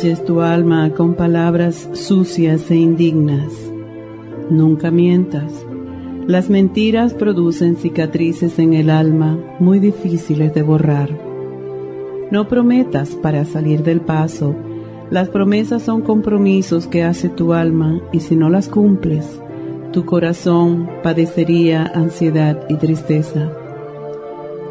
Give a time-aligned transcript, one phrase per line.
[0.00, 3.52] Tu alma con palabras sucias e indignas.
[4.48, 5.52] Nunca mientas.
[6.26, 11.10] Las mentiras producen cicatrices en el alma muy difíciles de borrar.
[12.30, 14.56] No prometas para salir del paso.
[15.10, 19.42] Las promesas son compromisos que hace tu alma y si no las cumples,
[19.92, 23.52] tu corazón padecería ansiedad y tristeza.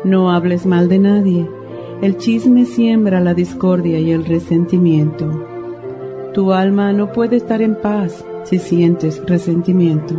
[0.03, 1.58] No hables mal de nadie
[2.02, 5.45] el chisme siembra la discordia y el resentimiento.
[6.33, 10.16] Tu alma no puede estar en paz si sientes resentimiento.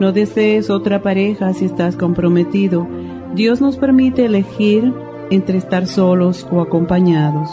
[0.00, 2.88] No desees otra pareja si estás comprometido.
[3.34, 4.94] Dios nos permite elegir
[5.30, 7.50] entre estar solos o acompañados.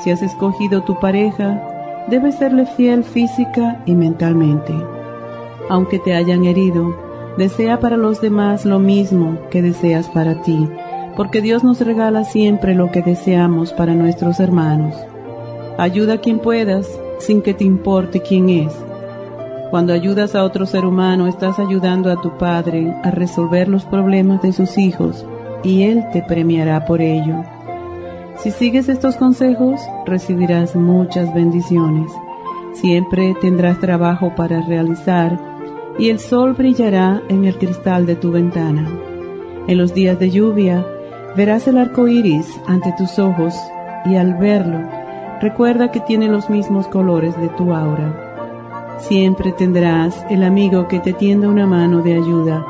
[0.00, 4.74] Si has escogido tu pareja, debes serle fiel física y mentalmente.
[5.70, 6.94] Aunque te hayan herido,
[7.38, 10.68] desea para los demás lo mismo que deseas para ti
[11.16, 14.94] porque Dios nos regala siempre lo que deseamos para nuestros hermanos.
[15.78, 18.72] Ayuda a quien puedas sin que te importe quién es.
[19.70, 24.42] Cuando ayudas a otro ser humano, estás ayudando a tu Padre a resolver los problemas
[24.42, 25.26] de sus hijos
[25.62, 27.42] y Él te premiará por ello.
[28.36, 32.10] Si sigues estos consejos, recibirás muchas bendiciones.
[32.74, 35.38] Siempre tendrás trabajo para realizar
[35.98, 38.88] y el sol brillará en el cristal de tu ventana.
[39.66, 40.84] En los días de lluvia,
[41.36, 43.54] Verás el arco iris ante tus ojos
[44.04, 44.78] y al verlo,
[45.40, 48.96] recuerda que tiene los mismos colores de tu aura.
[48.98, 52.64] Siempre tendrás el amigo que te tienda una mano de ayuda,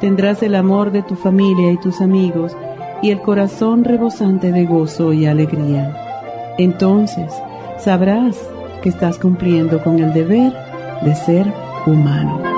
[0.00, 2.56] tendrás el amor de tu familia y tus amigos
[3.02, 6.54] y el corazón rebosante de gozo y alegría.
[6.58, 7.32] Entonces
[7.78, 8.36] sabrás
[8.82, 10.52] que estás cumpliendo con el deber
[11.02, 11.46] de ser
[11.86, 12.57] humano.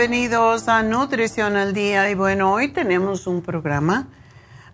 [0.00, 2.08] Bienvenidos a Nutrición al Día.
[2.08, 4.08] Y bueno, hoy tenemos un programa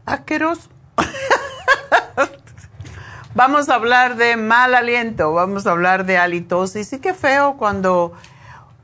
[0.04, 0.68] asqueroso.
[3.34, 6.92] vamos a hablar de mal aliento, vamos a hablar de halitosis.
[6.92, 8.12] Y qué feo cuando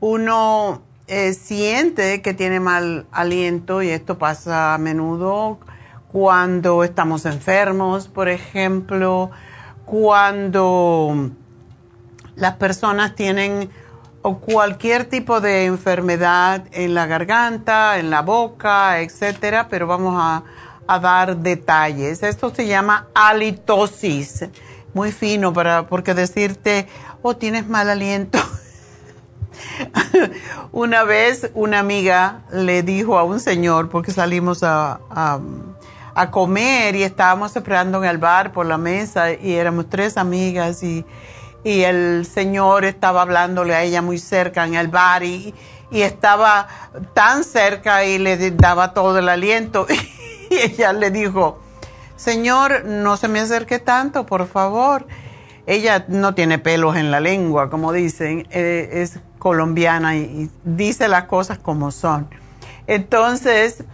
[0.01, 5.59] uno eh, siente que tiene mal aliento y esto pasa a menudo
[6.09, 9.31] cuando estamos enfermos, por ejemplo,
[9.85, 11.31] cuando
[12.35, 13.69] las personas tienen
[14.23, 20.43] cualquier tipo de enfermedad en la garganta, en la boca, etcétera, pero vamos a,
[20.87, 22.23] a dar detalles.
[22.23, 24.45] Esto se llama halitosis.
[24.93, 26.87] Muy fino para porque decirte,
[27.21, 28.39] "Oh, tienes mal aliento."
[30.71, 34.99] una vez una amiga le dijo a un señor, porque salimos a,
[36.15, 40.83] a comer y estábamos esperando en el bar por la mesa y éramos tres amigas
[40.83, 41.05] y,
[41.63, 45.53] y el señor estaba hablándole a ella muy cerca en el bar y,
[45.91, 46.67] y estaba
[47.13, 49.87] tan cerca y le daba todo el aliento
[50.49, 51.59] y ella le dijo,
[52.15, 55.07] señor, no se me acerque tanto, por favor.
[55.65, 61.25] Ella no tiene pelos en la lengua, como dicen, eh, es colombiana y dice las
[61.25, 62.27] cosas como son.
[62.85, 63.85] Entonces,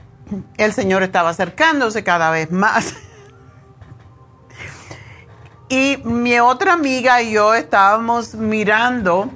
[0.58, 2.96] el Señor estaba acercándose cada vez más.
[5.70, 9.30] Y mi otra amiga y yo estábamos mirando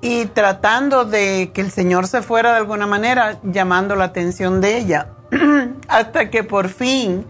[0.00, 4.78] y tratando de que el Señor se fuera de alguna manera, llamando la atención de
[4.78, 5.10] ella,
[5.88, 7.24] hasta que por fin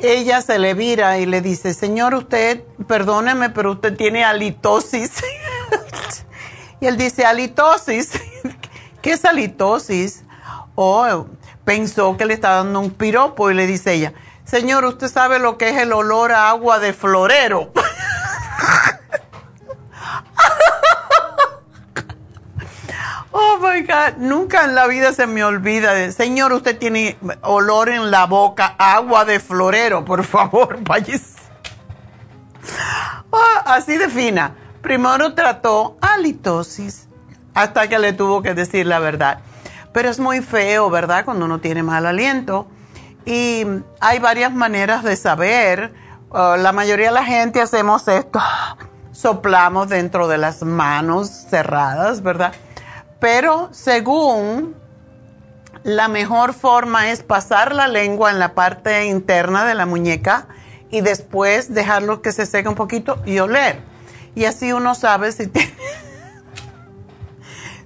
[0.00, 5.22] ella se le vira y le dice, Señor, usted, perdóneme, pero usted tiene halitosis.
[6.80, 8.10] y él dice, halitosis.
[9.02, 10.24] ¿Qué es halitosis?
[10.74, 11.26] Oh,
[11.64, 14.12] pensó que le estaba dando un piropo y le dice ella,
[14.44, 17.72] señor, ¿usted sabe lo que es el olor a agua de florero?
[23.32, 26.10] oh my God, nunca en la vida se me olvida.
[26.12, 31.40] señor, usted tiene olor en la boca, agua de florero, por favor, váyase.
[33.32, 34.54] Ah, así de fina.
[34.82, 37.08] Primero trató halitosis
[37.54, 39.40] hasta que le tuvo que decir la verdad.
[39.92, 41.24] Pero es muy feo, ¿verdad?
[41.24, 42.66] Cuando uno tiene mal aliento.
[43.24, 43.64] Y
[44.00, 45.92] hay varias maneras de saber.
[46.30, 48.40] Uh, la mayoría de la gente hacemos esto.
[49.12, 52.52] Soplamos dentro de las manos cerradas, ¿verdad?
[53.20, 54.74] Pero según
[55.84, 60.46] la mejor forma es pasar la lengua en la parte interna de la muñeca
[60.90, 63.80] y después dejarlo que se seque un poquito y oler.
[64.34, 65.72] Y así uno sabe si tiene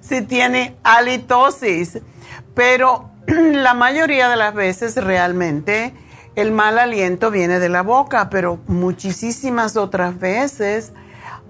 [0.06, 1.98] si tiene halitosis,
[2.54, 3.10] pero
[3.52, 5.94] la mayoría de las veces realmente
[6.36, 10.92] el mal aliento viene de la boca, pero muchísimas otras veces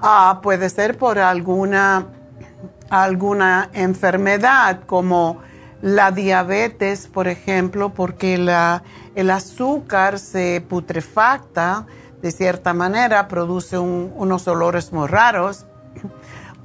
[0.01, 2.07] ah, puede ser por alguna,
[2.89, 5.43] alguna enfermedad como
[5.83, 8.83] la diabetes, por ejemplo, porque la,
[9.15, 11.87] el azúcar se putrefacta
[12.23, 15.67] de cierta manera, produce unos olores muy raros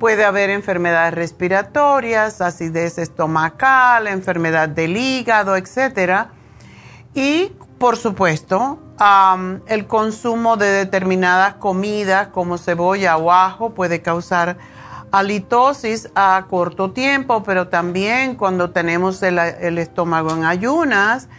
[0.01, 6.25] Puede haber enfermedades respiratorias, acidez estomacal, enfermedad del hígado, etc.
[7.13, 8.79] Y, por supuesto,
[9.67, 14.57] el consumo de determinadas comidas como cebolla o ajo puede causar
[15.11, 19.37] halitosis a corto tiempo, pero también cuando tenemos el,
[19.77, 21.29] estómago en ayunas,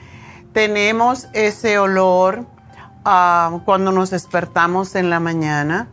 [0.52, 2.46] tenemos ese olor
[3.02, 5.88] cuando nos despertamos en la mañana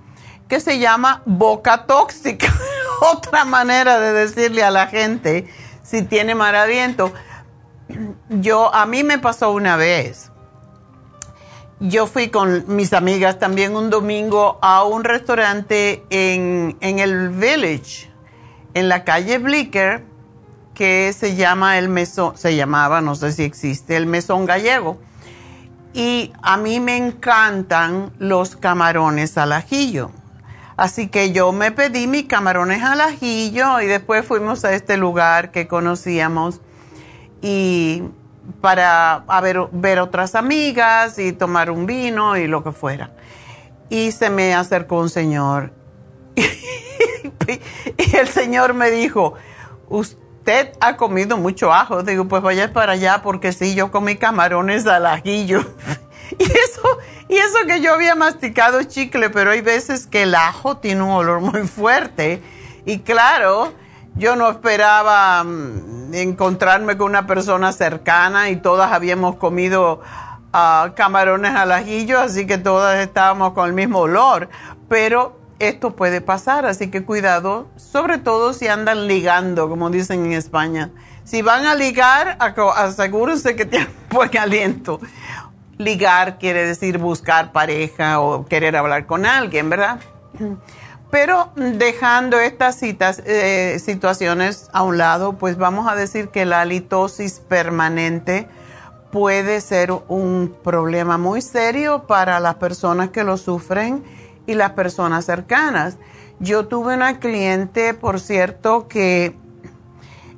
[0.50, 2.52] que se llama boca tóxica.
[3.14, 5.48] Otra manera de decirle a la gente
[5.84, 7.14] si tiene mal aliento.
[8.30, 10.32] Yo, a mí me pasó una vez.
[11.80, 18.12] Yo fui con mis amigas también un domingo a un restaurante en, en el Village,
[18.74, 20.04] en la calle Blicker,
[20.74, 25.00] que se llama el mesón, se llamaba, no sé si existe, el mesón gallego.
[25.94, 30.12] Y a mí me encantan los camarones al ajillo.
[30.80, 35.52] Así que yo me pedí mis camarones al ajillo y después fuimos a este lugar
[35.52, 36.62] que conocíamos
[37.42, 38.04] y
[38.62, 43.12] para ver, ver otras amigas y tomar un vino y lo que fuera.
[43.90, 45.74] Y se me acercó un señor
[47.98, 49.34] y el señor me dijo,
[49.90, 52.04] usted ha comido mucho ajo.
[52.04, 55.60] Digo, pues vaya para allá porque sí, yo comí camarones al ajillo.
[56.38, 60.78] y eso y eso que yo había masticado chicle, pero hay veces que el ajo
[60.78, 62.42] tiene un olor muy fuerte.
[62.86, 63.72] Y claro,
[64.16, 70.02] yo no esperaba mm, encontrarme con una persona cercana y todas habíamos comido
[70.54, 74.50] ah, camarones al ajillo, así que todas estábamos con el mismo olor.
[74.88, 80.34] Pero esto puede pasar, así que cuidado, sobre todo si andan ligando, como dicen en
[80.34, 80.90] España.
[81.26, 85.00] Si van a ligar, asegúrense que tienen buen aliento
[85.80, 90.00] ligar quiere decir buscar pareja o querer hablar con alguien, ¿verdad?
[91.10, 97.40] Pero dejando estas eh, situaciones a un lado, pues vamos a decir que la halitosis
[97.40, 98.48] permanente
[99.10, 104.04] puede ser un problema muy serio para las personas que lo sufren
[104.46, 105.98] y las personas cercanas.
[106.40, 109.34] Yo tuve una cliente, por cierto, que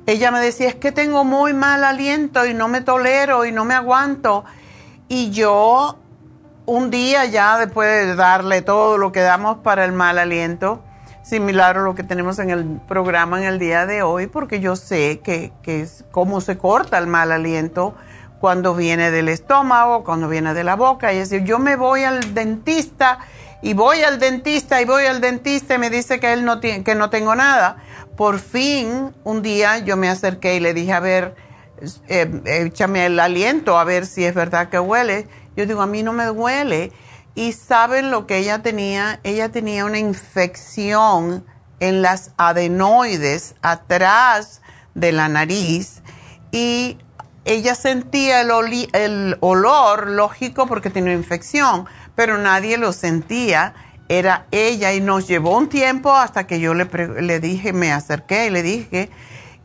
[0.06, 3.64] ella me decía, es que tengo muy mal aliento y no me tolero y no
[3.64, 4.44] me aguanto.
[5.14, 5.98] Y yo
[6.64, 10.82] un día ya después de darle todo lo que damos para el mal aliento,
[11.22, 14.74] similar a lo que tenemos en el programa en el día de hoy, porque yo
[14.74, 17.94] sé que, que es cómo se corta el mal aliento
[18.40, 21.12] cuando viene del estómago, cuando viene de la boca.
[21.12, 23.18] Y es decir, yo me voy al dentista
[23.60, 26.84] y voy al dentista y voy al dentista y me dice que él no tiene,
[26.84, 27.76] que no tengo nada.
[28.16, 31.34] Por fin, un día yo me acerqué y le dije, a ver,
[32.08, 35.26] eh, échame el aliento a ver si es verdad que huele
[35.56, 36.92] yo digo, a mí no me duele.
[37.34, 39.20] Y saben lo que ella tenía?
[39.22, 41.44] Ella tenía una infección
[41.80, 44.60] en las adenoides atrás
[44.94, 46.02] de la nariz
[46.52, 46.98] y
[47.44, 48.50] ella sentía el,
[48.92, 53.74] el olor lógico porque tenía infección, pero nadie lo sentía.
[54.08, 56.84] Era ella y nos llevó un tiempo hasta que yo le,
[57.22, 59.10] le dije, me acerqué y le dije,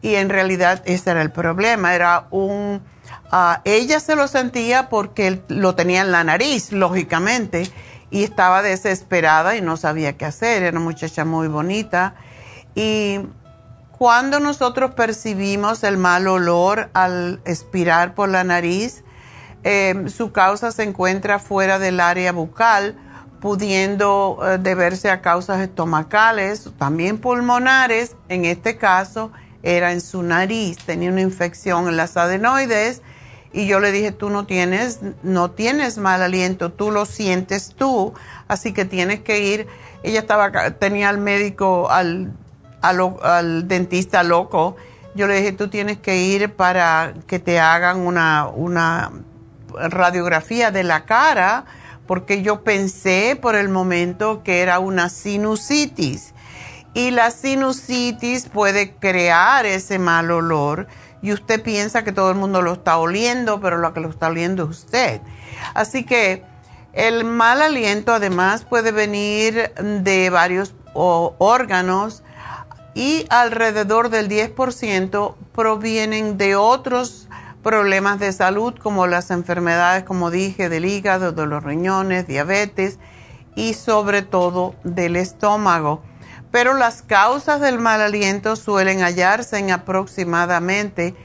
[0.08, 2.82] y en realidad ese era el problema, era un
[3.32, 7.70] Ah, ella se lo sentía porque lo tenía en la nariz, lógicamente,
[8.10, 10.64] y estaba desesperada y no sabía qué hacer.
[10.64, 12.16] Era una muchacha muy bonita.
[12.74, 13.20] Y
[13.98, 19.04] cuando nosotros percibimos el mal olor al expirar por la nariz,
[19.64, 22.96] em, su causa se encuentra fuera del área bucal,
[23.42, 28.16] pudiendo eh, deberse a causas estomacales, también pulmonares.
[28.30, 29.32] En este caso,
[29.76, 33.02] era en su nariz, tenía una infección en las adenoides
[33.52, 38.14] y yo le dije, tú no tienes, no tienes mal aliento, tú lo sientes tú,
[38.48, 39.68] así que tienes que ir.
[40.04, 42.34] Ella estaba, tenía al médico, al,
[42.82, 44.76] al, dentista loco.
[45.16, 49.12] Yo le dije, tú tienes que ir para que te hagan una, una
[49.74, 51.66] radiografía de la cara,
[52.06, 56.34] porque yo pensé por el momento que era una sinusitis.
[56.94, 60.88] Y la sinusitis puede crear ese mal olor
[61.22, 64.28] y usted piensa que todo el mundo lo está oliendo, pero lo que lo está
[64.28, 65.22] oliendo es usted.
[65.74, 66.44] Así que
[66.94, 72.24] el mal aliento además puede venir de varios órganos
[72.96, 77.28] y alrededor del 10% provienen de otros
[77.62, 82.98] problemas de salud como las enfermedades, como dije, del hígado, de los riñones, diabetes
[83.56, 86.02] y sobre todo del estómago
[86.52, 91.16] pero las causas del mal aliento suelen hallarse en aproximadamente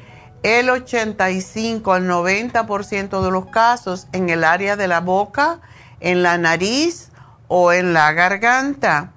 [0.43, 5.61] el 85 al 90% de los casos en el área de la boca,
[6.01, 7.11] en la nariz
[7.49, 9.13] o en la garganta.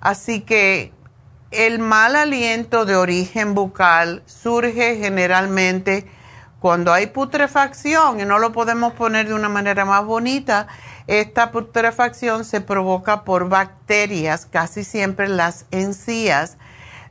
[0.00, 0.92] Así que
[1.50, 6.10] el mal aliento de origen bucal surge generalmente
[6.58, 10.66] cuando hay putrefacción y no lo podemos poner de una manera más bonita
[11.06, 16.56] esta putrefacción se provoca por bacterias, casi siempre las encías.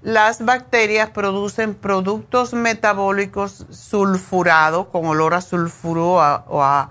[0.02, 6.16] Las bacterias producen productos metabólicos sulfurados con olor a sulfuro
[6.48, 6.90] o a,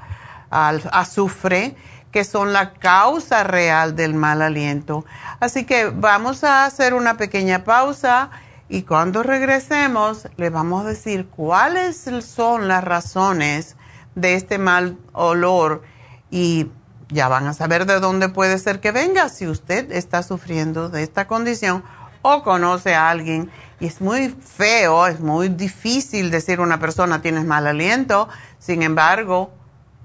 [0.50, 1.76] azufre,
[2.12, 5.04] que son la causa real del mal aliento.
[5.40, 8.30] Así que vamos a hacer una pequeña pausa
[8.68, 13.76] y cuando regresemos le vamos a decir cuáles son las razones
[14.14, 15.82] de este mal olor
[16.30, 16.70] y
[17.12, 21.02] ya van a saber de dónde puede ser que venga si usted está sufriendo de
[21.02, 21.84] esta condición
[22.22, 23.50] o conoce a alguien.
[23.80, 28.28] Y es muy feo, es muy difícil decir una persona tienes mal aliento.
[28.58, 29.50] Sin embargo,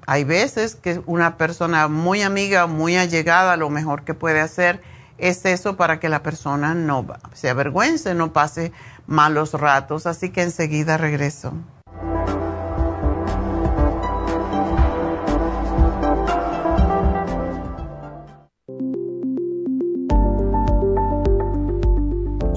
[0.05, 4.81] hay veces que una persona muy amiga, muy allegada, lo mejor que puede hacer
[5.17, 8.71] es eso para que la persona no se avergüence, no pase
[9.05, 10.05] malos ratos.
[10.05, 11.53] Así que enseguida regreso.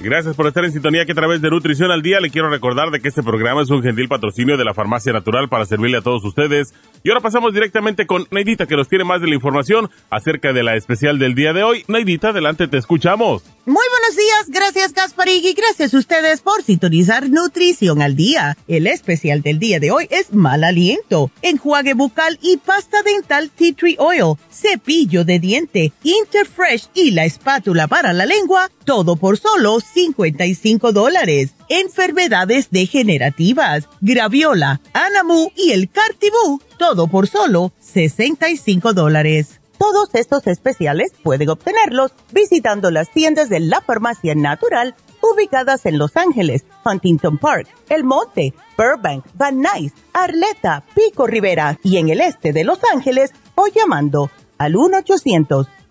[0.00, 2.92] Gracias por estar en sintonía que a través de Nutrición al Día le quiero recordar
[2.92, 6.02] de que este programa es un gentil patrocinio de la Farmacia Natural para servirle a
[6.02, 6.72] todos ustedes.
[7.02, 10.62] Y ahora pasamos directamente con Neidita que nos tiene más de la información acerca de
[10.62, 11.84] la especial del día de hoy.
[11.88, 13.42] Neidita, adelante, te escuchamos.
[13.66, 18.56] Muy buenos días, gracias Gasparig y gracias a ustedes por sintonizar Nutrición al Día.
[18.66, 23.74] El especial del día de hoy es mal aliento, enjuague bucal y pasta dental Tea
[23.74, 29.80] Tree Oil, cepillo de diente, Interfresh y la espátula para la lengua, todo por solo
[29.92, 31.54] 55 dólares.
[31.68, 39.60] Enfermedades degenerativas, graviola, anamu y el cartibú, todo por solo 65 dólares.
[39.78, 46.16] Todos estos especiales pueden obtenerlos visitando las tiendas de la farmacia natural ubicadas en Los
[46.16, 52.52] Ángeles, Huntington Park, El Monte, Burbank, Van Nuys, Arleta, Pico Rivera y en el este
[52.52, 54.74] de Los Ángeles o llamando al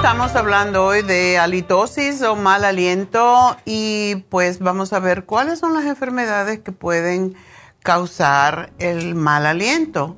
[0.00, 5.74] Estamos hablando hoy de halitosis o mal aliento y pues vamos a ver cuáles son
[5.74, 7.34] las enfermedades que pueden
[7.82, 10.16] causar el mal aliento.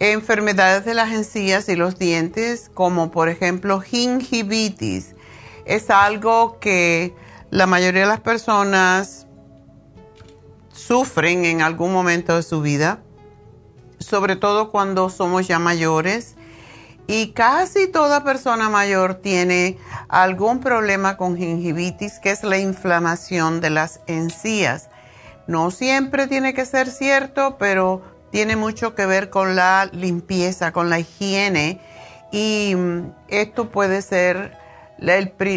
[0.00, 5.14] Enfermedades de las encías y los dientes, como por ejemplo gingivitis,
[5.64, 7.14] es algo que
[7.50, 9.28] la mayoría de las personas
[10.72, 12.98] sufren en algún momento de su vida,
[14.00, 16.34] sobre todo cuando somos ya mayores.
[17.06, 23.70] Y casi toda persona mayor tiene algún problema con gingivitis, que es la inflamación de
[23.70, 24.88] las encías.
[25.46, 30.88] No siempre tiene que ser cierto, pero tiene mucho que ver con la limpieza, con
[30.88, 31.80] la higiene.
[32.32, 34.56] Y mm, esto puede ser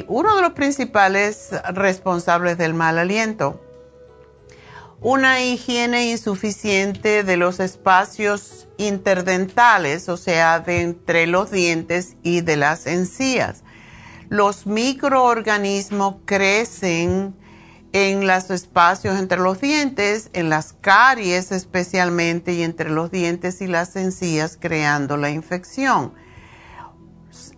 [0.07, 3.61] uno de los principales responsables del mal aliento.
[4.99, 12.57] Una higiene insuficiente de los espacios interdentales, o sea, de entre los dientes y de
[12.57, 13.63] las encías.
[14.29, 17.35] Los microorganismos crecen
[17.93, 23.67] en los espacios entre los dientes, en las caries especialmente y entre los dientes y
[23.67, 26.13] las encías creando la infección.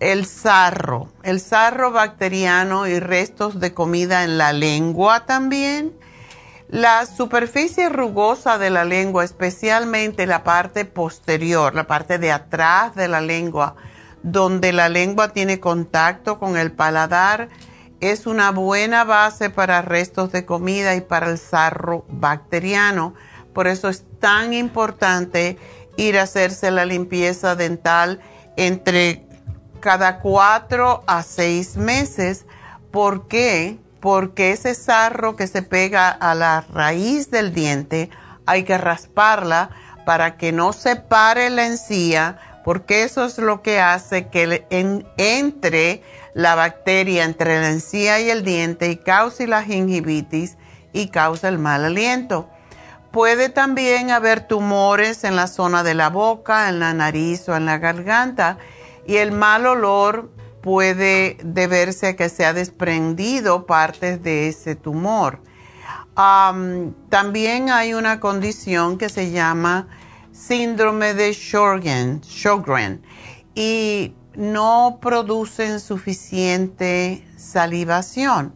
[0.02, 5.94] El sarro, el sarro bacteriano y restos de comida en la lengua también.
[6.70, 13.08] La superficie rugosa de la lengua, especialmente la parte posterior, la parte de atrás de
[13.08, 13.76] la lengua,
[14.22, 17.50] donde la lengua tiene contacto con el paladar,
[18.02, 23.16] es una buena base para restos de comida y para el sarro bacteriano.
[23.52, 25.58] Por eso es tan importante
[25.98, 28.22] ir a hacerse la limpieza dental
[28.58, 29.26] entre
[29.80, 32.46] cada cuatro a seis meses.
[32.92, 33.80] ¿Por qué?
[34.00, 38.10] Porque ese sarro que se pega a la raíz del diente
[38.46, 39.70] hay que rasparla
[40.06, 44.66] para que no se pare la encía porque eso es lo que hace que
[45.18, 50.58] entre la bacteria entre la encía y el diente y cause la gingivitis
[50.94, 52.50] y causa el mal aliento.
[53.12, 57.66] Puede también haber tumores en la zona de la boca, en la nariz o en
[57.66, 58.58] la garganta
[59.08, 60.30] y el mal olor
[60.62, 65.42] puede deberse a que se ha desprendido partes de ese tumor.
[67.10, 69.88] también hay una condición que se llama
[70.32, 72.22] síndrome de Sjogren,
[73.56, 78.56] y no producen suficiente salivación.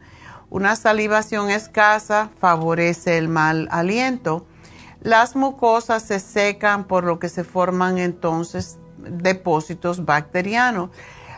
[0.49, 4.45] Una salivación escasa favorece el mal aliento.
[5.01, 10.91] Las mucosas se secan por lo que se forman entonces depósitos bacterianos.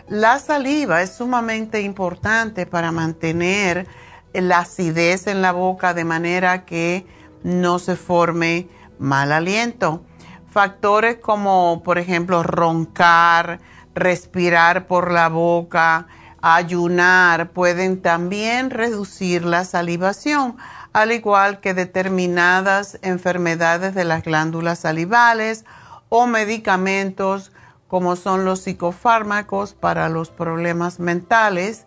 [0.08, 3.88] La saliva es sumamente importante para mantener
[4.34, 7.08] la acidez en la boca de manera que
[7.44, 10.04] no se forme mal aliento.
[10.48, 13.60] Factores como, por ejemplo, roncar,
[13.96, 16.06] respirar por la boca,
[16.39, 20.56] ayunar, pueden también reducir la salivación,
[20.94, 25.65] al igual que determinadas enfermedades de las glándulas salivales
[26.10, 27.52] o medicamentos
[27.96, 31.86] como son los psicofármacos para los problemas mentales.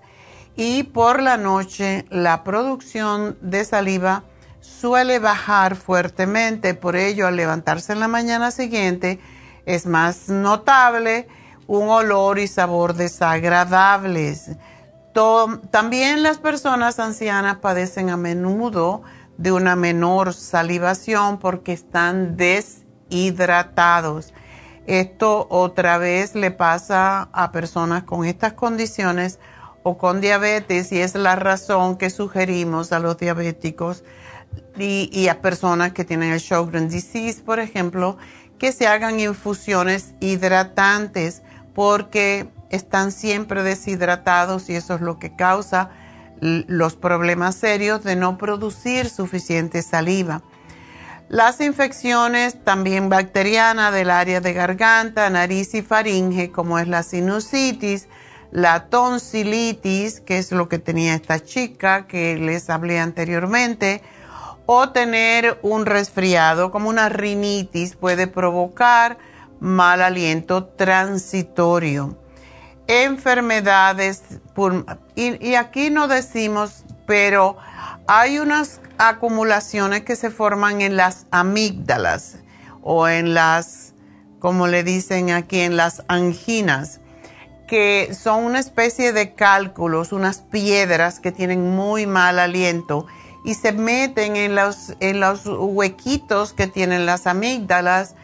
[0.56, 4.24] Y por la noche la producción de saliva
[4.60, 9.20] suele bajar fuertemente, por ello al levantarse en la mañana siguiente
[9.66, 11.28] es más notable
[11.66, 14.52] un olor y sabor desagradables.
[15.70, 19.02] también las personas ancianas padecen a menudo
[19.36, 24.32] de una menor salivación porque están deshidratados.
[24.88, 29.38] Esto otra vez le pasa a personas con estas condiciones
[29.82, 34.02] o con diabetes y es la razón que sugerimos a los diabéticos
[34.78, 38.16] y, a personas que tienen el Sjogren disease, por ejemplo,
[38.58, 41.42] que se hagan infusiones hidratantes
[41.74, 45.90] porque están siempre deshidratados y eso es lo que causa
[46.40, 50.40] los problemas serios de no producir suficiente saliva.
[51.28, 58.08] Las infecciones también bacterianas del área de garganta, nariz y faringe, como es la sinusitis,
[58.50, 64.02] la tonsilitis, que es lo que tenía esta chica que les hablé anteriormente,
[64.64, 69.18] o tener un resfriado como una rinitis puede provocar
[69.60, 72.16] mal aliento transitorio,
[72.86, 74.22] enfermedades,
[75.14, 77.58] y, aquí no decimos, pero
[78.08, 82.38] hay unas acumulaciones que se forman en las amígdalas
[82.82, 83.92] o en las,
[84.38, 87.00] como le dicen aquí, en las anginas,
[87.68, 93.06] que son una especie de cálculos, unas piedras que tienen muy mal aliento
[93.44, 98.14] y se meten en los, en los huequitos que tienen las amígdalas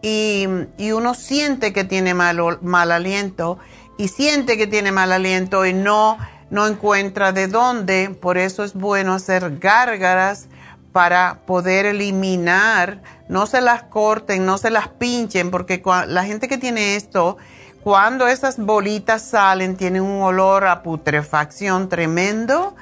[0.00, 0.46] y,
[0.90, 3.58] uno siente que tiene mal, mal aliento
[3.98, 6.16] y siente que tiene mal aliento y no,
[6.50, 8.10] no encuentra de dónde.
[8.10, 10.48] Por eso es bueno hacer gárgaras
[10.92, 16.56] para poder eliminar, no se las corten, no se las pinchen, porque la gente que
[16.56, 17.36] tiene esto,
[17.82, 22.76] cuando esas bolitas salen, tienen un olor a putrefacción tremendo,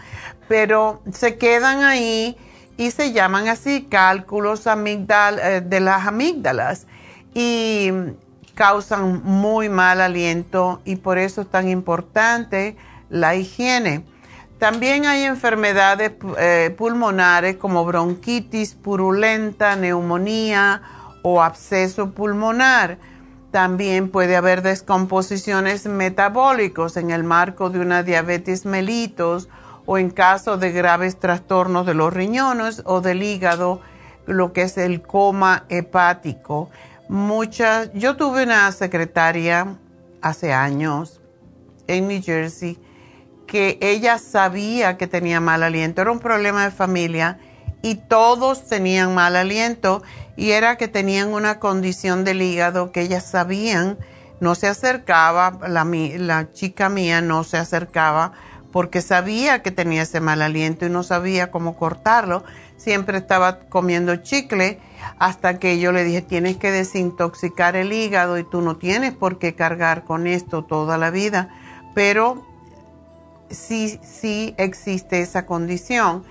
[0.46, 2.36] pero se quedan ahí
[2.76, 6.86] y se llaman así cálculos eh, de las amígdalas
[7.32, 7.90] y
[8.54, 12.76] causan muy mal aliento y por eso es tan importante
[13.12, 14.04] la higiene.
[14.58, 20.82] También hay enfermedades eh, pulmonares como bronquitis purulenta, neumonía
[21.22, 22.98] o absceso pulmonar.
[23.52, 29.48] También puede haber descomposiciones metabólicos en el marco de una diabetes mellitus
[29.86, 33.80] o en caso de graves trastornos de los riñones o del hígado,
[34.26, 36.70] lo que es el coma hepático
[37.12, 39.76] muchas, yo tuve una secretaria
[40.22, 41.20] hace años
[41.86, 42.78] en New Jersey
[43.52, 47.38] que ella sabía que tenía mal aliento, era un problema de familia
[47.82, 50.02] y todos tenían mal aliento
[50.38, 53.98] y era que tenían una condición del hígado que ellas sabían,
[54.40, 58.32] no se acercaba, la, la chica mía no se acercaba
[58.72, 62.44] porque sabía que tenía ese mal aliento y no sabía cómo cortarlo,
[62.78, 64.80] siempre estaba comiendo chicle
[65.18, 69.38] hasta que yo le dije, tienes que desintoxicar el hígado y tú no tienes por
[69.38, 71.50] qué cargar con esto toda la vida,
[71.94, 72.50] pero
[73.52, 76.24] sí, sí existe esa condición.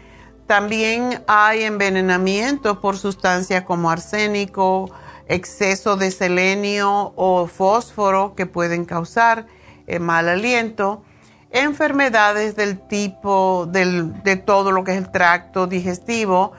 [0.47, 4.91] También hay envenenamiento por sustancias como arsénico,
[5.27, 9.47] exceso de selenio o fósforo que pueden causar
[9.87, 11.03] eh, mal aliento
[11.51, 16.53] enfermedades del tipo de todo lo que es el tracto digestivo,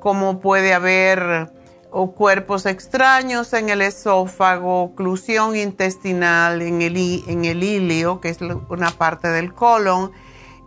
[0.00, 1.52] como puede haber
[1.90, 6.96] o cuerpos extraños en el esófago, oclusión intestinal en el,
[7.26, 10.12] en el ilio, que es una parte del colon,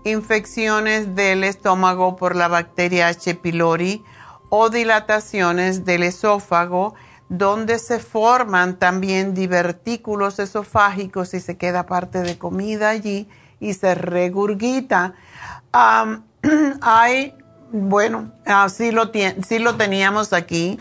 [0.04, 3.36] infecciones del estómago por la bacteria H.
[3.36, 4.04] pylori
[4.50, 6.96] o dilataciones del esófago,
[7.30, 13.30] donde se forman también divertículos esofágicos y se queda parte de comida allí
[13.60, 15.14] y se regurgita.
[16.82, 17.36] hay,
[17.72, 18.92] bueno, así
[19.48, 20.80] sí lo teníamos aquí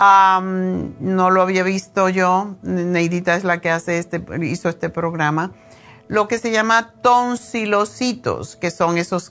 [0.00, 2.56] no lo había visto yo.
[2.62, 5.52] Neidita es la que hace este, hizo este programa.
[6.08, 9.30] Lo que se llama tonsilocitos, que son esos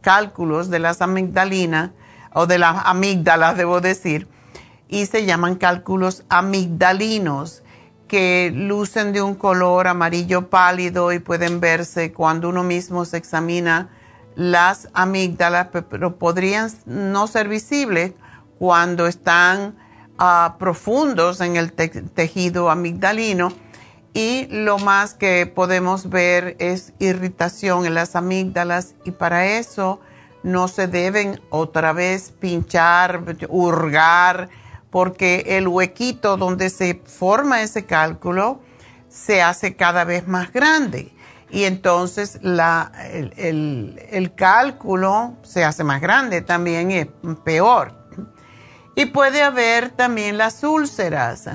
[0.00, 1.90] cálculos de las amigdalinas,
[2.32, 4.28] o de las amígdalas, debo decir,
[4.88, 7.62] y se llaman cálculos amigdalinos,
[8.08, 13.88] que lucen de un color amarillo pálido y pueden verse cuando uno mismo se examina
[14.34, 18.14] las amígdalas, pero podrían no ser visibles
[18.58, 19.76] cuando están
[20.58, 23.52] profundos en el tejido amigdalino
[24.12, 30.00] y lo más que podemos ver es irritación en las amígdalas y para eso
[30.42, 34.48] no se deben otra vez pinchar, hurgar,
[34.90, 38.60] porque el huequito donde se forma ese cálculo
[39.08, 41.12] se hace cada vez más grande
[41.50, 47.06] y entonces el, el cálculo se hace más grande también es
[47.44, 47.99] peor.
[49.00, 51.48] Y puede haber también las úlceras.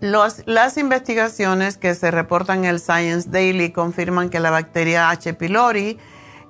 [0.00, 5.34] las investigaciones que se reportan en el Science Daily confirman que la bacteria H.
[5.34, 5.98] pylori,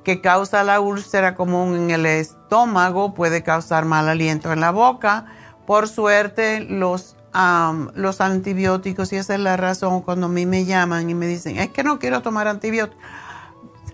[0.05, 5.27] que causa la úlcera común en el estómago, puede causar mal aliento en la boca.
[5.67, 7.17] Por suerte, los,
[7.95, 11.59] los antibióticos, y esa es la razón cuando a mí me llaman y me dicen,
[11.59, 13.03] es que no quiero tomar antibióticos,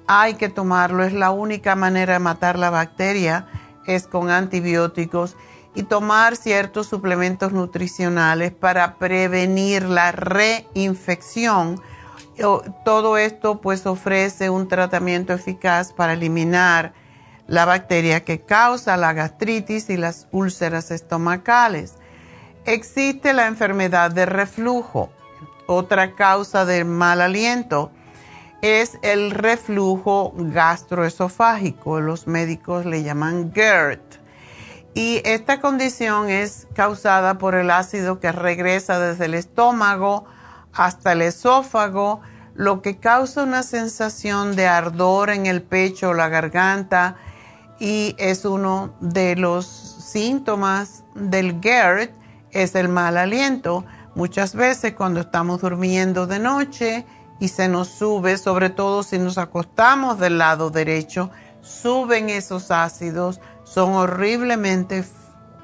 [0.07, 3.47] hay que tomarlo, es la única manera de matar la bacteria
[3.89, 5.37] es con antibióticos
[5.75, 11.81] y tomar ciertos suplementos nutricionales para prevenir la reinfección.
[12.85, 16.93] Todo esto pues ofrece un tratamiento eficaz para eliminar
[17.49, 21.95] la bacteria que causa la gastritis y las úlceras estomacales.
[22.65, 25.11] Existe la enfermedad de reflujo.
[25.67, 27.91] Otra causa de mal aliento
[28.63, 32.01] es el reflujo gastroesofágico.
[32.01, 34.01] Los médicos le llaman GERD.
[34.95, 40.25] Y esta condición es causada por el ácido que regresa desde el estómago
[40.73, 42.21] hasta el esófago,
[42.55, 47.17] lo que causa una sensación de ardor en el pecho o la garganta
[47.79, 52.11] y es uno de los síntomas del GERD,
[52.51, 53.85] es el mal aliento.
[54.15, 57.07] Muchas veces cuando estamos durmiendo de noche,
[57.41, 63.41] y se nos sube, sobre todo si nos acostamos del lado derecho, suben esos ácidos,
[63.65, 65.05] son horriblemente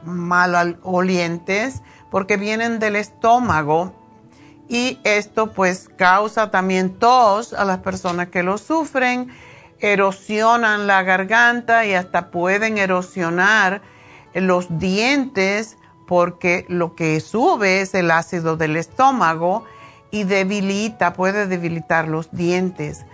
[0.04, 3.94] mal olientes porque vienen del estómago
[4.68, 9.30] y esto pues causa también tos a las personas que lo sufren,
[9.80, 13.82] erosionan la garganta y hasta pueden erosionar
[14.34, 19.64] los dientes porque lo que sube es el ácido del estómago
[20.14, 23.04] y debilita, puede debilitar los dientes.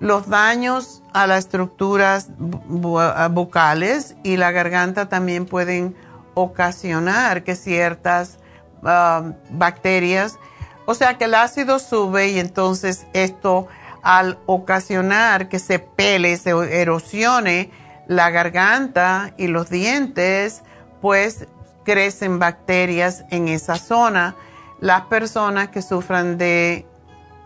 [0.00, 5.94] Los daños a las estructuras bucales y la garganta también pueden
[6.32, 8.38] ocasionar que ciertas
[8.82, 10.38] ah, bacterias,
[10.86, 13.68] o sea que el ácido sube y entonces esto
[14.02, 17.70] al ocasionar que se pele, se erosione
[18.06, 20.62] la garganta y los dientes,
[21.02, 21.48] pues
[21.84, 24.36] crecen bacterias en esa zona
[24.80, 26.86] las personas que sufran de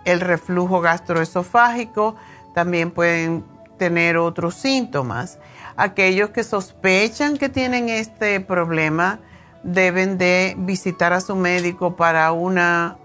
[0.05, 2.17] el reflujo gastroesofágico
[2.55, 3.45] también pueden
[3.79, 5.39] tener otros síntomas.
[5.77, 9.21] Aquellos que sospechan que tienen este problema
[9.63, 12.97] deben de visitar a su médico para una...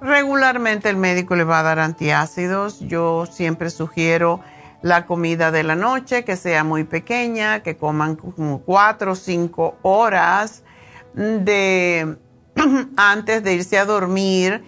[0.00, 2.78] Regularmente el médico le va a dar antiácidos.
[2.80, 4.40] Yo siempre sugiero
[4.80, 9.76] la comida de la noche que sea muy pequeña, que coman como cuatro o cinco
[9.82, 10.62] horas
[11.14, 12.16] de
[12.96, 14.64] antes de irse a dormir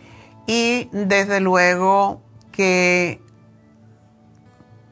[0.46, 3.20] y desde luego que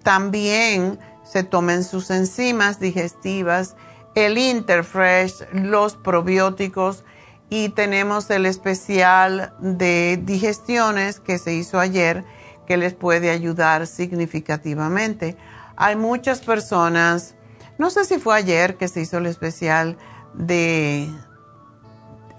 [0.03, 3.77] también se tomen sus enzimas digestivas,
[4.14, 7.05] el Interfresh, los probióticos
[7.51, 12.25] y tenemos el especial de digestiones que se hizo ayer
[12.66, 15.37] que les puede ayudar significativamente.
[15.77, 17.35] Hay muchas personas,
[17.79, 19.97] no sé si fue ayer que se hizo el especial
[20.35, 21.09] de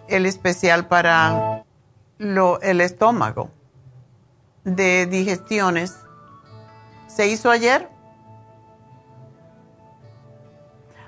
[0.10, 1.64] el especial para
[2.18, 3.50] lo, el estómago
[4.64, 5.96] de digestiones.
[7.08, 7.90] ¿Se hizo ayer?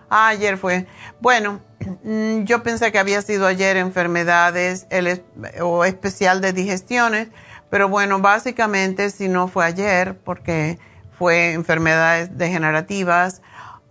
[0.09, 0.87] Ah, ayer fue.
[1.21, 1.61] Bueno,
[2.03, 4.87] mm, yo pensé que había sido ayer enfermedades
[5.61, 7.29] o especial de digestiones,
[7.69, 10.79] pero bueno, básicamente si no fue ayer, porque
[11.17, 13.41] fue enfermedades degenerativas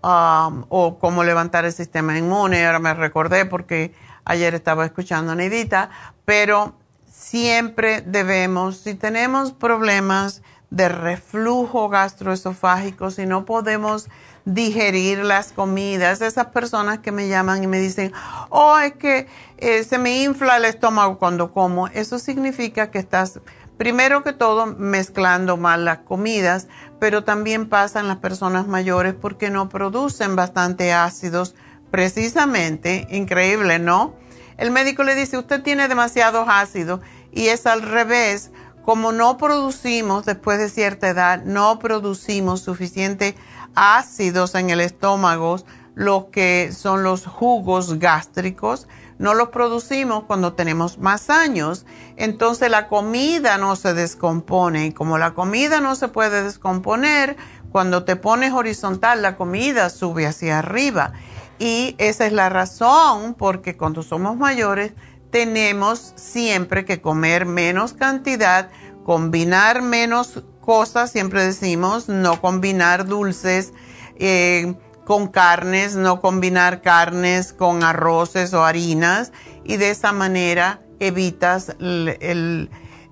[0.03, 5.35] um, o cómo levantar el sistema inmune, ahora me recordé porque ayer estaba escuchando a
[5.35, 5.91] Neidita,
[6.25, 6.75] pero
[7.11, 14.09] siempre debemos, si tenemos problemas de reflujo gastroesofágico, si no podemos
[14.45, 18.13] digerir las comidas, esas personas que me llaman y me dicen,
[18.49, 19.29] oh, es que
[19.59, 23.41] eh, se me infla el estómago cuando como, eso significa que estás,
[23.77, 29.69] primero que todo, mezclando mal las comidas, pero también pasan las personas mayores porque no
[29.69, 31.55] producen bastante ácidos,
[31.91, 34.15] precisamente, increíble, ¿no?
[34.57, 37.01] El médico le dice, usted tiene demasiados ácidos
[37.33, 38.51] y es al revés.
[38.83, 43.35] Como no producimos, después de cierta edad, no producimos suficiente
[43.75, 45.57] ácidos en el estómago,
[45.95, 51.85] lo que son los jugos gástricos, no los producimos cuando tenemos más años.
[52.17, 57.37] Entonces la comida no se descompone y como la comida no se puede descomponer,
[57.71, 61.13] cuando te pones horizontal la comida sube hacia arriba.
[61.61, 64.95] Y esa es la razón porque cuando somos mayores
[65.31, 68.71] tenemos siempre que comer menos cantidad,
[69.05, 73.75] combinar menos cosas, siempre decimos, no combinar dulces
[74.17, 79.31] eh, con carnes, no combinar carnes con arroces o harinas.
[79.63, 81.77] Y de esa manera evitas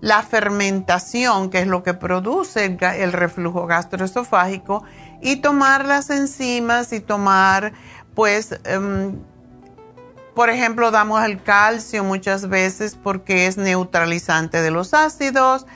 [0.01, 4.85] la fermentación, que es lo que produce el, reflujo gastroesofágico,
[5.21, 7.73] y tomar las enzimas y tomar
[8.19, 9.15] pues, em,
[10.35, 15.67] por ejemplo, damos el calcio muchas veces porque es neutralizante de los ácidos.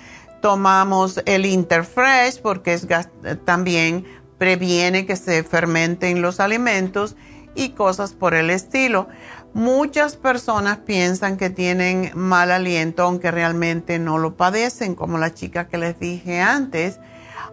[0.41, 2.89] Tomamos el Interfresh porque es
[3.45, 4.05] también
[4.39, 7.15] previene que se fermenten los alimentos
[7.55, 9.07] y cosas por el estilo.
[9.55, 15.69] Muchas personas piensan que tienen mal aliento, aunque realmente no lo padecen, como la chica
[15.69, 16.99] que les dije antes.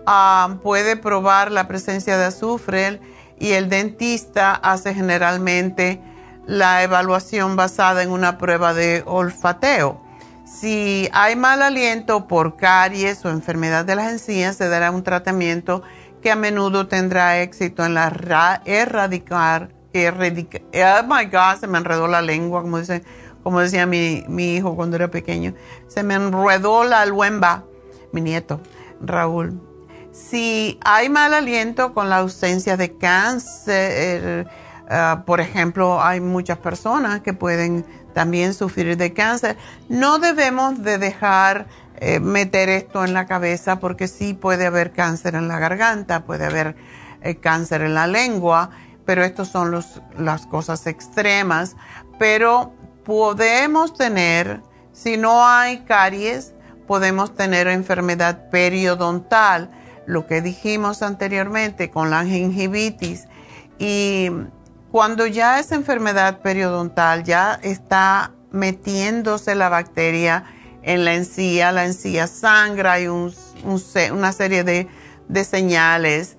[0.08, 2.99] Ah, puede probar la presencia de azufre
[3.39, 6.02] y el dentista hace generalmente
[6.45, 10.02] la evaluación basada en una prueba de olfateo.
[10.45, 15.84] Si hay mal aliento por caries o enfermedad de las encías, se dará un tratamiento
[16.21, 22.21] que a menudo tendrá éxito en la erradicar, oh my God, se me enredó la
[22.21, 23.04] lengua, como, dice,
[23.43, 25.54] como decía mi, mi hijo cuando era pequeño,
[25.88, 27.63] se me enredó la luemba,
[28.12, 28.60] mi nieto,
[29.02, 29.69] Raúl
[30.12, 34.48] si hay mal aliento con la ausencia de cáncer,
[34.89, 40.98] eh, por ejemplo, hay muchas personas que pueden también sufrir de cáncer, no debemos de
[40.98, 41.67] dejar
[42.02, 46.45] eh, meter esto en la cabeza porque sí puede haber cáncer en la garganta, puede
[46.45, 46.76] haber
[47.22, 48.72] eh, cáncer en la lengua,
[49.06, 51.76] pero estos son los, las cosas extremas.
[52.17, 54.62] Pero podemos tener,
[54.93, 56.54] si no hay caries,
[56.88, 59.69] podemos tener enfermedad periodontal
[60.10, 63.28] lo que dijimos anteriormente con la gingivitis
[63.78, 64.32] y
[64.91, 70.45] cuando ya esa enfermedad periodontal ya está metiéndose la bacteria
[70.82, 74.88] en la encía, la encía sangra, hay una serie de,
[75.43, 76.38] señales.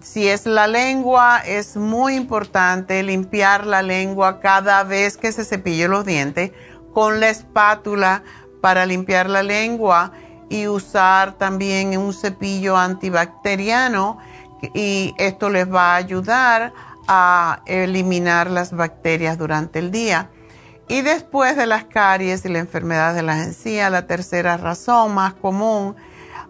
[0.00, 5.86] si es la lengua, es muy importante limpiar la lengua cada vez que se cepille
[5.86, 6.52] los dientes
[6.94, 8.22] con la espátula
[8.62, 10.12] para limpiar la lengua
[10.52, 14.18] y usar también un cepillo antibacteriano
[14.74, 16.74] y esto les va a ayudar
[17.08, 20.28] a eliminar las bacterias durante el día.
[20.88, 25.32] Y después de las caries y la enfermedad de las encías, la tercera razón más
[25.32, 25.96] común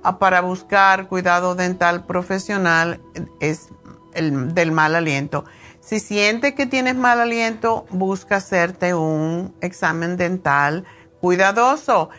[0.02, 3.00] ah, para buscar cuidado dental profesional
[3.38, 3.68] es
[4.14, 5.44] el del mal aliento.
[5.78, 10.84] Si sientes que tienes mal aliento, busca hacerte un examen dental
[11.20, 12.10] cuidadoso.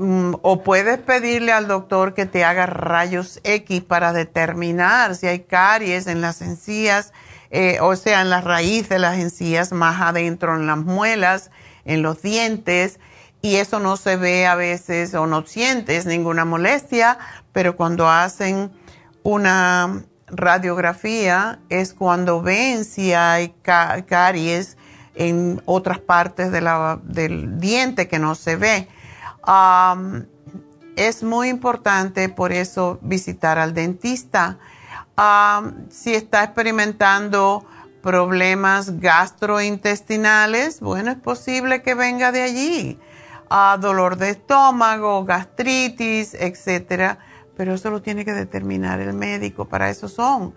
[0.00, 5.40] Mm, o puedes pedirle al doctor que te haga rayos X para determinar si hay
[5.40, 7.12] caries en las encías,
[7.50, 11.50] eh, o sea, en la raíz de las encías, más adentro en las muelas,
[11.84, 13.00] en los dientes,
[13.42, 17.18] y eso no se ve a veces o no sientes ninguna molestia,
[17.52, 18.70] pero cuando hacen
[19.24, 24.76] una radiografía es cuando ven si hay caries
[25.16, 28.88] en otras partes del diente que no se ve
[30.96, 34.58] es muy importante por eso visitar al dentista.
[35.90, 37.64] si está experimentando
[38.02, 42.98] problemas gastrointestinales, bueno, es posible que venga de allí.
[43.80, 47.18] dolor de estómago, gastritis, etcétera.
[47.56, 50.54] Pero eso lo tiene que determinar el médico, para eso son.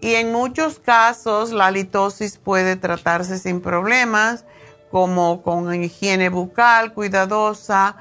[0.00, 4.44] Y en muchos casos la litosis puede tratarse sin problemas,
[4.90, 7.96] como con higiene bucal cuidadosa.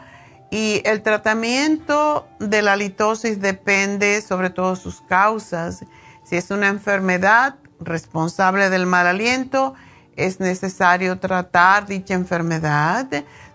[0.53, 5.83] Y el tratamiento de la litosis depende sobre todo sus causas.
[6.23, 9.73] Si es una enfermedad responsable del mal aliento,
[10.15, 13.07] es necesario tratar dicha enfermedad.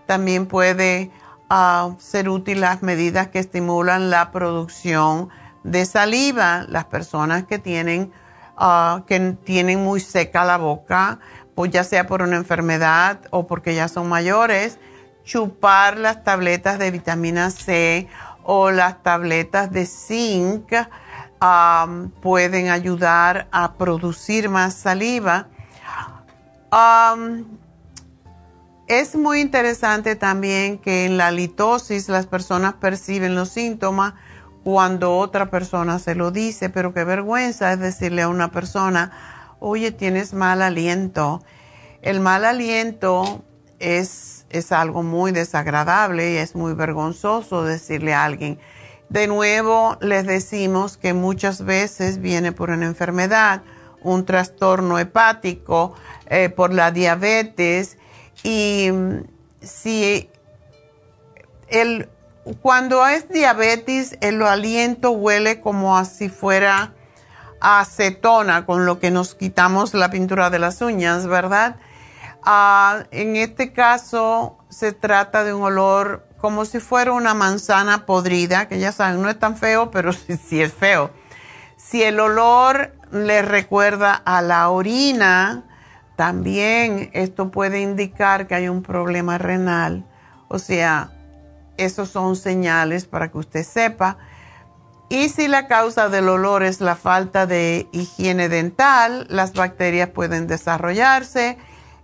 [0.07, 1.09] También puede
[1.49, 5.29] ah, ser útil las medidas que estimulan la producción
[5.63, 6.65] de saliva.
[6.67, 8.11] Las personas que tienen
[8.61, 11.19] Ah, que tienen muy seca la boca,
[11.55, 14.79] pues ya sea por una enfermedad o porque ya son mayores,
[15.29, 18.07] chupar las tabletas de vitamina C
[18.43, 20.73] o las tabletas de zinc
[22.19, 25.47] pueden ayudar a producir más saliva.
[28.87, 34.15] es muy interesante también que en la litosis las personas perciben los síntomas
[34.63, 39.11] cuando otra persona se lo dice, pero qué vergüenza es decirle a una persona,
[39.59, 41.43] oye, tienes mal aliento.
[42.01, 43.43] El mal aliento
[43.77, 48.59] es, es algo muy desagradable y es muy vergonzoso decirle a alguien.
[49.09, 53.63] De nuevo, les decimos que muchas veces viene por una enfermedad,
[54.01, 55.95] un trastorno hepático,
[56.27, 57.97] eh, por la diabetes
[58.43, 59.21] y mm,
[59.61, 60.29] si
[61.69, 62.07] el
[62.61, 66.93] cuando es diabetes, el aliento huele como si fuera
[67.61, 71.75] acetona, con lo que nos quitamos la pintura de las uñas, ¿verdad?
[72.45, 78.79] En este caso se trata de un olor como si fuera una manzana podrida, que
[78.79, 81.11] ya saben, no es tan feo, pero sí, sí es feo.
[81.75, 85.63] Si el olor le recuerda a la orina,
[86.15, 90.05] también esto puede indicar que hay un problema renal.
[90.47, 91.11] O sea,
[91.77, 94.17] esos son señales para que usted sepa.
[95.09, 100.45] Y si la causa del olor es la falta de higiene dental, las bacterias pueden
[100.45, 101.57] desarrollarse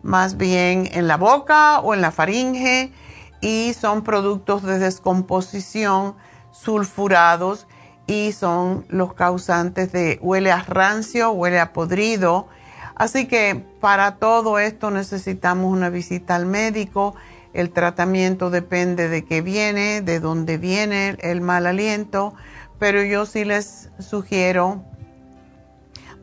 [0.05, 2.93] más bien en la boca o en la faringe
[3.41, 6.15] y son productos de descomposición
[6.51, 7.67] sulfurados
[8.07, 12.47] y son los causantes de huele a rancio, huele a podrido.
[12.95, 17.15] Así que para todo esto necesitamos una visita al médico
[17.55, 22.33] el tratamiento depende de qué viene, de dónde viene el mal aliento,
[22.79, 24.83] pero yo sí les sugiero,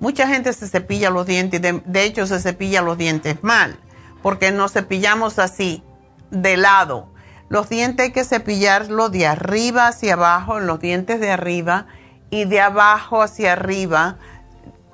[0.03, 3.79] mucha gente se cepilla los dientes, de, hecho se cepilla los dientes mal,
[4.21, 5.85] porque nos cepillamos así,
[6.33, 7.15] de lado.
[7.49, 11.87] Los dientes hay que cepillarlos de arriba hacia abajo, en los dientes de arriba,
[12.31, 14.19] y de abajo hacia arriba,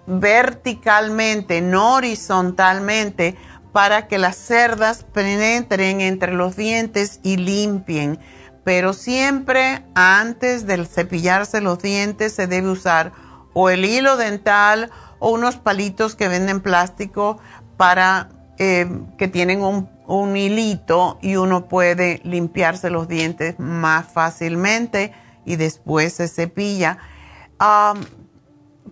[0.06, 3.34] verticalmente, no horizontalmente,
[3.72, 8.18] para que las cerdas penetren entre los dientes y limpien.
[8.62, 13.12] Pero siempre antes de cepillarse los dientes se debe usar
[13.61, 14.88] o el hilo dental
[15.18, 17.40] o unos palitos que venden plástico
[17.76, 18.28] para
[18.59, 18.88] eh,
[19.18, 25.12] que tienen un, hilito y uno puede limpiarse los dientes más fácilmente
[25.44, 26.98] y después se cepilla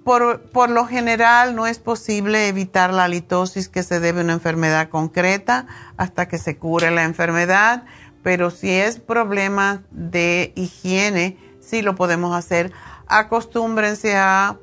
[0.04, 4.88] por, lo general no es posible evitar la litosis que se debe a una enfermedad
[4.88, 7.84] concreta hasta que se cure la enfermedad,
[8.24, 12.72] pero si es problema de higiene, sí lo podemos hacer.
[13.06, 14.56] Acostúmbrense a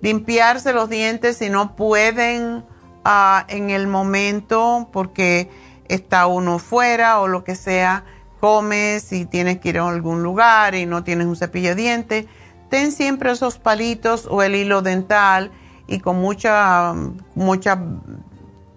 [0.00, 2.64] limpiarse los dientes si no pueden
[3.04, 5.50] ah, en el momento porque
[5.88, 8.04] está uno fuera o lo que sea,
[8.40, 12.26] comes si tienes que ir a algún lugar y no tienes un cepillo de dientes
[12.74, 15.52] ten siempre esos palitos o el hilo dental
[15.86, 16.92] y con mucha,
[17.36, 17.80] mucha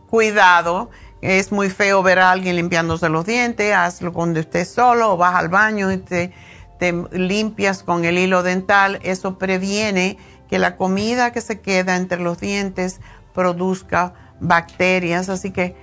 [0.07, 0.91] cuidado.
[1.21, 5.33] Es muy feo ver a alguien limpiándose los dientes, hazlo cuando estés solo o vas
[5.33, 6.31] al baño y te,
[6.79, 8.99] te limpias con el hilo dental.
[9.03, 10.17] Eso previene
[10.49, 12.99] que la comida que se queda entre los dientes
[13.33, 15.29] produzca bacterias.
[15.29, 15.75] Así que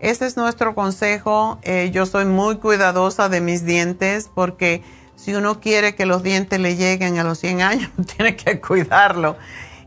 [0.00, 1.58] ese es nuestro consejo.
[1.62, 4.82] Eh, yo soy muy cuidadosa de mis dientes porque
[5.16, 9.36] si uno quiere que los dientes le lleguen a los 100 años, tiene que cuidarlo.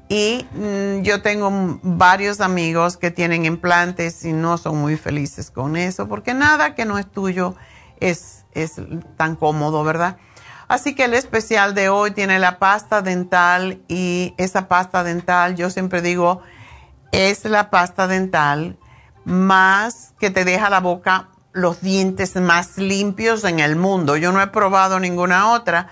[0.07, 5.75] Y mm, yo tengo varios amigos que tienen implantes y no son muy felices con
[5.75, 7.55] eso, porque nada que no es tuyo
[7.99, 8.75] es, es
[9.17, 10.17] tan cómodo, ¿verdad?
[10.67, 15.69] Así que el especial de hoy tiene la pasta dental y esa pasta dental, yo
[15.69, 16.41] siempre digo,
[17.11, 18.77] es la pasta dental
[19.25, 24.17] más que te deja la boca los dientes más limpios en el mundo.
[24.17, 25.87] Yo no he probado ninguna otra.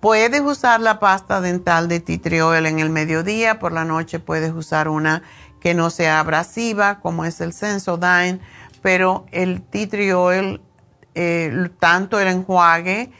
[0.00, 4.88] Puedes usar la pasta dental de tea en el mediodía, por la noche puedes usar
[4.88, 5.22] una
[5.60, 8.40] que no sea abrasiva, como es el Sensodyne,
[8.82, 10.60] pero el tea tree
[11.14, 13.12] eh, tanto el enjuague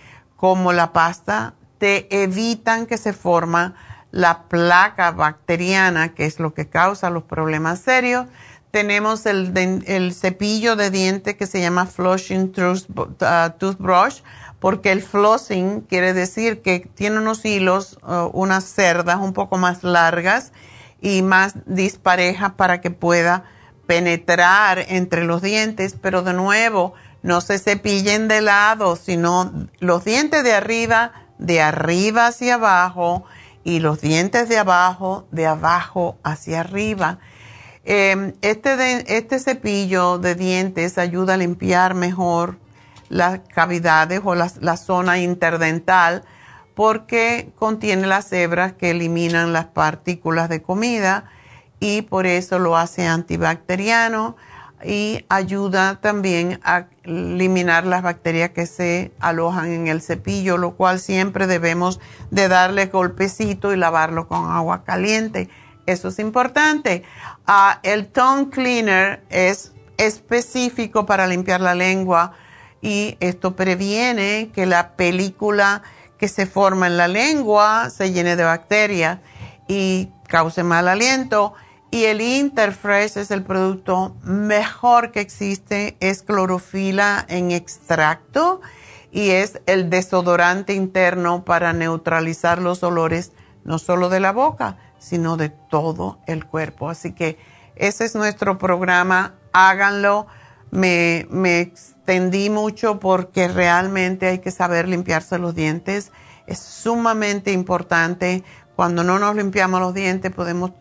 [0.45, 3.77] como la pasta, te evitan que se forma
[4.11, 8.27] la placa bacteriana, que es lo que causa los problemas serios.
[8.71, 14.21] Tenemos el, cepillo de diente que se llama Flushing uh, Toothbrush,
[14.61, 19.83] porque el flossing quiere decir que tiene unos hilos, uh, unas cerdas un poco más
[19.83, 20.53] largas
[21.01, 23.45] y más disparejas para que pueda
[23.87, 26.93] penetrar entre los dientes, pero de nuevo,
[27.25, 29.51] no se cepillen de lado, sino
[29.81, 33.25] los dientes de arriba, de arriba hacia abajo
[33.65, 37.19] y los dientes de abajo, de abajo hacia arriba.
[37.87, 42.59] Em, este, este cepillo de dientes ayuda a limpiar mejor
[43.09, 46.25] las cavidades o la, zona interdental
[46.75, 51.25] porque contiene las hebras que eliminan las partículas de comida
[51.81, 54.37] y por eso lo hace antibacteriano
[54.85, 61.01] y ayuda también a eliminar las bacterias que se alojan en el cepillo, lo cual
[61.01, 65.49] siempre debemos de darle golpecito y lavarlo con agua caliente
[65.87, 67.03] eso es importante.
[67.47, 72.33] Ah, el tongue cleaner es específico para limpiar la lengua
[72.81, 75.83] y esto previene que la película
[76.19, 79.19] que se forma en la lengua se llene de bacterias
[79.69, 81.55] y cause mal aliento.
[81.95, 88.61] Y el Interfresh es el producto mejor que existe, es clorofila en extracto
[89.13, 93.31] y es el desodorante interno para neutralizar los olores
[93.63, 96.91] no solo de la boca, sino de todo el cuerpo.
[96.91, 97.39] Así que
[97.77, 100.27] ese es nuestro programa, háganlo.
[100.73, 101.29] Me,
[101.61, 106.11] extendí mucho porque realmente hay que saber limpiarse los dientes.
[106.49, 108.43] Es sumamente importante.
[108.75, 110.73] Cuando no nos limpiamos los dientes podemos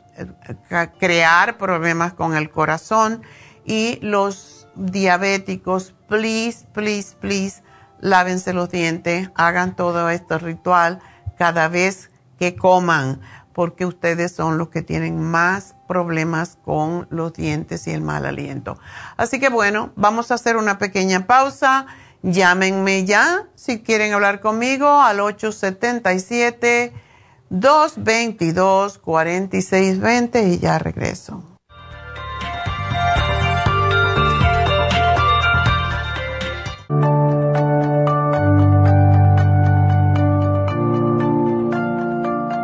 [0.99, 3.23] crear problemas con el corazón
[3.65, 7.63] y los diabéticos, please, please, please,
[7.99, 10.99] lávense los dientes, hagan todo este ritual
[11.37, 13.21] cada vez que coman
[13.53, 18.79] porque ustedes son los que tienen más problemas con los dientes y el mal aliento.
[19.15, 21.85] Así que bueno, vamos a hacer una pequeña pausa.
[22.23, 26.93] Llámenme ya si quieren hablar conmigo al 877
[27.53, 31.52] 222 4620 y ya regreso.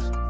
[0.00, 0.29] podcast.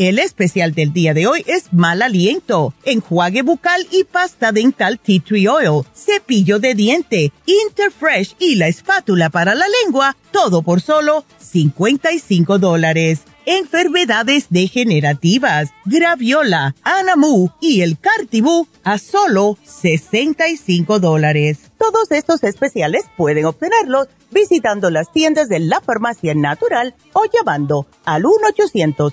[0.00, 5.20] El especial del día de hoy es mal aliento, enjuague bucal y pasta dental tea
[5.22, 11.26] tree oil, cepillo de diente, Interfresh y la espátula para la lengua, todo por solo
[11.38, 13.24] 55 dólares.
[13.44, 21.58] Enfermedades degenerativas, graviola, anamu y el cartibú a solo 65 dólares.
[21.76, 28.24] Todos estos especiales pueden obtenerlos visitando las tiendas de la farmacia natural o llamando al
[28.24, 29.12] 1 800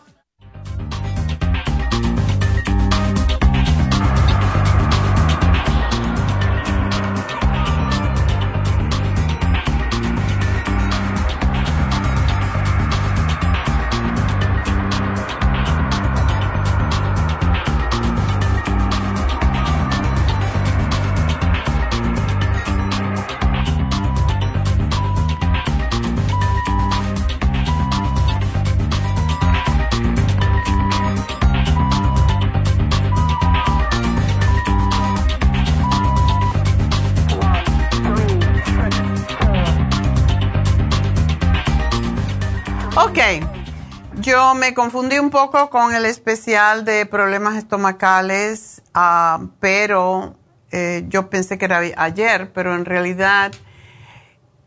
[44.15, 50.35] Yo me confundí un poco con el especial de problemas estomacales, ah, pero
[50.71, 53.51] eh, yo pensé que era ayer, pero en realidad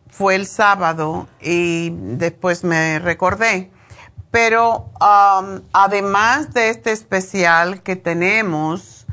[0.08, 3.72] fue el sábado y después me recordé.
[4.30, 4.90] Pero
[5.72, 9.04] además de este especial que tenemos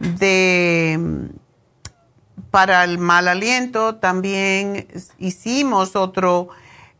[0.00, 1.28] de
[2.50, 4.88] para el mal aliento, también
[5.18, 6.48] hicimos otro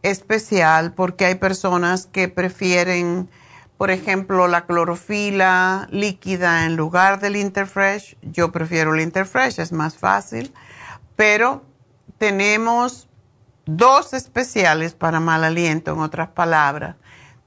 [0.03, 3.29] especial porque hay personas que prefieren,
[3.77, 8.17] por ejemplo, la clorofila líquida en lugar del Interfresh.
[8.23, 10.53] Yo prefiero el Interfresh, es más fácil.
[11.17, 11.63] Pero
[12.19, 13.09] tenemos
[13.67, 16.97] dos especiales para mal aliento, en otras palabras.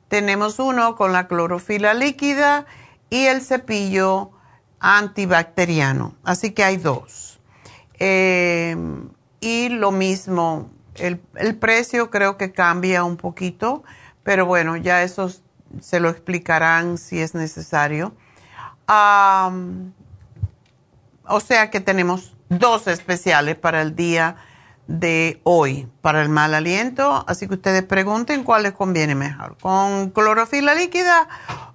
[0.07, 2.65] Tenemos uno con la clorofila líquida
[3.09, 4.31] y el cepillo
[4.79, 6.15] antibacteriano.
[6.23, 7.39] Así que hay dos.
[7.99, 8.75] Eh,
[9.39, 10.69] y lo mismo
[11.01, 13.83] el, precio creo que cambia un poquito,
[14.23, 15.31] pero bueno, ya eso
[15.79, 18.13] se lo explicarán si es necesario.
[18.87, 19.69] o
[21.39, 24.35] sea que tenemos dos especiales para el día
[24.87, 30.09] de hoy, para el mal aliento, así que ustedes pregunten cuál les conviene mejor, con
[30.09, 31.27] clorofila líquida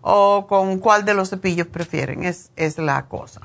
[0.03, 3.41] o con cuál de los cepillos prefieren, es, es la cosa.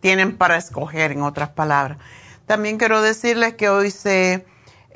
[0.00, 1.98] tienen para escoger, en otras palabras.
[2.46, 4.46] También quiero decirles que hoy se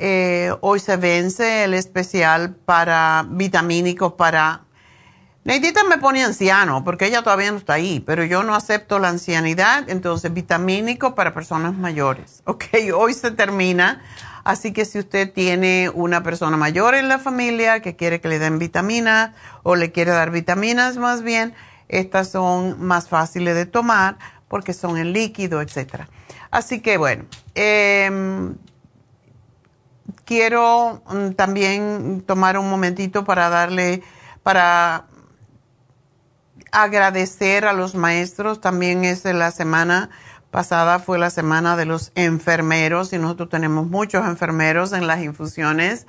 [0.05, 4.63] eh, hoy se vence el especial para vitamínico para...
[5.45, 9.11] Neidita me pone anciano porque ella todavía no está ahí, pero yo no acepto la
[9.11, 12.43] ancianidad, entonces vitamínico para personas mayores.
[12.47, 12.65] Ok,
[12.97, 14.03] hoy se termina,
[14.43, 18.41] así que si usted tiene una persona mayor en la familia que quiere que le
[18.41, 19.31] den vitaminas
[19.63, 21.55] o le quiere dar vitaminas más bien,
[21.87, 26.07] estas son más fáciles de tomar porque son en líquido, etc.
[26.51, 27.25] Así que bueno,
[27.55, 28.11] eh,
[30.25, 34.03] quiero mm, también tomar un momentito para darle,
[34.43, 35.07] para
[36.71, 38.61] agradecer a los maestros.
[38.61, 40.11] También es de la semana
[40.51, 46.07] pasada, fue la semana de los enfermeros y nosotros tenemos muchos enfermeros en las infusiones.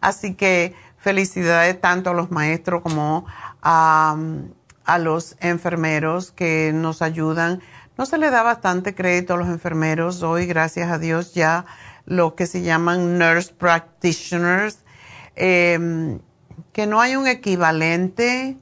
[0.00, 3.26] Así que felicidades tanto a los maestros como
[3.62, 4.16] a,
[4.84, 7.62] a los enfermeros que nos ayudan.
[7.96, 10.22] No se le da bastante crédito a los enfermeros.
[10.22, 11.64] Hoy, gracias a Dios, ya
[12.06, 14.78] lo que se llaman nurse practitioners,
[15.34, 16.20] em,
[16.72, 18.56] que no hay un equivalente,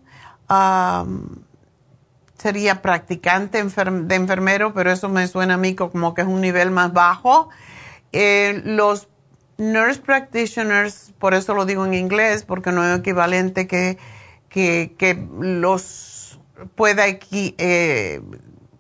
[2.39, 6.71] sería practicante de enfermero, pero eso me suena a mí como que es un nivel
[6.71, 7.49] más bajo.
[8.13, 9.09] Eh, los
[9.57, 13.99] nurse practitioners, por eso lo digo en inglés, porque no hay equivalente que,
[14.49, 16.39] que, los
[16.75, 18.21] pueda, eh,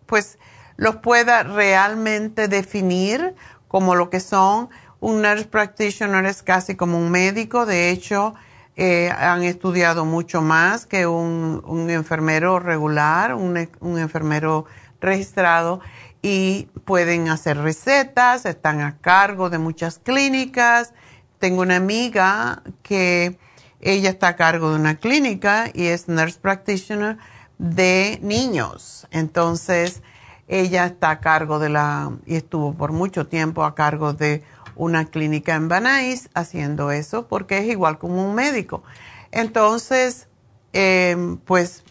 [0.07, 0.39] pues,
[0.77, 3.35] los pueda realmente definir
[3.75, 4.69] como lo que son.
[5.01, 8.33] Un nurse practitioner es casi como un médico, de hecho,
[8.77, 13.57] eh, han estudiado mucho más que un, enfermero regular, un,
[13.99, 14.67] enfermero
[15.01, 15.81] registrado
[16.23, 20.93] y pueden hacer recetas, están a cargo de muchas clínicas.
[21.41, 23.37] Tengo una amiga que
[23.81, 27.19] ella está a cargo de una clínica y es nurse practitioner
[27.59, 29.09] de niños.
[29.11, 30.01] Entonces,
[30.49, 34.43] ella está a cargo de la, y estuvo por mucho tiempo a cargo de
[34.77, 38.83] una clínica en Banais haciendo eso, porque es igual como un médico.
[39.31, 40.29] Entonces,
[40.73, 41.85] em, pues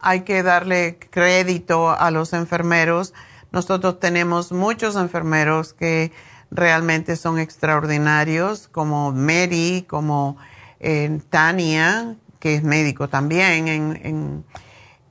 [0.00, 3.14] hay que darle crédito a los enfermeros.
[3.50, 6.12] Nosotros tenemos muchos enfermeros que
[6.50, 10.36] realmente son extraordinarios, como Mary, como
[10.80, 14.44] eh, Tania, que es médico también en en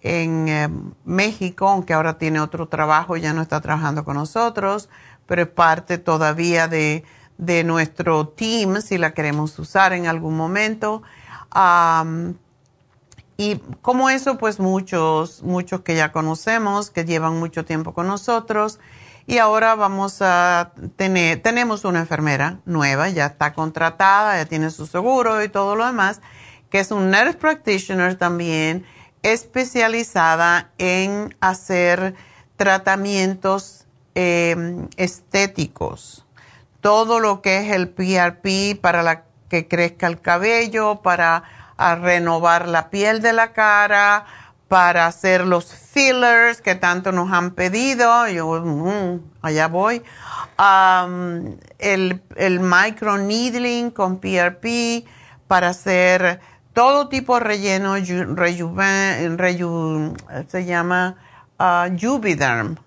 [0.07, 0.69] eh,
[1.05, 4.89] México, aunque ahora tiene otro trabajo, ya no está trabajando con nosotros,
[5.25, 7.03] pero es parte todavía de,
[7.65, 11.03] nuestro team, si la queremos usar en algún momento.
[13.37, 18.79] y como eso, pues muchos, muchos que ya conocemos, que llevan mucho tiempo con nosotros.
[19.29, 24.85] Y ahora vamos a tener, tenemos una enfermera nueva, ya está contratada, ya tiene su
[24.85, 26.21] seguro y todo lo demás,
[26.69, 28.85] que es un nurse practitioner también,
[29.23, 32.15] especializada en hacer
[32.55, 36.25] tratamientos em, estéticos.
[36.81, 41.43] Todo lo que es el PRP para que crezca el cabello, para
[41.77, 44.25] renovar la piel de la cara,
[44.67, 48.27] para hacer los fillers que tanto nos han pedido.
[48.27, 50.01] Yo, mm, allá voy.
[51.79, 55.05] el, el micro needling con PRP
[55.47, 56.41] para hacer
[56.77, 57.95] todo tipo de relleno,
[60.47, 61.15] se llama
[61.59, 62.77] uh, Juviderm,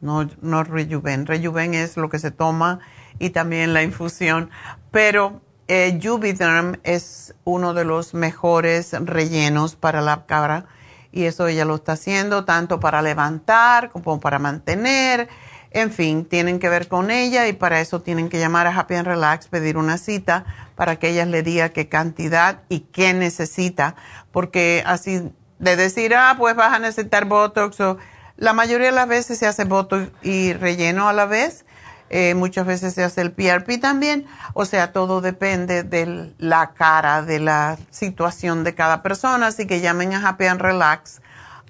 [0.00, 1.26] no, no Rejuven.
[1.26, 2.78] Rejuven es lo que se toma
[3.18, 4.48] y también la infusión,
[4.90, 10.64] pero eh, Juviderm es uno de los mejores rellenos para la cabra
[11.12, 15.28] y eso ella lo está haciendo tanto para levantar como para mantener.
[15.76, 18.94] En fin, tienen que ver con ella y para eso tienen que llamar a Happy
[18.94, 23.94] and Relax, pedir una cita para que ella le diga qué cantidad y qué necesita,
[24.32, 27.98] porque así de decir, ah, pues vas a necesitar Botox, o
[28.38, 31.66] la mayoría de las veces se hace Botox y relleno a la vez,
[32.08, 34.24] eh, muchas veces se hace el PRP también,
[34.54, 39.82] o sea, todo depende de la cara, de la situación de cada persona, así que
[39.82, 41.20] llamen a Happy and Relax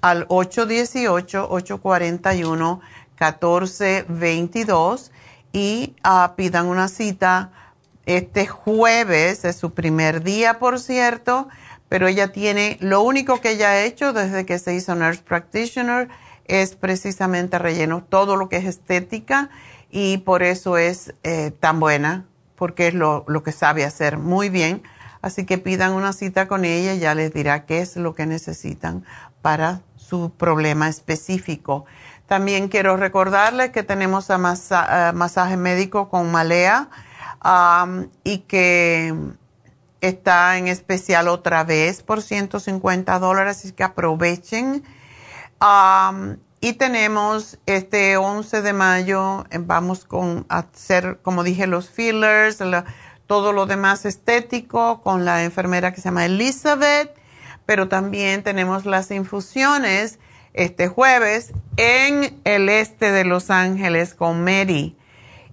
[0.01, 0.25] al
[3.19, 5.11] 818-841-1422
[5.53, 7.51] y uh, pidan una cita
[8.07, 11.49] este jueves es su primer día, por cierto,
[11.89, 16.07] pero ella tiene, lo único que ella ha hecho desde que se hizo Nurse Practitioner
[16.45, 19.49] es precisamente relleno todo lo que es estética
[19.91, 24.47] y por eso es eh, tan buena, porque es lo, lo que sabe hacer muy
[24.47, 24.83] bien.
[25.21, 29.03] Así que pidan una cita con ella ya les dirá qué es lo que necesitan
[29.41, 31.85] para su problema específico.
[32.27, 36.89] También quiero recordarles que tenemos a masaje médico con Malea
[38.23, 39.13] y que
[40.01, 44.83] está en especial otra vez por 150 dólares, así que aprovechen.
[46.59, 52.57] y tenemos este 11 de mayo, eh, vamos con hacer, como dije, los fillers,
[53.27, 57.15] todo lo demás estético con la enfermera que se llama Elizabeth,
[57.65, 60.19] pero también tenemos las infusiones
[60.57, 64.97] este jueves en el este de Los Ángeles con Mary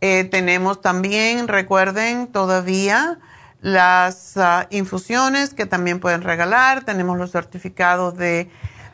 [0.00, 3.18] Eh, tenemos también, recuerden, todavía
[3.60, 6.84] las ah, infusiones que también pueden regalar.
[6.84, 8.48] Tenemos los certificados de,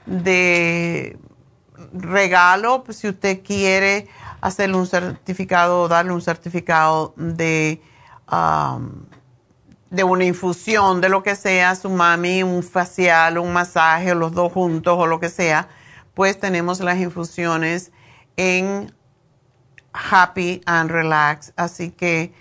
[0.06, 1.18] de
[1.92, 4.08] regalo, pues, si usted quiere
[4.42, 7.80] hacerle un certificado darle un certificado de
[9.92, 14.50] de una infusión, de lo que sea, su mami, un facial, un masaje, los dos
[14.50, 15.68] juntos o lo que sea,
[16.14, 17.92] pues tenemos las infusiones
[18.38, 18.90] en
[19.92, 21.52] Happy and Relax.
[21.56, 22.32] Así que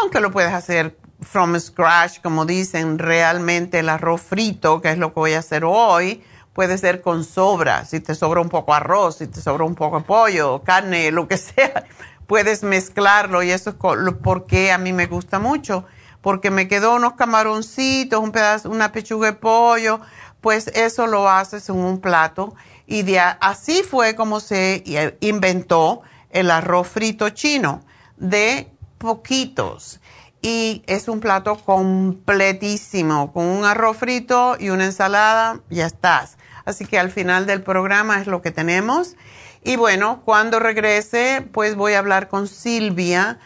[0.00, 5.14] aunque lo puedes hacer from scratch, como dicen, realmente el arroz frito, que es lo
[5.14, 9.18] que voy a hacer hoy, puede ser con sobra, si te sobra un poco arroz,
[9.18, 11.84] si te sobra un poco de pollo, carne, lo que sea,
[12.26, 13.42] puedes mezclarlo.
[13.42, 13.76] Y eso es
[14.22, 15.84] porque a mí me gusta mucho,
[16.20, 20.00] porque me quedó unos camaroncitos, un pedazo, una pechuga de pollo,
[20.40, 22.54] pues eso lo haces en un plato.
[22.86, 24.82] Y así fue como se
[25.20, 27.82] inventó el arroz frito chino,
[28.16, 30.00] de poquitos.
[30.42, 36.36] Y es un plato completísimo, con un arroz frito y una ensalada, ya estás.
[36.64, 39.16] Así que al final del programa es lo que tenemos.
[39.62, 43.38] Y bueno, cuando regrese, pues voy a hablar con Silvia.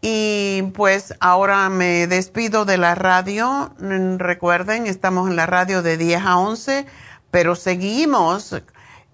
[0.00, 3.74] Y pues ahora me despido de la radio.
[3.78, 6.86] Recuerden, estamos en la radio de 10 a 11,
[7.30, 8.54] pero seguimos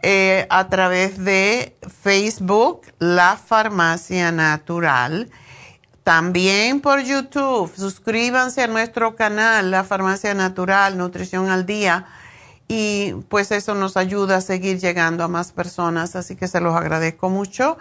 [0.03, 5.31] eh, a través de Facebook, La Farmacia Natural.
[6.05, 7.73] También por YouTube.
[7.77, 12.07] Suscríbanse a nuestro canal, La Farmacia Natural, Nutrición al Día.
[12.69, 16.17] Y pues eso nos ayuda a seguir llegando a más personas.
[16.17, 17.77] Así que se los agradezco mucho.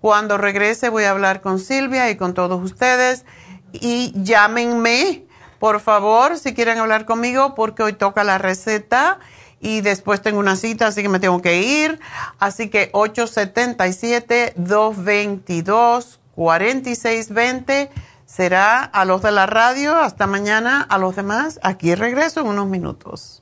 [0.00, 3.24] Cuando regrese voy a hablar con Silvia y con todos ustedes.
[3.72, 5.24] Y llámenme,
[5.58, 9.18] por favor, si quieren hablar conmigo, porque hoy toca la receta
[9.60, 12.00] y después tengo una cita, así que me tengo que ir.
[12.40, 12.90] Así que
[16.42, 17.88] 877-222-4620
[18.26, 19.96] será a los de la radio.
[19.96, 21.60] Hasta mañana a los demás.
[21.62, 23.41] Aquí regreso en unos minutos.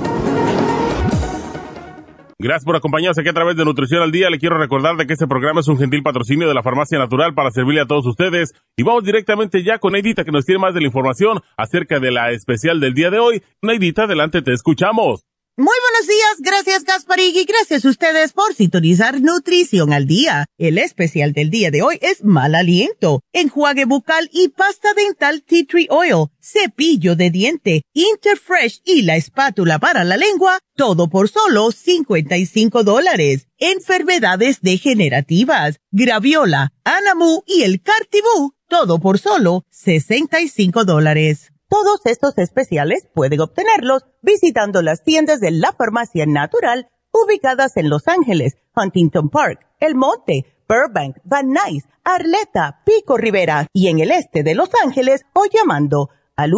[2.37, 4.29] Gracias por acompañarnos aquí a través de Nutrición al Día.
[4.29, 7.33] Le quiero recordar de que este programa es un gentil patrocinio de la Farmacia Natural
[7.33, 8.53] para servirle a todos ustedes.
[8.77, 12.11] Y vamos directamente ya con Neidita que nos tiene más de la información acerca de
[12.11, 13.41] la especial del día de hoy.
[13.63, 15.25] Neidita, adelante, te escuchamos.
[15.61, 20.47] Muy buenos días, gracias Gasparigui, gracias a ustedes por sintonizar Nutrición al Día.
[20.57, 25.65] El especial del día de hoy es Mal Aliento, enjuague bucal y pasta dental Tea
[25.69, 31.71] Tree Oil, cepillo de diente, Interfresh y la espátula para la lengua, todo por solo
[31.71, 33.47] 55 dólares.
[33.59, 41.50] Enfermedades degenerativas, graviola, anamu y el cartibú, todo por solo 65 dólares.
[41.71, 48.09] Todos estos especiales pueden obtenerlos visitando las tiendas de la Farmacia Natural ubicadas en Los
[48.09, 54.43] Ángeles, Huntington Park, El Monte, Burbank, Van Nuys, Arleta, Pico Rivera y en el este
[54.43, 56.51] de Los Ángeles o llamando al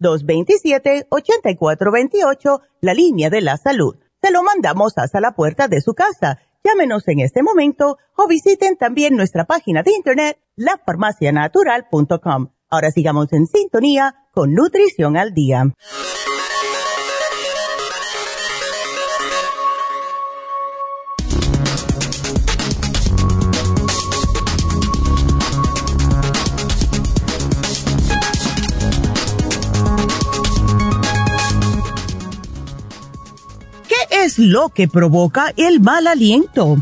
[0.00, 3.96] 1-800-227-8428, la línea de la salud.
[4.22, 6.38] Se lo mandamos hasta la puerta de su casa.
[6.62, 13.46] Llámenos en este momento o visiten también nuestra página de internet, lafarmacianatural.com Ahora sigamos en
[13.46, 15.72] sintonía con Nutrición al Día.
[33.88, 36.76] ¿Qué es lo que provoca el mal aliento?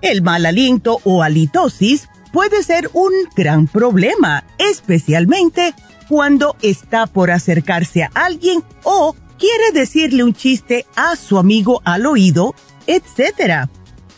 [0.00, 5.74] El mal aliento o halitosis puede ser un gran problema, especialmente
[6.08, 12.06] cuando está por acercarse a alguien o quiere decirle un chiste a su amigo al
[12.06, 12.54] oído,
[12.86, 13.68] etc.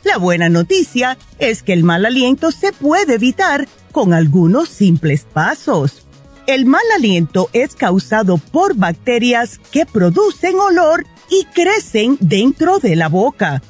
[0.04, 6.06] La buena noticia es que el mal aliento se puede evitar con algunos simples pasos.
[6.46, 13.08] El mal aliento es causado por bacterias que producen olor y crecen dentro de la
[13.08, 13.62] boca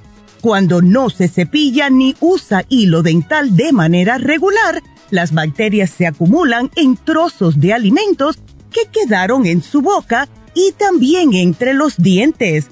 [0.44, 6.70] cuando no se cepilla ni usa hilo dental de manera regular, las bacterias se acumulan
[6.76, 8.36] en trozos de alimentos
[8.70, 12.66] que quedaron en su boca y también entre los dientes.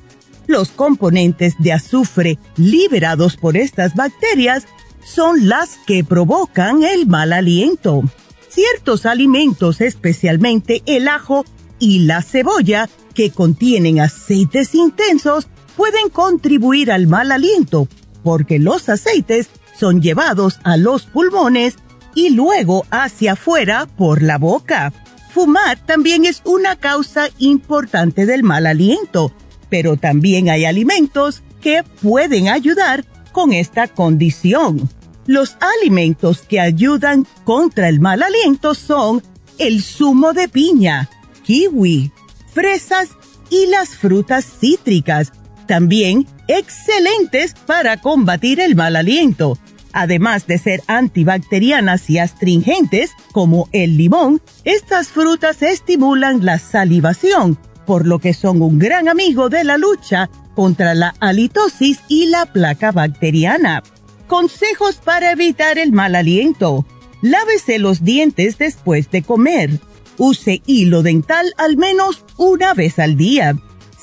[0.47, 4.67] Los componentes de azufre liberados por estas bacterias
[5.03, 8.03] son las que provocan el mal aliento.
[8.51, 11.47] Ciertos alimentos, especialmente el ajo
[11.79, 17.89] y la cebolla, que contienen aceites intensos, pueden contribuir al mal aliento
[18.23, 19.49] porque los aceites
[19.79, 21.77] son llevados a los pulmones
[22.15, 24.93] y luego hacia afuera por la boca.
[25.33, 29.33] Fumar también es una causa importante del mal aliento,
[29.71, 34.91] pero también hay alimentos que pueden ayudar con esta condición.
[35.27, 39.23] Los alimentos que ayudan contra el mal aliento son
[39.59, 41.09] el zumo de piña,
[41.45, 42.13] kiwi,
[42.53, 43.11] fresas
[43.49, 45.33] y las frutas cítricas,
[45.67, 49.59] también excelentes para combatir el mal aliento.
[49.93, 58.07] Además de ser antibacterianas y astringentes, como el limón, estas frutas estimulan la salivación, por
[58.07, 62.91] lo que son un gran amigo de la lucha contra la halitosis y la placa
[62.93, 63.83] bacteriana.
[64.27, 66.87] Consejos para evitar el mal aliento.
[67.21, 69.79] Lávese los dientes después de comer.
[70.17, 73.57] Use hilo dental al menos una vez al día.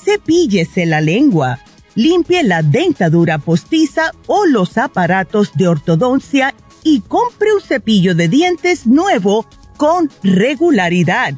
[0.04, 1.60] Cepíllese la lengua
[1.94, 8.86] limpie la dentadura postiza o los aparatos de ortodoncia y compre un cepillo de dientes
[8.86, 9.46] nuevo
[9.76, 11.34] con regularidad.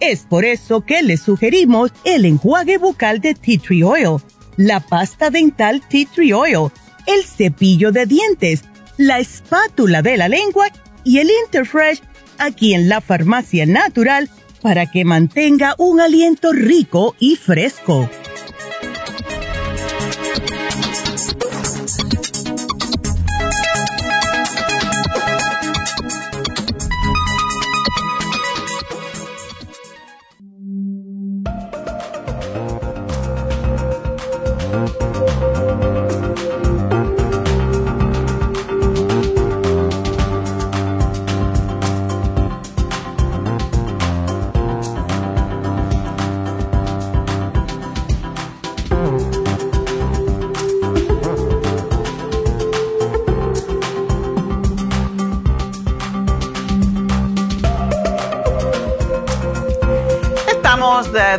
[0.00, 4.20] Es por eso que le sugerimos el enjuague bucal de Tea Tree Oil,
[4.56, 6.70] la pasta dental Tea Tree Oil,
[7.06, 8.64] el cepillo de dientes,
[8.96, 10.68] la espátula de la lengua
[11.04, 12.02] y el Interfresh
[12.38, 14.30] aquí en la farmacia natural
[14.62, 18.08] para que mantenga un aliento rico y fresco.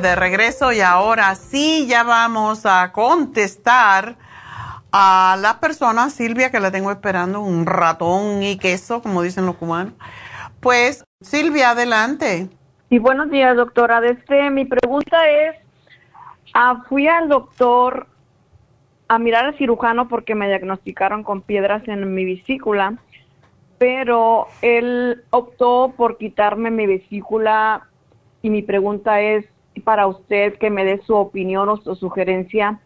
[0.02, 4.16] De, regreso y ahora sí ya vamos a contestar
[4.91, 9.56] a la persona, Silvia, que la tengo esperando, un ratón y queso, como dicen los
[9.56, 9.93] cubanos.
[10.60, 12.49] Pues, Silvia, adelante.
[12.89, 14.02] Y buenos días, doctora.
[14.02, 15.56] Desde, mi pregunta es,
[16.54, 18.08] ah, fui al doctor
[19.08, 22.95] a mirar al cirujano porque me diagnosticaron con piedras en mi vesícula,
[23.78, 27.88] pero él optó por quitarme mi vesícula
[28.41, 29.45] y mi pregunta es
[29.84, 32.80] para usted que me dé su opinión o su sugerencia.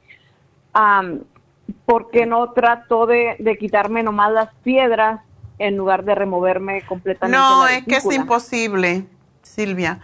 [1.86, 5.22] ¿Por qué no trató de, quitarme nomás las piedras
[5.58, 7.38] en lugar de removerme completamente?
[7.38, 9.06] No, es que es imposible,
[9.42, 10.00] Silvia.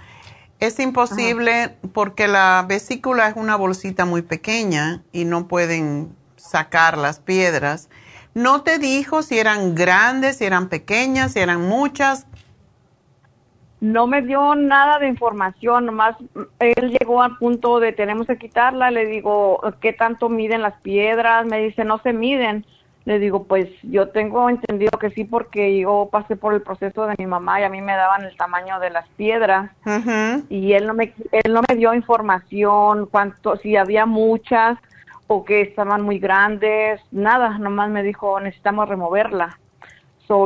[0.60, 7.20] Es imposible porque la vesícula es una bolsita muy pequeña y no pueden sacar las
[7.20, 7.90] piedras.
[8.34, 12.28] ¿No te dijo si eran grandes, si eran pequeñas, si eran muchas?
[13.82, 16.16] No me dio nada de información, nomás
[16.60, 21.48] él llegó al punto de tenemos que quitarla, le digo, ¿qué tanto miden las piedras?
[21.48, 22.66] Me dice, no se miden.
[23.06, 27.16] Le digo, pues yo tengo entendido que sí porque yo pasé por el proceso de
[27.18, 29.72] mi mamá y a mí me daban el tamaño de las piedras
[30.50, 34.78] y él no me él no me dio información cuánto si había muchas
[35.26, 39.58] o que estaban muy grandes, nada, nomás me dijo, necesitamos removerla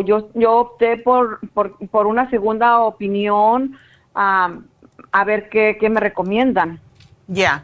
[0.02, 3.78] yo, yo opté por, por, una segunda opinión
[5.16, 6.80] a ver qué, me recomiendan.
[7.28, 7.64] Ya,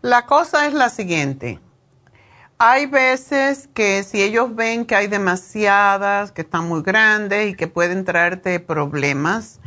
[0.00, 1.58] la cosa es la siguiente.
[2.58, 7.66] Hay veces que si ellos ven que hay demasiadas, que están muy grandes y que
[7.66, 9.60] pueden traerte problemas,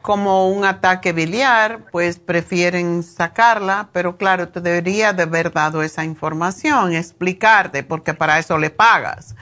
[0.00, 6.04] como un ataque biliar, pues prefieren sacarla, pero claro, te debería de haber dado esa
[6.04, 9.34] información, explicarte, porque para eso le pagas.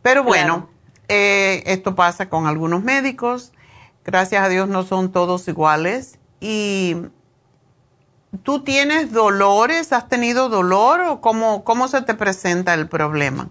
[0.00, 0.68] Pero bueno,
[1.14, 3.52] eh, esto pasa con algunos médicos.
[4.02, 6.18] Gracias a Dios no son todos iguales.
[6.40, 6.96] ¿Y
[8.42, 9.92] tú tienes dolores?
[9.92, 13.50] ¿Has tenido dolor o cómo, cómo se te presenta el problema?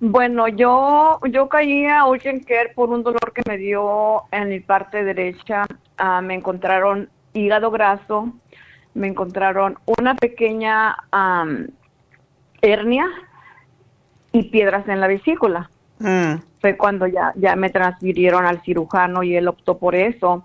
[0.00, 4.60] Bueno, yo, yo caí a Ocean Care por un dolor que me dio en mi
[4.60, 5.66] parte derecha.
[5.98, 8.32] Ah, me encontraron hígado graso,
[8.94, 10.96] me encontraron una pequeña
[12.62, 13.06] hernia
[14.32, 15.70] y piedras en la vesícula.
[15.98, 20.44] Mm fue cuando ya, ya me transfirieron al cirujano y él optó por eso.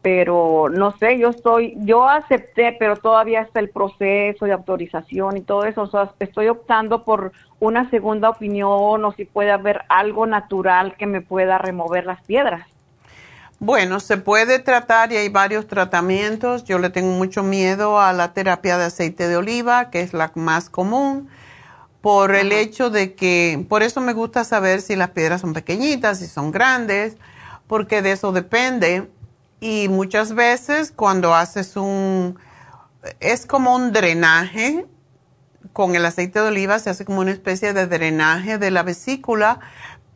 [0.00, 5.40] Pero no sé, yo estoy, yo acepté, pero todavía está el proceso de autorización y
[5.40, 5.82] todo eso.
[5.82, 11.06] O sea, estoy optando por una segunda opinión o si puede haber algo natural que
[11.06, 12.66] me pueda remover las piedras.
[13.60, 16.64] Bueno, se puede tratar y hay varios tratamientos.
[16.64, 20.32] Yo le tengo mucho miedo a la terapia de aceite de oliva, que es la
[20.34, 21.28] más común,
[22.04, 26.18] por el hecho de que, por eso me gusta saber si las piedras son pequeñitas,
[26.18, 27.16] si son grandes,
[27.66, 29.08] porque de eso depende.
[29.58, 32.38] Y muchas veces cuando haces un,
[33.20, 34.84] es como un drenaje,
[35.72, 39.60] con el aceite de oliva se hace como una especie de drenaje de la vesícula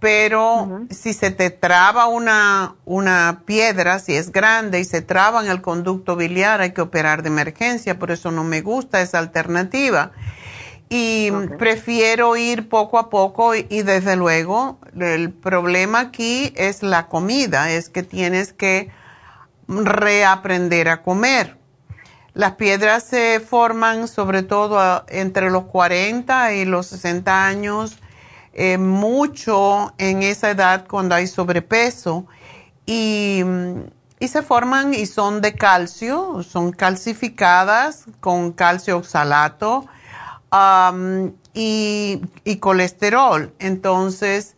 [0.00, 5.50] pero si se te traba una, una piedra, si es grande y se traba en
[5.50, 10.12] el conducto biliar, hay que operar de emergencia, por eso no me gusta esa alternativa.
[10.90, 17.08] Y prefiero ir poco a poco y, y, desde luego el problema aquí es la
[17.08, 18.90] comida, es que tienes que
[19.68, 21.58] reaprender a comer.
[22.32, 27.98] Las piedras se forman sobre todo entre los 40 y los 60 años
[28.60, 32.26] eh, mucho en esa edad cuando hay sobrepeso
[32.86, 33.44] y,
[34.20, 39.86] se forman y son de calcio, son calcificadas con calcio oxalato
[41.54, 43.52] y, y colesterol.
[43.58, 44.56] Entonces,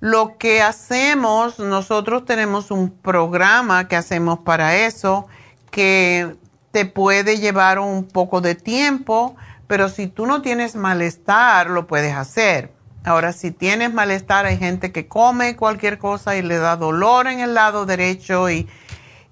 [0.00, 5.26] lo que hacemos, nosotros tenemos un programa que hacemos para eso,
[5.70, 6.36] que
[6.70, 12.14] te puede llevar un poco de tiempo, pero si tú no tienes malestar, lo puedes
[12.14, 12.72] hacer.
[13.04, 17.40] Ahora, si tienes malestar, hay gente que come cualquier cosa y le da dolor en
[17.40, 18.68] el lado derecho y,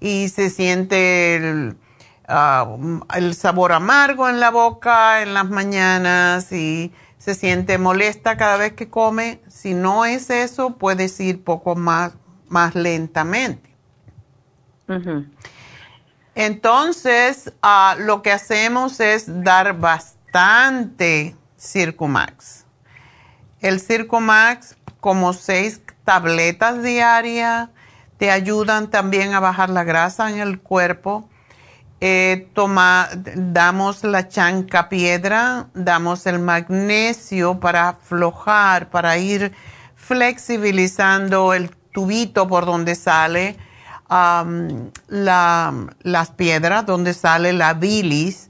[0.01, 1.73] se siente
[2.27, 2.77] ah,
[3.15, 8.73] el, sabor amargo en la boca en las mañanas y se siente molesta cada vez
[8.73, 9.41] que come.
[9.47, 12.13] Si no es eso, puedes ir poco más,
[12.47, 13.75] más lentamente.
[16.35, 22.67] Entonces, ah, lo que hacemos es dar bastante Circumax
[23.61, 27.69] el Circo Max, como seis tabletas diarias,
[28.17, 31.29] te ayudan también a bajar la grasa en el cuerpo.
[31.99, 39.51] Eh, toma, damos la chanca piedra, damos el magnesio para aflojar, para ir
[39.95, 43.57] flexibilizando el tubito por donde sale
[45.07, 48.49] las piedras, donde sale la bilis.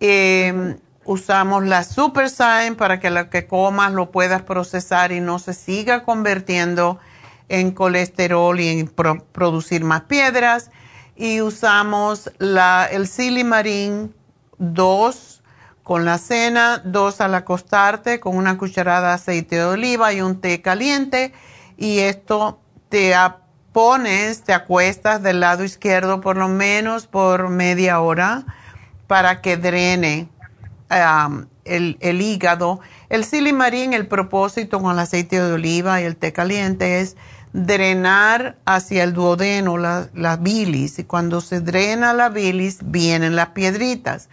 [0.00, 5.38] Eh, usamos la Super Sign para que lo que comas lo puedas procesar y no
[5.38, 6.98] se siga convirtiendo
[7.48, 10.70] en colesterol y en producir más piedras.
[11.16, 14.14] Y usamos la, el Silimarín
[14.58, 15.42] 2
[15.82, 20.40] con la cena, 2 al acostarte con una cucharada de aceite de oliva y un
[20.40, 21.32] té caliente.
[21.76, 23.14] Y esto te
[23.72, 28.44] pones, te acuestas del lado izquierdo por lo menos por media hora
[29.06, 30.28] para que drene
[30.90, 32.80] Um, el, hígado.
[33.08, 37.16] El silimarín, el propósito con el aceite de oliva y el té caliente es
[37.54, 43.48] drenar hacia el duodeno la, la, bilis y cuando se drena la bilis vienen las
[43.48, 44.28] piedritas.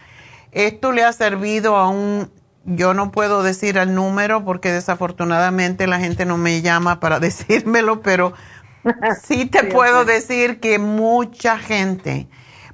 [0.50, 2.30] Esto le ha servido a un,
[2.66, 8.02] yo no puedo decir el número porque desafortunadamente la gente no me llama para decírmelo,
[8.02, 8.34] pero
[9.24, 12.28] sí te puedo decir que mucha gente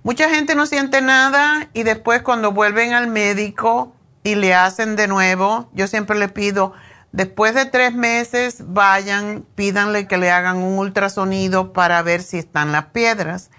[0.09, 3.92] Mucha gente no siente nada y después cuando vuelven al médico
[4.22, 6.72] y le hacen de nuevo, yo siempre le pido,
[7.12, 12.72] después de tres meses, vayan, pídanle que le hagan un ultrasonido para ver si están
[12.72, 13.50] las piedras.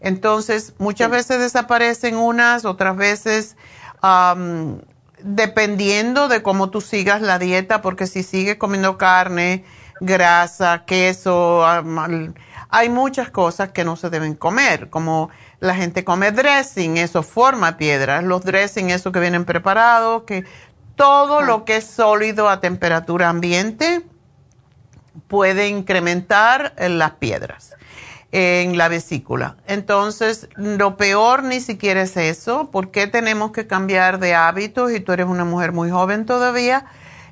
[0.00, 3.56] Entonces, muchas veces desaparecen unas, otras veces,
[5.22, 9.64] dependiendo de cómo tú sigas la dieta, porque si sigues comiendo carne,
[10.00, 11.64] grasa, queso,
[12.68, 15.30] hay muchas cosas que no se deben comer, como
[15.60, 18.24] la gente come dressing, eso forma piedras.
[18.24, 20.44] Los dressing, eso que vienen preparados, que
[20.96, 24.02] todo lo que es sólido a temperatura ambiente
[25.28, 27.74] puede incrementar las piedras
[28.32, 29.56] en la vesícula.
[29.66, 32.70] Entonces, lo peor ni siquiera es eso.
[32.70, 34.90] ¿Por qué tenemos que cambiar de hábitos?
[34.92, 36.86] Y tú eres una mujer muy joven todavía.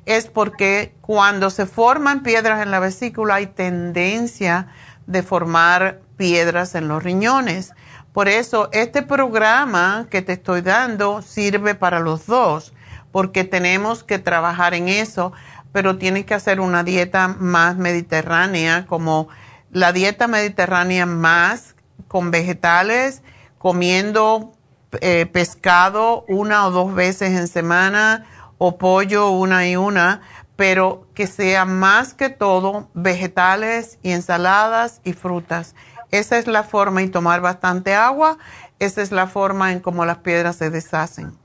[0.05, 4.67] Es porque cuando se forman piedras en la vesícula hay tendencia
[5.07, 7.73] de formar piedras en los riñones.
[8.13, 12.73] Por eso este programa que te estoy dando sirve para los dos,
[13.11, 15.33] porque tenemos que trabajar en eso,
[15.71, 19.27] pero tienes que hacer una dieta más mediterránea, como
[19.71, 21.75] la dieta mediterránea más
[22.07, 23.21] con vegetales,
[23.57, 24.53] comiendo
[24.99, 28.25] eh, pescado una o dos veces en semana
[28.57, 30.21] o pollo una y una,
[30.55, 35.73] pero que sea más que todo vegetales y ensaladas y frutas
[36.11, 38.37] esa es la forma y tomar bastante agua.
[38.79, 41.37] Esa es la forma en cómo las piedras se deshacen.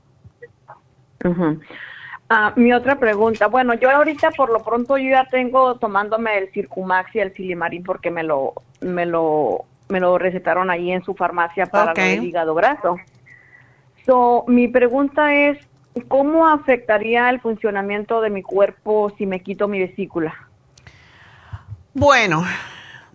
[2.29, 6.51] Ah, mi otra pregunta, bueno, yo ahorita por lo pronto yo ya tengo tomándome el
[6.51, 11.13] Circumax y el Silimarín porque me lo me lo me lo recetaron ahí en su
[11.15, 12.97] farmacia para el hígado graso.
[14.05, 15.57] So, mi pregunta es,
[16.07, 20.35] ¿cómo afectaría el funcionamiento de mi cuerpo si me quito mi vesícula?
[21.93, 22.43] Bueno,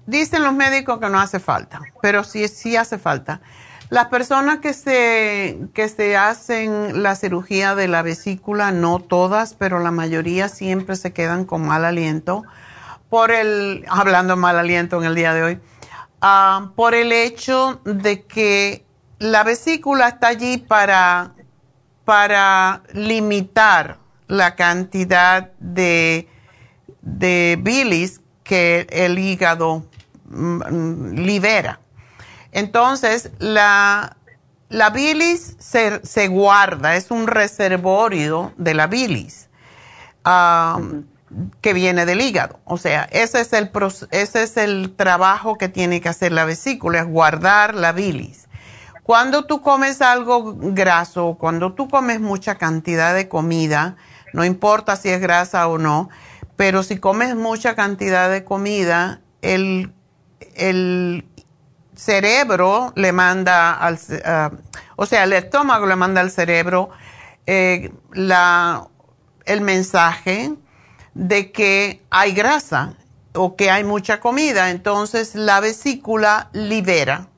[0.07, 3.41] dicen los médicos que no hace falta, pero sí, sí hace falta.
[3.93, 9.81] Las personas que se, que se hacen la cirugía de la vesícula, no todas, pero
[9.81, 12.43] la mayoría siempre se quedan con mal aliento
[13.11, 15.61] por el, hablando mal aliento en el día de hoy,
[16.23, 18.83] ah, por el hecho de que
[19.19, 21.35] la vesícula está allí para,
[22.07, 26.31] para limitar la cantidad de,
[27.03, 29.85] de bilis que el hígado
[30.31, 31.82] mm, libera.
[32.53, 34.17] Entonces, la,
[34.69, 39.49] la bilis se, se, guarda, es un reservorio de la bilis.
[40.25, 40.79] Ah,
[41.61, 42.61] que viene del hígado.
[42.65, 43.71] O sea, ese es el,
[44.11, 48.49] ese es el trabajo que tiene que hacer la vesícula, es guardar la bilis.
[49.03, 53.97] Cuando tú comes algo graso, cuando tú comes mucha cantidad de comida,
[54.33, 56.09] no importa si es grasa o no,
[56.57, 59.93] pero si comes mucha cantidad de comida, el,
[60.55, 61.25] el
[62.05, 64.57] cerebro le manda al, uh,
[64.97, 66.91] o sea, el estómago le manda al cerebro
[67.47, 68.89] eh, la,
[69.45, 70.55] el mensaje
[71.15, 72.95] de que hay grasa
[73.35, 77.29] o que hay mucha comida, entonces la vesícula libera,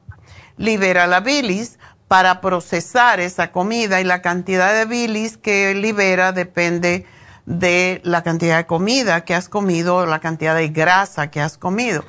[0.56, 1.78] libera la bilis
[2.08, 7.06] para procesar esa comida y la cantidad de bilis que libera depende
[7.46, 11.58] de la cantidad de comida que has comido o la cantidad de grasa que has
[11.58, 12.04] comido.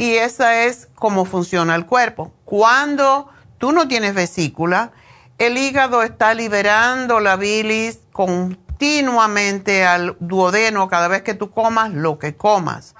[0.00, 2.32] Y esa es cómo funciona el cuerpo.
[2.44, 3.28] Cuando
[3.58, 4.92] tú no tienes vesícula,
[5.38, 11.92] el hígado está liberando la bilis con continuamente al duodeno cada vez que tú comas
[11.92, 12.94] lo que comas.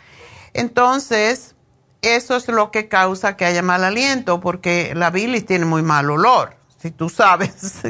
[0.52, 1.54] Entonces,
[2.02, 6.10] eso es lo que causa que haya mal aliento, porque la bilis tiene muy mal
[6.10, 7.80] olor, si tú sabes.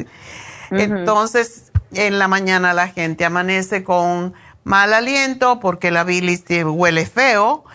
[0.71, 4.33] Entonces, en la mañana la gente amanece con
[4.63, 7.65] mal aliento porque la bilis huele feo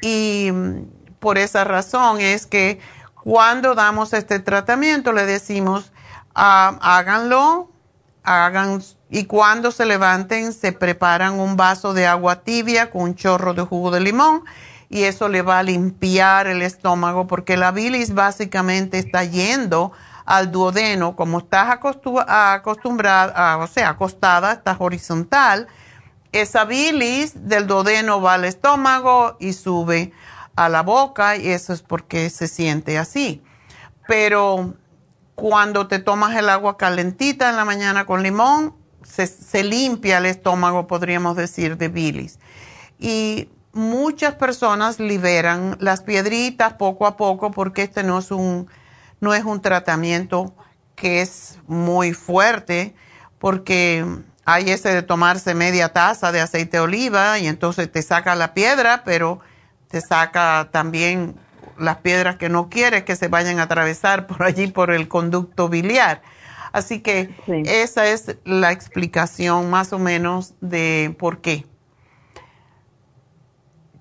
[0.00, 0.50] y
[1.20, 2.80] por esa razón es que
[3.14, 5.92] cuando damos este tratamiento le decimos,
[6.34, 7.70] ah, háganlo,
[8.22, 13.54] hagan y cuando se levanten se preparan un vaso de agua tibia con un chorro
[13.54, 14.42] de jugo de limón
[14.88, 19.92] y eso le va a limpiar el estómago porque la bilis básicamente está yendo
[20.24, 25.68] al duodeno, como estás acostumbrada, o sea, acostada, estás horizontal,
[26.32, 30.12] esa bilis del duodeno va al estómago y sube
[30.56, 33.42] a la boca y eso es porque se siente así.
[34.06, 34.74] Pero
[35.34, 40.86] cuando te tomas el agua calentita en la mañana con limón, se, limpia el estómago,
[40.86, 42.38] podríamos decir, de bilis.
[42.98, 48.68] Y muchas personas liberan las piedritas poco a poco porque este no es un,
[49.20, 50.54] no es un tratamiento
[50.94, 52.94] que es muy fuerte
[53.38, 54.04] porque
[54.46, 58.54] hay ese de tomarse media taza de aceite de oliva y entonces te saca la
[58.54, 59.40] piedra, pero
[59.88, 61.34] te saca también
[61.76, 65.68] las piedras que no quieres que se vayan a atravesar por allí por el conducto
[65.68, 66.22] biliar.
[66.72, 67.34] Así que
[67.66, 71.66] esa es la explicación más o menos de por qué.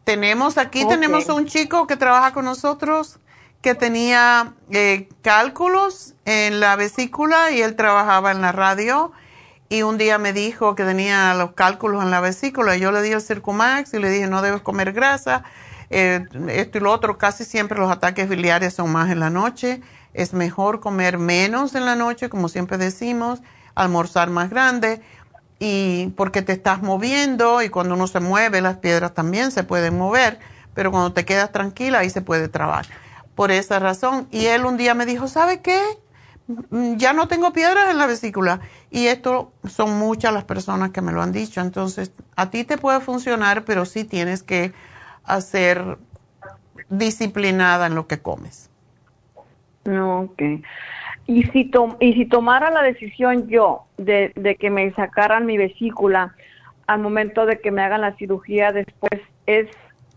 [0.04, 3.20] Tenemos aquí, tenemos un chico que trabaja con nosotros
[3.62, 9.12] que tenía eh, cálculos en la vesícula y él trabajaba en la radio
[9.76, 13.12] y un día me dijo que tenía los cálculos en la vesícula yo le di
[13.12, 15.44] el Circumax y le dije no debes comer grasa,
[15.90, 19.82] eh, esto y lo otro, casi siempre los ataques biliares son más en la noche
[20.16, 23.42] es mejor comer menos en la noche, como siempre decimos,
[23.76, 25.02] almorzar más grande,
[25.60, 29.98] y porque te estás moviendo y cuando uno se mueve las piedras también se pueden
[29.98, 30.40] mover,
[30.74, 32.88] pero cuando te quedas tranquila ahí se puede trabar.
[33.36, 34.28] Por esa razón.
[34.32, 35.82] Y él un día me dijo, ¿sabe qué?
[36.48, 38.62] Mm, ya no tengo piedras en la vesícula.
[38.92, 41.62] Y esto son muchas las personas que me lo han dicho.
[41.62, 44.74] Entonces, a ti te puede funcionar, pero sí tienes que
[45.24, 45.98] hacer
[46.90, 48.70] disciplinada en lo que comes.
[49.86, 50.42] Ok.
[51.28, 56.36] Y si, y si tomara la decisión yo de, de que me sacaran mi vesícula
[56.86, 59.68] al momento de que me hagan la cirugía después, ¿es,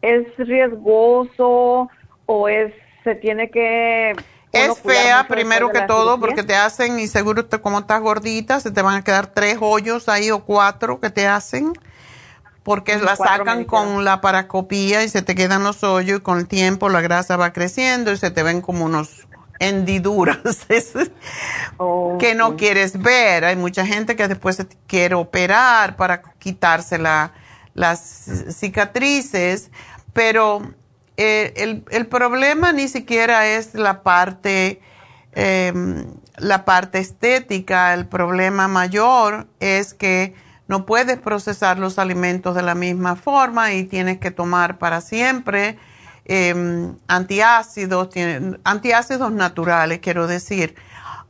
[0.03, 1.89] es riesgoso
[2.27, 2.75] o es
[3.05, 4.15] se tiene que...
[4.53, 8.71] Es fea primero que todo porque te hacen y seguro te, como estás gordita se
[8.71, 11.73] te van a quedar tres hoyos ahí o cuatro que te hacen
[12.63, 16.47] porque la sacan con la paracopía y se te quedan los hoyos y con el
[16.47, 19.27] tiempo la grasa va creciendo y se te ven como unos
[19.59, 20.39] hendiduras.
[22.19, 23.45] Que no quieres ver.
[23.45, 28.01] Hay mucha gente que después se quiere operar para quitarse las
[28.51, 29.71] cicatrices,
[30.13, 30.61] pero
[31.21, 34.81] eh, el, problema ni siquiera es la parte,
[35.33, 40.35] em, la parte estética, el problema mayor es que
[40.69, 45.77] no puedes procesar los alimentos de la misma forma y tienes que tomar para siempre
[46.25, 48.11] em, antiácidos,
[48.63, 50.77] antiácidos naturales, quiero decir.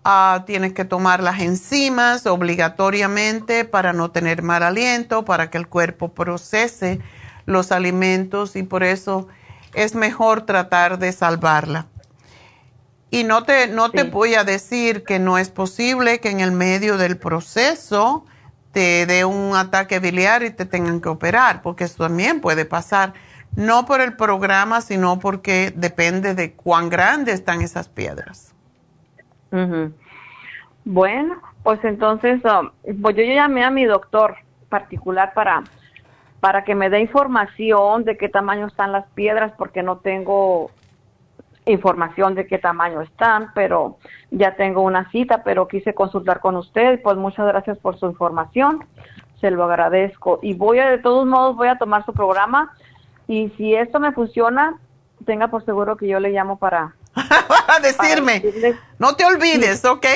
[0.04, 5.66] Ah, tienes que tomar las enzimas obligatoriamente para no tener mal aliento, para que el
[5.66, 7.00] cuerpo procese
[7.46, 9.28] los alimentos y por eso
[9.74, 11.86] es mejor tratar de salvarla.
[13.10, 16.52] Y no te, no te voy a decir que no es posible que en el
[16.52, 18.26] medio del proceso
[18.72, 23.14] te dé un ataque biliar y te tengan que operar, porque eso también puede pasar,
[23.56, 28.54] no por el programa, sino porque depende de cuán grandes están esas piedras.
[30.84, 32.70] Bueno, pues entonces, um,
[33.00, 34.36] pues yo llamé a mi doctor
[34.68, 35.64] particular para
[36.40, 40.70] para que me dé información de qué tamaño están las piedras, porque no tengo
[41.66, 43.98] información de qué tamaño están, pero
[44.30, 48.84] ya tengo una cita, pero quise consultar con usted, pues muchas gracias por su información,
[49.40, 50.38] se lo agradezco.
[50.42, 52.72] Y voy a, de todos modos, voy a tomar su programa
[53.26, 54.78] y si esto me funciona,
[55.26, 56.94] tenga por seguro que yo le llamo para...
[57.14, 58.42] para decirme,
[58.98, 60.06] no te olvides, ¿ok?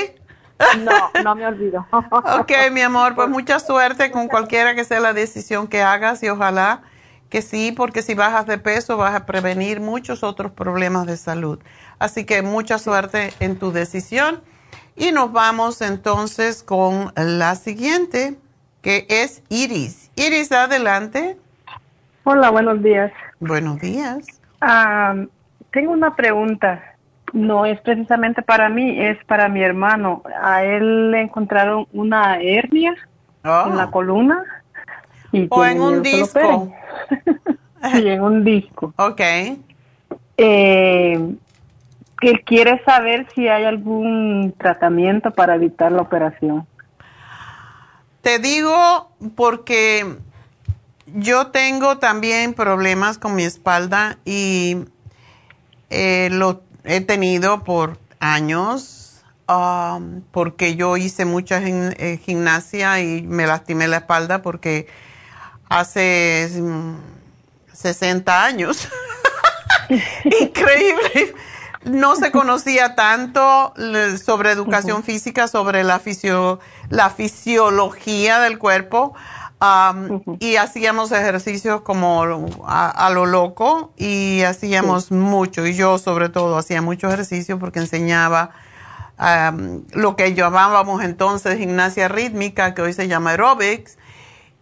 [0.78, 1.86] No, no me olvido.
[1.92, 6.28] ok, mi amor, pues mucha suerte con cualquiera que sea la decisión que hagas y
[6.28, 6.82] ojalá
[7.28, 11.58] que sí, porque si bajas de peso vas a prevenir muchos otros problemas de salud.
[11.98, 14.42] Así que mucha suerte en tu decisión.
[14.96, 18.38] Y nos vamos entonces con la siguiente,
[18.82, 20.10] que es Iris.
[20.16, 21.38] Iris, adelante.
[22.24, 23.10] Hola, buenos días.
[23.40, 24.26] Buenos días.
[24.60, 25.14] Ah,
[25.70, 26.91] tengo una pregunta
[27.32, 30.22] no es precisamente para mí, es para mi hermano.
[30.42, 32.94] A él le encontraron una hernia
[33.44, 33.90] en la ah.
[33.90, 34.42] columna.
[35.32, 36.72] Y o en un disco.
[37.92, 38.92] sí, en un disco.
[38.96, 39.20] Ok.
[40.36, 41.34] Eh,
[42.20, 46.66] que quiere saber si hay algún tratamiento para evitar la operación.
[48.20, 50.16] Te digo porque
[51.06, 54.84] yo tengo también problemas con mi espalda y
[55.90, 63.46] eh, lo he tenido por años um, porque yo hice mucha eh, gimnasia y me
[63.46, 64.88] lastimé la espalda porque
[65.68, 66.50] hace
[67.72, 68.88] 60 mm, años.
[70.40, 71.34] Increíble.
[71.84, 73.74] No se conocía tanto
[74.24, 76.00] sobre educación física, sobre la,
[76.90, 79.14] la fisiología del cuerpo
[80.40, 82.24] y hacíamos ejercicios como
[82.66, 88.50] a, lo loco y hacíamos mucho, y yo sobre todo hacía mucho ejercicio porque enseñaba
[89.92, 93.98] lo que llamábamos entonces gimnasia rítmica, que hoy se llama aerobics,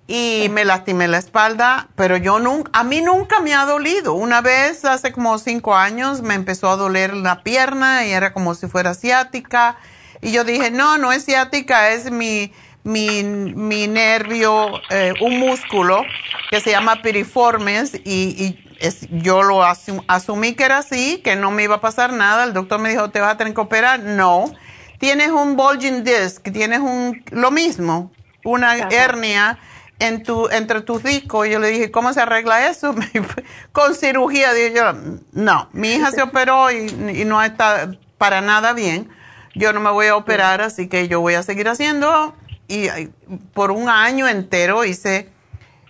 [0.07, 4.15] y me lastimé la espalda, pero yo nunca, a mí nunca me ha dolido.
[4.15, 8.57] Una vez, hace como cinco años, me empezó a doler la pierna y era como
[8.57, 9.77] si fuera ciática,
[10.21, 12.53] y yo dije, no, no es ciática, es mi
[12.83, 16.03] mi, mi nervio, eh, un músculo
[16.51, 21.65] que se llama piriformes y, es, yo lo asumí que era así, que no me
[21.65, 22.45] iba a pasar nada.
[22.45, 24.01] El doctor me dijo, ¿te vas a tener que operar?
[24.01, 24.51] No.
[24.99, 28.11] Tienes un bulging disc, tienes un, lo mismo,
[28.43, 29.59] una hernia
[29.99, 31.47] en tu, entre tus discos.
[31.49, 32.95] Yo le dije, ¿cómo se arregla eso?
[33.73, 34.55] Con cirugía.
[34.55, 34.95] Dije yo,
[35.33, 39.11] no, mi hija se operó y, y no está para nada bien.
[39.55, 42.35] Yo no me voy a operar, así que yo voy a seguir haciendo
[42.71, 43.11] y
[43.53, 45.29] por un año entero hice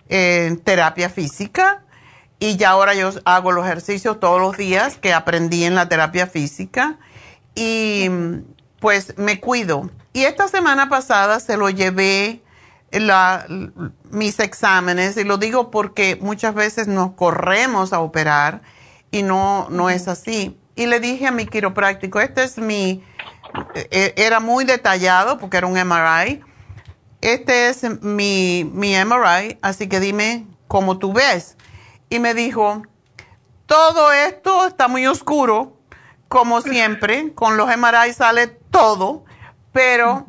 [0.09, 1.83] eh, terapia física
[2.39, 6.25] y ya ahora yo hago los ejercicios todos los días que aprendí en la terapia
[6.25, 6.97] física
[7.53, 8.09] y
[8.79, 9.91] pues me cuido.
[10.11, 12.41] Y esta semana pasada se lo llevé
[12.91, 13.45] la,
[14.09, 18.63] mis exámenes y lo digo porque muchas veces nos corremos a operar
[19.11, 20.57] y no, no es así.
[20.75, 23.03] Y le dije a mi quiropráctico, este es mi,
[23.75, 26.41] e, e, era muy detallado porque era un MRI
[27.21, 31.55] este es mi, mi MRI, así que dime cómo tú ves.
[32.09, 32.83] Y me dijo,
[33.65, 35.77] todo esto está muy oscuro,
[36.27, 39.23] como siempre, con los MRI sale todo,
[39.71, 40.25] pero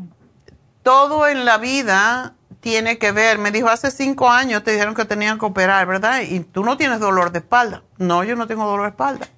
[0.82, 3.38] todo en la vida tiene que ver.
[3.38, 6.20] Me dijo, hace cinco años te dijeron que tenían que operar, ¿verdad?
[6.20, 7.82] Y tú no tienes dolor de espalda.
[7.98, 9.28] No, yo no tengo dolor de espalda.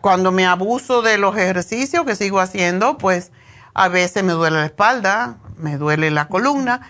[0.00, 3.32] Cuando me abuso de los ejercicios que sigo haciendo, pues
[3.74, 6.80] a veces me duele la espalda, me duele la columna,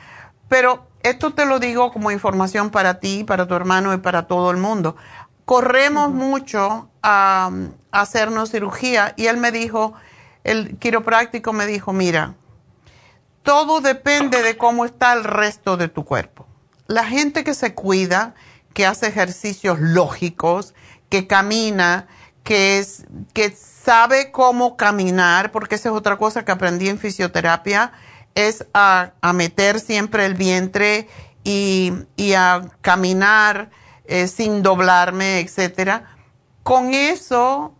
[0.49, 4.51] pero esto te lo digo como información para ti, para tu hermano y para todo
[4.51, 4.97] el mundo.
[5.45, 7.51] Corremos mucho a,
[7.91, 9.95] hacernos cirugía y él me dijo,
[10.45, 12.35] el quiropráctico me dijo, mira,
[13.43, 16.47] todo depende de cómo está el resto de tu cuerpo.
[16.87, 18.35] La gente que se cuida,
[18.73, 20.75] que hace ejercicios lógicos,
[21.09, 22.07] que camina,
[22.45, 27.93] que, es, que sabe cómo caminar, porque esa es otra cosa que aprendí en fisioterapia,
[28.35, 31.09] es a, meter siempre el vientre
[31.45, 31.93] y,
[32.37, 33.71] a caminar
[34.05, 36.17] eh, sin doblarme, etcétera.
[36.63, 37.75] Con eso,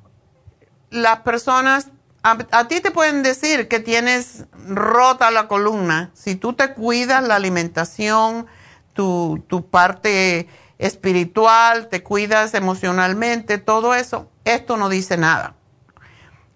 [0.91, 1.89] las personas,
[2.23, 6.11] a, ti te pueden decir que tienes rota la columna.
[6.15, 8.47] Si tú te cuidas la alimentación,
[8.93, 10.49] tu, tu parte
[10.79, 15.55] espiritual, te cuidas emocionalmente, todo eso, esto no dice nada.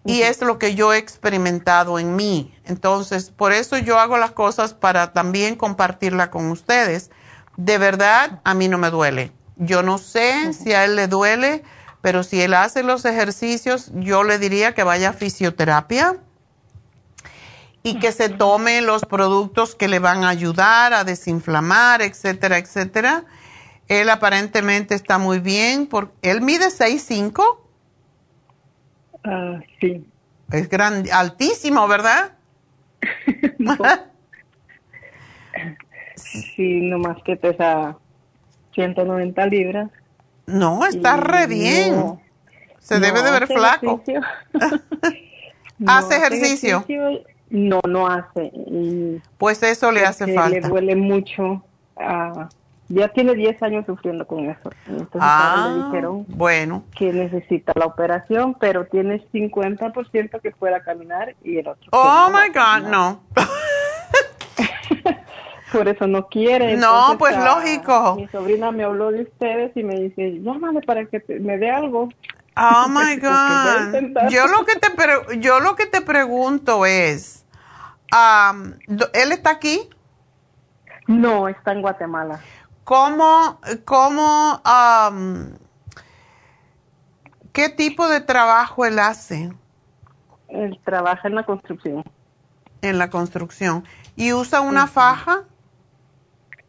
[0.07, 2.55] Y es lo que yo he experimentado en mí.
[2.65, 7.11] Entonces, por eso yo hago las cosas para también compartirla con ustedes.
[7.57, 9.33] De verdad, a mí no me duele.
[9.57, 11.65] Yo no sé si a él le duele,
[12.03, 16.17] pero si él hace los ejercicios, yo le diría que vaya a fisioterapia
[17.83, 23.25] y que se tome los productos que le van a ayudar a desinflamar, etcétera, etcétera.
[23.89, 25.87] Él aparentemente está muy bien.
[25.87, 27.66] Por, él mide 6'5".
[29.27, 30.07] Ah, sí.
[30.53, 32.33] Es grande, altísimo, ¿verdad?
[36.15, 37.97] sí, nomás que pesa
[38.75, 39.91] 190 libras.
[40.47, 42.21] No, está re bien.
[42.79, 44.01] Se debe de ver flaco.
[45.87, 46.87] ¿Hace ejercicio?
[47.51, 48.53] No, no hace.
[49.39, 50.49] pues eso le hace falta.
[50.49, 51.65] Le duele mucho.
[51.97, 52.49] a
[52.89, 54.71] ya tiene 10 años sufriendo con eso.
[54.87, 56.85] Entonces ah, le dijeron bueno.
[56.97, 61.89] que necesita la operación, pero tiene 50% que pueda caminar y el otro.
[61.93, 63.21] Oh my God, no.
[65.73, 66.77] Por eso no quiere.
[66.77, 68.15] No, pues lógico.
[68.17, 72.09] Mi sobrina me habló de ustedes y me dice, llámame para que me dé algo.
[72.57, 74.31] Oh my God.
[74.31, 74.87] yo lo que te
[75.41, 77.45] yo lo que te pregunto es,
[79.13, 79.91] ¿él está aquí?
[81.09, 82.41] No, está en Guatemala.
[82.87, 84.63] ¿Cómo, cómo,
[87.53, 89.51] qué tipo de trabajo él hace?
[90.47, 92.05] Él trabaja en la construcción.
[92.83, 93.83] En la construcción.
[94.15, 95.43] ¿Y usa una faja?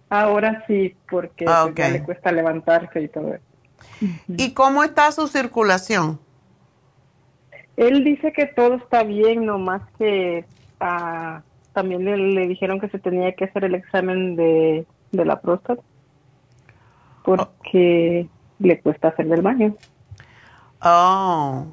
[0.09, 3.45] Ahora sí, porque pues, ya le cuesta levantarse y todo eso.
[4.27, 6.19] ¿Y cómo está su circulación?
[7.75, 10.45] Él dice que todo está bien, nomás que
[10.79, 15.83] ah, también le, dijeron que se tenía que hacer el examen de, de la próstata
[17.27, 19.75] porque le cuesta hacer del baño.
[20.81, 21.65] Oh.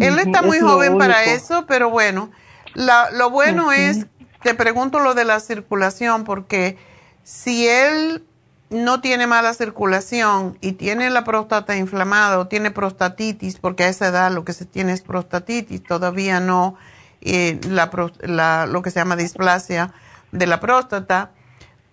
[0.00, 2.32] Él está muy joven para eso, pero bueno,
[2.74, 4.06] lo bueno es,
[4.42, 6.76] te pregunto lo de la circulación, porque
[7.22, 8.24] si él
[8.68, 14.08] no tiene mala circulación y tiene la próstata inflamada o tiene prostatitis, porque a esa
[14.08, 16.74] edad lo que se tiene es prostatitis, todavía no
[17.20, 19.94] eh, la, lo que se llama displasia
[20.32, 21.30] de la próstata,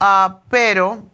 [0.02, 1.13] uh, pero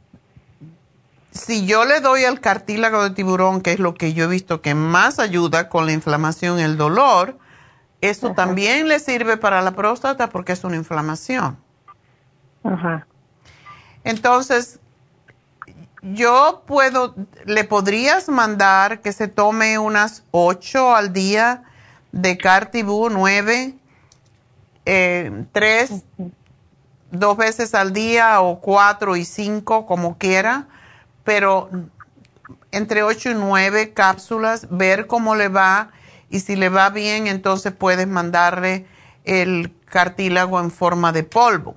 [1.31, 4.61] si yo le doy el cartílago de tiburón, que es lo que yo he visto
[4.61, 7.38] que más ayuda con la inflamación y el dolor,
[8.01, 11.57] eso también le sirve para la próstata porque es una inflamación.
[12.64, 13.06] Ajá.
[14.03, 14.80] Entonces,
[16.01, 17.14] yo puedo,
[17.45, 21.64] le podrías mandar que se tome unas 8 al día
[22.11, 23.76] de Cartibú, 9,
[24.85, 26.03] eh, 3,
[27.11, 30.68] dos veces al día o 4 y 5, como quiera
[31.30, 31.69] pero
[32.72, 35.91] entre 8 y 9 cápsulas, ver cómo le va
[36.31, 38.88] y si le va bien, entonces puedes mandarle
[39.26, 41.76] el cartílago en forma de polvo.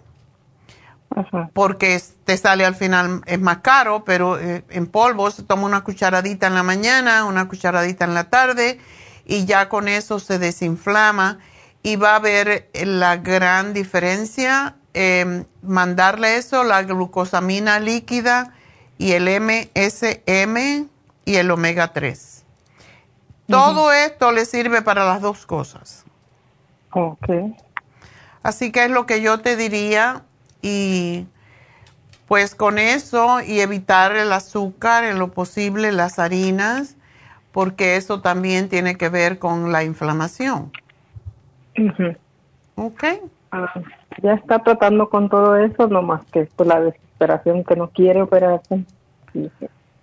[1.53, 5.85] Porque te sale al final, es más caro, pero eh, en polvo se toma una
[5.85, 8.81] cucharadita en la mañana, una cucharadita en la tarde
[9.27, 11.41] y ya con eso se desinflama
[11.83, 14.77] y va a ver la gran diferencia.
[14.95, 18.55] Eh, mandarle eso, la glucosamina líquida
[19.03, 20.87] y el MSM
[21.25, 22.45] y el omega 3.
[23.49, 26.05] Todo esto le sirve para las dos cosas.
[26.93, 27.29] Ok.
[28.45, 30.23] Así que es lo que yo te diría
[30.63, 31.27] y
[32.29, 36.97] pues con eso y evitar el azúcar en lo posible, las harinas,
[37.51, 40.71] porque eso también tiene que ver con la inflamación.
[42.77, 43.05] Ok.
[43.51, 43.73] Ah,
[44.23, 46.79] ya está tratando con todo eso, nomás que esto la
[47.23, 48.85] operación que no quiere operarse.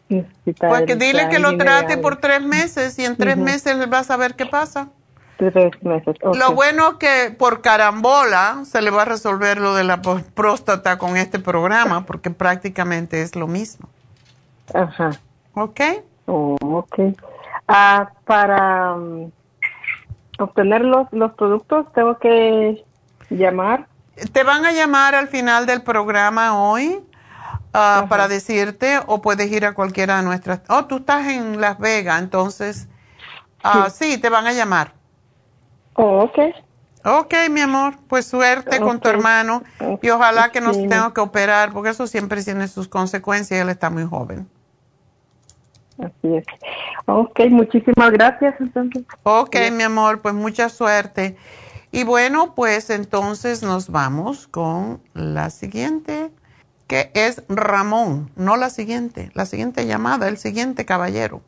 [0.10, 4.18] Pues que dile que lo trate por tres meses y en tres meses vas a
[4.18, 4.90] ver qué pasa.
[5.38, 6.18] Tres meses.
[6.22, 10.98] Lo bueno es que por carambola se le va a resolver lo de la próstata
[10.98, 13.88] con este programa porque prácticamente es lo mismo.
[14.74, 15.12] Ajá.
[15.54, 15.80] ¿Ok?
[16.26, 17.16] Oh, ok.
[17.68, 19.32] Ah, para um,
[20.40, 22.84] obtener los, los productos tengo que
[23.30, 23.88] llamar.
[24.34, 27.00] Te van a llamar al final del programa hoy
[27.74, 30.62] ah, para decirte o puedes ir a cualquiera de nuestras.
[30.70, 32.88] Oh, tú estás en Las Vegas, entonces
[33.64, 34.18] ah, sí.
[34.18, 34.94] te van a llamar.
[35.94, 36.40] Oh, ok.
[37.06, 39.64] Ok, mi amor, pues suerte con tu hermano
[40.02, 43.62] y ojalá que no se tenga que operar porque eso siempre tiene sus consecuencias.
[43.62, 44.48] Él está muy joven.
[45.98, 46.46] Así es.
[47.06, 49.04] Ok, muchísimas gracias entonces.
[49.24, 51.38] Ok, mi amor, pues mucha suerte.
[51.92, 56.32] Y bueno, pues entonces nos vamos con la siguiente,
[56.90, 61.44] que es Ramón, no la siguiente, la siguiente llamada, el siguiente caballero.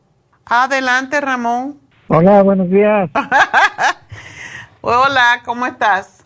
[0.46, 1.80] Adelante, Ramón.
[2.06, 3.10] Hola, buenos días.
[4.80, 6.24] Hola, ¿cómo estás?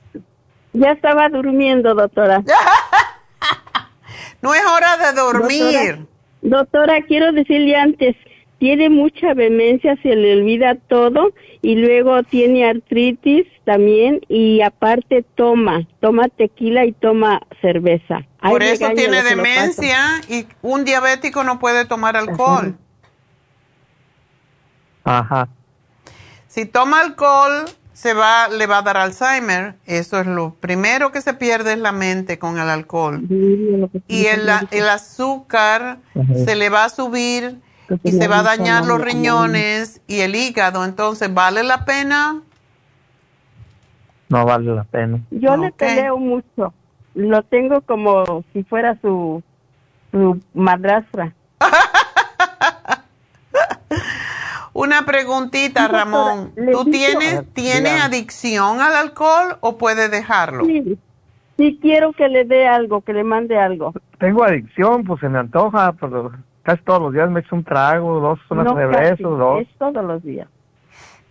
[0.74, 2.42] Ya estaba durmiendo, doctora.
[4.42, 6.06] no es hora de dormir.
[6.42, 8.16] Doctora, quiero decirle antes,
[8.58, 15.86] tiene mucha vehemencia, se le olvida todo y luego tiene artritis también y aparte toma,
[16.00, 18.26] toma tequila y toma cerveza.
[18.40, 22.76] Por eso tiene demencia y un diabético no puede tomar alcohol.
[25.04, 25.48] Ajá.
[26.46, 29.74] Si toma alcohol, se va, le va a dar Alzheimer.
[29.84, 33.22] Eso es lo primero que se pierde es la mente con el alcohol.
[34.08, 35.98] Y el, el azúcar
[36.44, 37.60] se le va a subir
[38.02, 40.84] y se va a dañar los riñones y el hígado.
[40.84, 42.42] Entonces, ¿vale la pena?
[44.28, 45.20] No vale la pena.
[45.30, 46.74] Yo le peleo mucho.
[47.14, 49.42] Lo tengo como si fuera su,
[50.10, 51.32] su madrastra.
[54.72, 56.52] Una preguntita, Ramón.
[56.72, 60.66] ¿Tú tienes, tiene adicción al alcohol o puede dejarlo?
[60.66, 60.98] Sí.
[61.56, 63.94] sí, quiero que le dé algo, que le mande algo.
[64.18, 66.32] Tengo adicción, pues se me antoja, pero
[66.66, 69.62] casi todos los días me echo un trago, dos, unas no dos.
[69.62, 70.48] Es todos los días.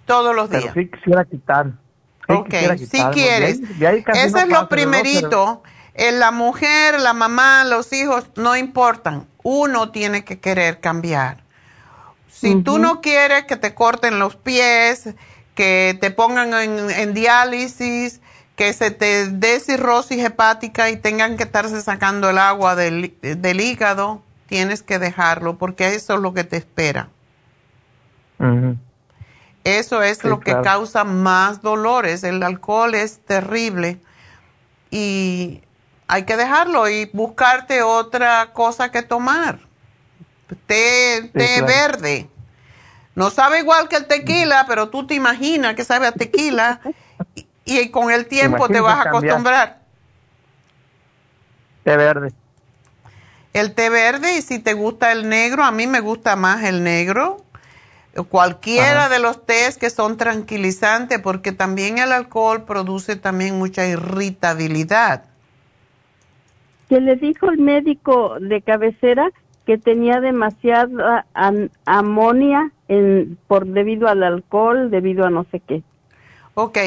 [0.05, 0.63] Todos los días.
[0.73, 1.67] Pero sí quisiera quitar.
[2.29, 3.59] ok, si quieres.
[4.13, 5.61] Eso es lo primerito.
[5.93, 9.27] En la mujer, la mamá, los hijos, no importan.
[9.43, 11.43] Uno tiene que querer cambiar.
[12.29, 15.15] Si tú no quieres que te corten los pies,
[15.55, 18.21] que te pongan en, diálisis,
[18.55, 23.13] que se te dé cirrosis hepática y tengan que estarse sacando el agua del,
[23.61, 27.09] hígado, tienes que dejarlo porque eso es lo que te espera.
[29.63, 32.23] Eso es lo que causa más dolores.
[32.23, 33.99] El alcohol es terrible
[34.91, 35.61] y
[36.07, 39.59] hay que dejarlo y buscarte otra cosa que tomar
[40.67, 41.31] té,
[41.65, 42.29] verde.
[43.15, 46.81] No sabe igual que el tequila, pero tú te imaginas que sabe a tequila
[47.63, 49.79] y, con el tiempo te vas a acostumbrar.
[51.83, 52.33] Té verde.
[53.55, 56.83] El té verde y si te gusta el negro, a mí me gusta más el
[56.83, 57.37] negro.
[58.27, 65.23] Cualquiera de los tés que son tranquilizantes, porque también el alcohol produce también mucha irritabilidad.
[66.89, 69.31] ¿Qué le dijo el médico de cabecera
[69.65, 71.25] que tenía demasiada
[71.85, 75.81] amonia en, por debido al alcohol, debido a no sé qué.
[76.55, 76.77] Ok,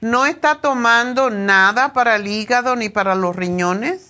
[0.00, 4.07] ¿no está tomando nada para el hígado ni para los riñones?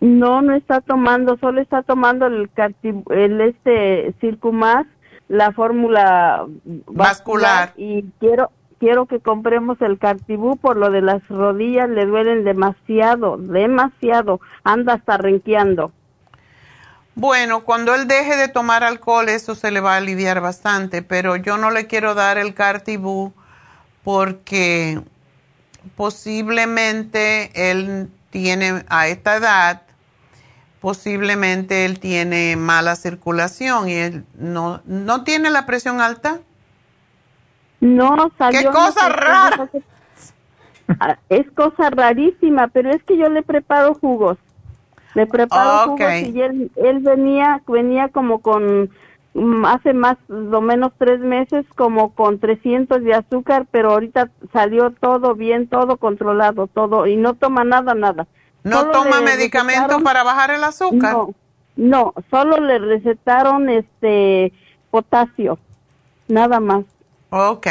[0.00, 2.50] No, no está tomando, solo está tomando el,
[3.10, 4.88] el este Circumax,
[5.28, 6.46] la fórmula
[6.86, 7.72] vascular.
[7.76, 8.50] y quiero
[8.80, 14.94] quiero que compremos el Cartibú por lo de las rodillas, le duelen demasiado, demasiado, anda
[14.94, 15.92] hasta renqueando.
[17.14, 21.36] Bueno, cuando él deje de tomar alcohol, eso se le va a aliviar bastante, pero
[21.36, 23.34] yo no le quiero dar el cartibú
[24.02, 25.02] porque
[25.94, 29.82] posiblemente él tiene a esta edad,
[30.80, 36.40] posiblemente él tiene mala circulación y él no, no tiene la presión alta.
[37.80, 38.60] No, salió.
[38.60, 39.70] ¡Qué cosa rara!
[40.98, 44.38] Ah, es cosa rarísima, pero es que yo le preparo jugos.
[45.14, 48.90] Le preparo jugos y él, él venía, venía como con,
[49.34, 54.90] mm, hace más o menos tres meses, como con 300 de azúcar, pero ahorita salió
[54.90, 58.26] todo bien, todo controlado, todo, y no toma nada, nada.
[58.62, 61.12] ¿No toma medicamentos para bajar el azúcar?
[61.12, 61.34] No,
[61.76, 64.52] no, solo le recetaron este
[64.90, 65.58] potasio,
[66.28, 66.84] nada más.
[67.30, 67.66] Ok,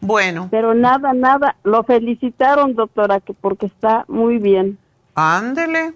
[0.00, 0.48] bueno.
[0.50, 4.78] Pero nada, nada, lo felicitaron, doctora, que porque está muy bien.
[5.14, 5.94] Ándele.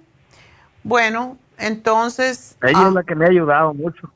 [0.82, 2.56] Bueno, entonces...
[2.62, 4.10] Ella es ah, la que me ha ayudado mucho.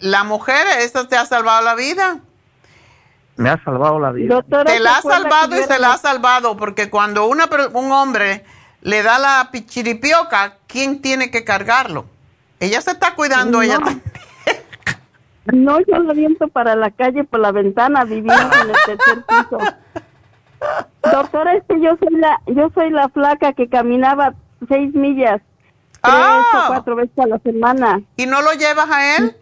[0.00, 2.20] La mujer, ¿esa te ha salvado la vida?
[3.36, 4.42] Me ha salvado la vida.
[4.42, 8.44] te la ha salvado y se la ha salvado, porque cuando una, un hombre
[8.86, 12.06] le da la pichiripioca, ¿quién tiene que cargarlo?
[12.60, 14.02] Ella se está cuidando, ella también.
[15.52, 19.58] No, yo lo viento para la calle por la ventana, viviendo en el tercer piso.
[21.02, 24.34] Doctora, es que yo soy la, yo soy la flaca que caminaba
[24.68, 25.42] seis millas
[26.00, 26.64] tres o ah.
[26.68, 28.02] cuatro veces a la semana.
[28.16, 29.36] ¿Y no lo llevas a él?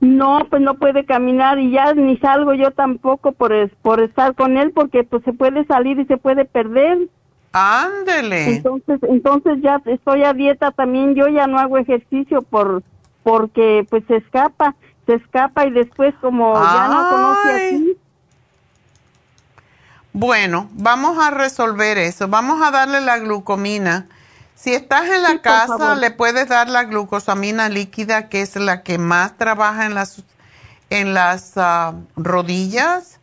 [0.00, 4.58] No, pues no puede caminar y ya ni salgo yo tampoco por, por estar con
[4.58, 7.08] él porque pues se puede salir y se puede perder.
[7.56, 8.56] Ándele.
[8.56, 12.82] Entonces, entonces ya estoy a dieta también, yo ya no hago ejercicio por
[13.22, 14.74] porque pues se escapa,
[15.06, 17.96] se escapa y después como ya no conoce así.
[20.12, 22.26] Bueno, vamos a resolver eso.
[22.26, 24.08] Vamos a darle la glucomina.
[24.56, 28.98] Si estás en la casa, le puedes dar la glucosamina líquida, que es la que
[28.98, 30.24] más trabaja en las
[30.90, 33.20] en las ah, rodillas.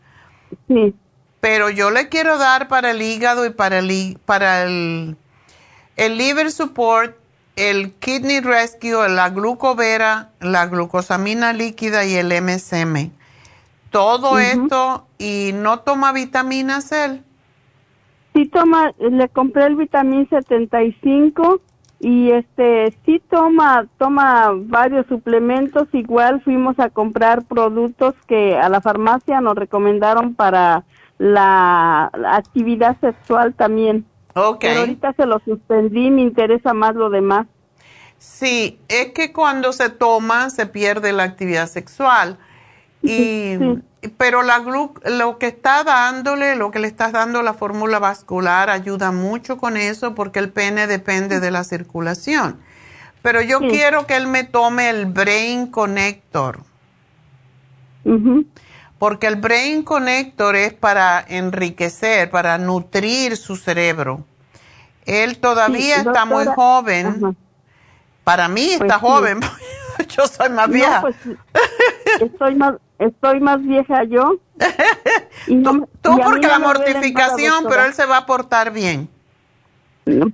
[0.69, 0.95] Sí
[1.41, 5.17] pero yo le quiero dar para el hígado y para el, para el,
[5.97, 7.17] el liver support,
[7.55, 13.11] el kidney rescue, la glucovera, la glucosamina líquida y el MSM.
[13.89, 17.23] Todo esto y no toma vitaminas él.
[18.33, 21.59] Sí toma, le compré el vitamin 75
[21.99, 28.79] y este sí toma toma varios suplementos, igual fuimos a comprar productos que a la
[28.79, 30.85] farmacia nos recomendaron para
[31.21, 34.05] la, actividad sexual también.
[34.33, 34.61] Ok.
[34.61, 37.45] Pero ahorita se lo suspendí, me interesa más lo demás.
[38.17, 42.37] Sí, es que cuando se toma se pierde la actividad sexual.
[43.03, 43.57] Y,
[44.17, 44.63] Pero la
[45.05, 49.77] lo que está dándole, lo que le estás dando la fórmula vascular ayuda mucho con
[49.77, 52.59] eso porque el pene depende de la circulación.
[53.21, 56.61] Pero yo quiero que él me tome el Brain Connector
[59.01, 64.25] porque el Brain Connector es para enriquecer, para nutrir su cerebro.
[65.07, 67.35] Él todavía está muy joven.
[68.23, 69.39] Para mí pues está joven,
[70.07, 71.01] yo soy más vieja.
[71.01, 71.15] Pues,
[72.19, 74.35] estoy más estoy más vieja yo.
[75.47, 79.09] tú, porque la mortificación, pero él se va a portar bien.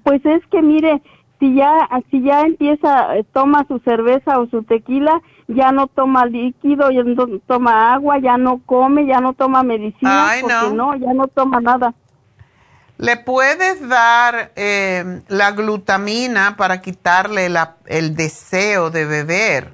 [0.03, 1.01] Pues es que mire,
[1.39, 6.91] si ya si ya empieza toma su cerveza o su tequila, ya no toma líquido,
[6.91, 10.95] ya no toma agua, ya no come, ya no toma medicina, porque no.
[10.95, 11.93] ya no toma nada.
[12.97, 19.73] Le puedes dar eh, la glutamina para quitarle la, el deseo de beber,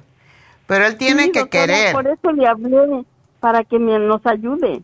[0.66, 1.92] pero él tiene que querer.
[1.92, 3.04] Por eso le hablé,
[3.40, 4.82] para que me, nos ayude.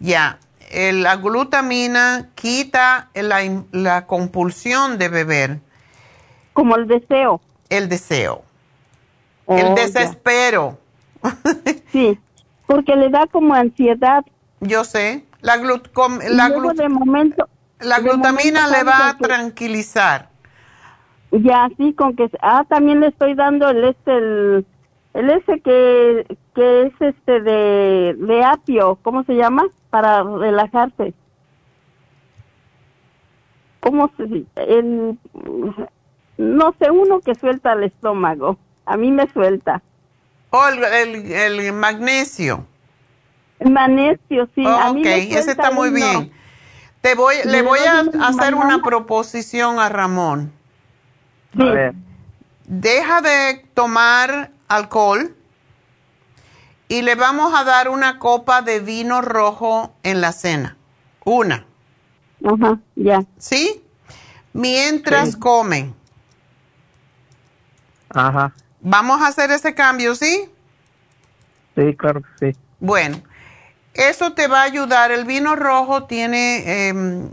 [0.00, 0.38] Ya,
[0.72, 3.40] la glutamina quita la,
[3.72, 5.60] la compulsión de beber.
[6.54, 7.40] Como el deseo.
[7.68, 8.44] El deseo
[9.50, 10.78] el desespero.
[11.92, 12.18] sí,
[12.66, 14.24] porque le da como ansiedad.
[14.60, 15.24] Yo sé.
[15.42, 17.48] La, la, de momento,
[17.80, 20.28] la glutamina le va a tranquilizar.
[21.30, 22.30] Ya, sí, con que...
[22.42, 24.66] Ah, también le estoy dando el este, el,
[25.14, 29.66] el ese que, que es este de, de apio, ¿cómo se llama?
[29.88, 31.14] Para relajarse.
[33.80, 34.44] ¿Cómo se...?
[34.56, 35.18] El,
[36.36, 38.58] no sé, uno que suelta el estómago.
[38.90, 39.80] A mí me suelta.
[40.50, 42.66] Oh, el, el, magnesio.
[43.60, 44.64] El magnesio, sí.
[44.66, 46.32] a mí me ese está muy bien.
[47.00, 50.52] Te voy, le voy a hacer una proposición a Ramón.
[51.56, 51.62] Sí.
[52.64, 55.36] Deja de tomar alcohol
[56.88, 60.76] y le vamos a dar una copa de vino rojo en la cena.
[61.24, 61.64] Una.
[62.44, 63.22] Ajá, ya.
[63.38, 63.84] ¿Sí?
[64.52, 65.94] Mientras come.
[68.08, 68.52] Ajá.
[68.80, 70.50] Vamos a hacer ese cambio, ¿sí?
[71.76, 72.58] Sí, claro que sí.
[72.78, 73.20] Bueno,
[73.94, 75.10] eso te va a ayudar.
[75.12, 77.30] El vino rojo tiene, em,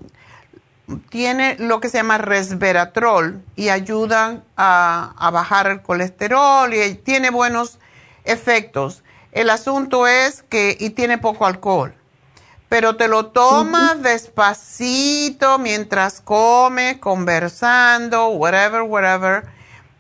[1.10, 7.30] tiene lo que se llama resveratrol y ayuda a, a, bajar el colesterol y tiene
[7.30, 7.80] buenos
[8.26, 9.04] efectos.
[9.32, 11.94] El asunto es que, y tiene poco alcohol,
[12.70, 19.57] pero te lo tomas despacito mientras comes, conversando, whatever, whatever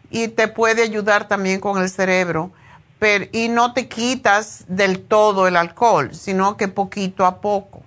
[0.09, 2.51] y te puede ayudar también con el cerebro.
[2.99, 7.83] Pero, y no te quitas del todo el alcohol, sino que poquito a poco.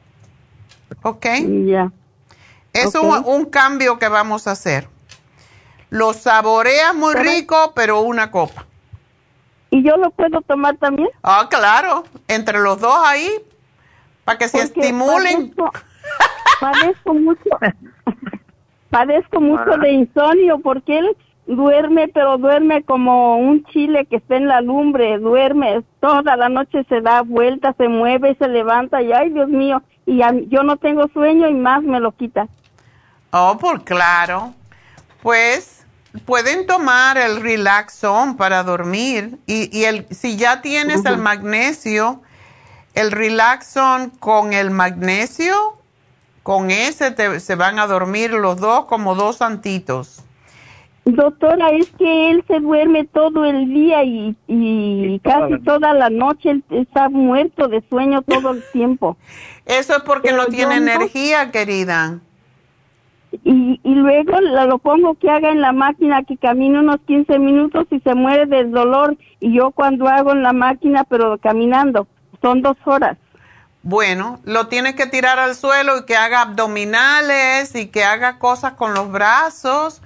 [1.02, 1.26] ¿Ok?
[1.66, 1.90] Ya.
[2.72, 4.88] Es un, cambio que vamos a hacer.
[5.88, 8.66] Lo saboreas muy rico, pero una copa.
[9.70, 11.08] ¿Y yo lo puedo tomar también?
[11.22, 12.04] Ah, claro.
[12.28, 13.28] Entre los dos ahí,
[14.24, 15.52] para que se estimulen.
[16.60, 17.50] Padezco, mucho,
[18.90, 21.16] padezco mucho de insomnio porque él
[21.50, 26.84] duerme, pero duerme como un chile que está en la lumbre, duerme toda la noche,
[26.88, 31.08] se da vuelta, se mueve, se levanta y ay Dios mío, y yo no tengo
[31.12, 32.48] sueño y más me lo quita.
[33.32, 34.54] Oh, por claro.
[35.22, 35.84] Pues
[36.24, 42.22] pueden tomar el Relaxon para dormir y, y el, si ya tienes el magnesio,
[42.94, 45.54] el Relaxon con el magnesio,
[46.42, 50.24] con ese se van a dormir los dos como dos santitos.
[51.04, 56.50] Doctora, es que él se duerme todo el día y, y casi toda la noche
[56.50, 59.16] él está muerto de sueño todo el tiempo.
[59.66, 62.18] Eso es porque no tiene energía, querida.
[63.44, 67.86] Y, y luego lo pongo que haga en la máquina, que camine unos 15 minutos
[67.90, 69.16] y se muere del dolor.
[69.38, 72.08] Y yo cuando hago en la máquina, pero caminando,
[72.42, 73.16] son dos horas.
[73.82, 78.74] Bueno, lo tiene que tirar al suelo y que haga abdominales y que haga cosas
[78.74, 80.02] con los brazos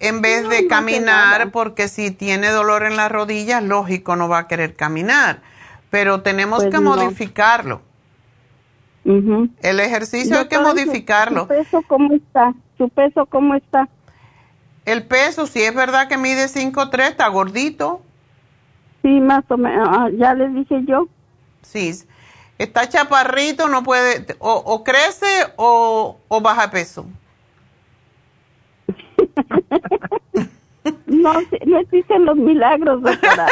[0.00, 4.48] en vez de caminar, porque si tiene dolor en las rodillas, lógico, no va a
[4.48, 5.40] querer caminar.
[5.90, 7.82] Pero tenemos pues que modificarlo.
[9.04, 11.42] El ejercicio hay que modificarlo.
[11.42, 12.54] ¿Su peso cómo está?
[12.78, 13.88] ¿Su peso cómo está?
[14.84, 18.02] El peso, si es verdad que mide 5'3", está gordito.
[19.02, 21.06] Sí, más o menos, ah, ya le dije yo.
[21.62, 21.92] Sí,
[22.58, 25.26] está chaparrito, no puede, o, crece
[25.56, 27.06] o, o baja peso.
[31.06, 31.32] No,
[31.66, 33.46] no existen los milagros, doctora.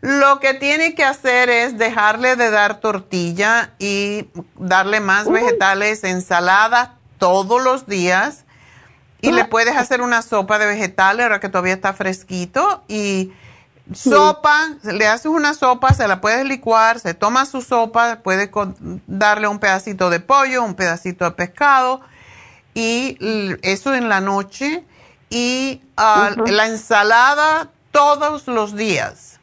[0.00, 4.26] Lo que tiene que hacer es dejarle de dar tortilla y
[4.56, 8.44] darle más vegetales, ensalada todos los días.
[9.20, 12.82] Y le puedes hacer una sopa de vegetales ahora que todavía está fresquito.
[12.88, 13.32] Y
[13.94, 18.50] sopa, le haces una sopa, se la puedes licuar, se toma su sopa, puedes
[19.06, 22.00] darle un pedacito de pollo, un pedacito de pescado.
[22.74, 23.18] Y
[23.62, 24.84] eso en la noche.
[25.30, 29.40] Y ah, la ensalada todos los días.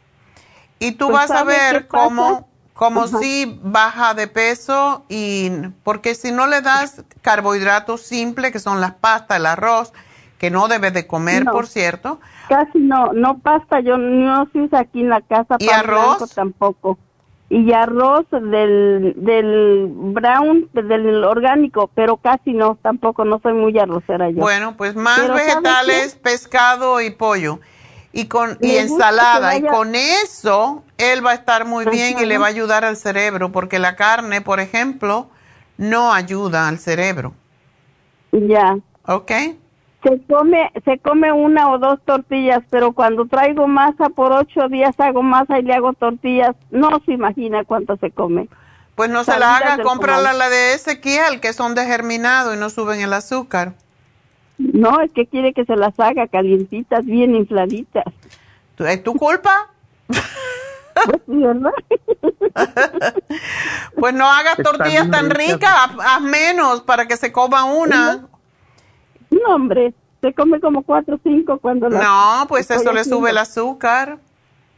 [0.80, 5.52] Y tú pues, vas a ver cómo, como si baja de peso y
[5.84, 9.94] porque si no le das carbohidratos simples, que son las pastas, el arroz,
[10.38, 12.20] que no debes de comer, por cierto.
[12.48, 15.58] Casi no, no pasta, yo no se aquí en la casa.
[15.60, 16.34] ¿Y arroz?
[16.34, 16.98] Tampoco.
[17.50, 24.30] Y arroz del, del brown, del orgánico, pero casi no, tampoco, no soy muy arrocera
[24.30, 24.38] yo.
[24.38, 27.60] Bueno, pues más vegetales, pescado y pollo
[28.12, 32.38] y con y ensalada y con eso él va a estar muy bien y le
[32.38, 35.30] va a ayudar al cerebro porque la carne, por ejemplo,
[35.78, 37.34] no ayuda al cerebro.
[38.32, 38.78] Ya.
[39.06, 39.32] ¿Ok?
[40.04, 44.98] Se come, se come una o dos tortillas, pero cuando traigo masa por ocho días
[45.00, 48.48] hago masa y le hago tortillas, no se imagina cuánto se come.
[48.96, 52.70] Pues no se la haga, cómprala la de Ezequiel, que son de germinado y no
[52.70, 53.74] suben el azúcar.
[54.58, 58.06] No, es que quiere que se las haga calientitas, bien infladitas.
[58.78, 59.70] ¿Es tu culpa?
[60.08, 61.72] Pues, ¿verdad?
[64.00, 68.28] pues no hagas tortillas tan ricas, haz menos para que se coma una.
[69.44, 71.90] No, hombre, se come como cuatro o cinco cuando.
[71.90, 74.18] No, pues eso le sube el azúcar.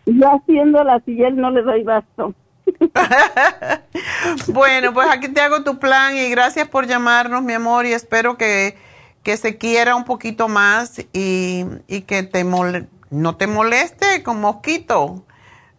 [0.05, 2.33] Yo haciéndolas y él no le doy basto.
[4.47, 8.37] bueno, pues aquí te hago tu plan y gracias por llamarnos, mi amor, y espero
[8.37, 8.75] que
[9.23, 11.65] que se quiera un poquito más y,
[12.07, 15.23] que te no te moleste con mosquito.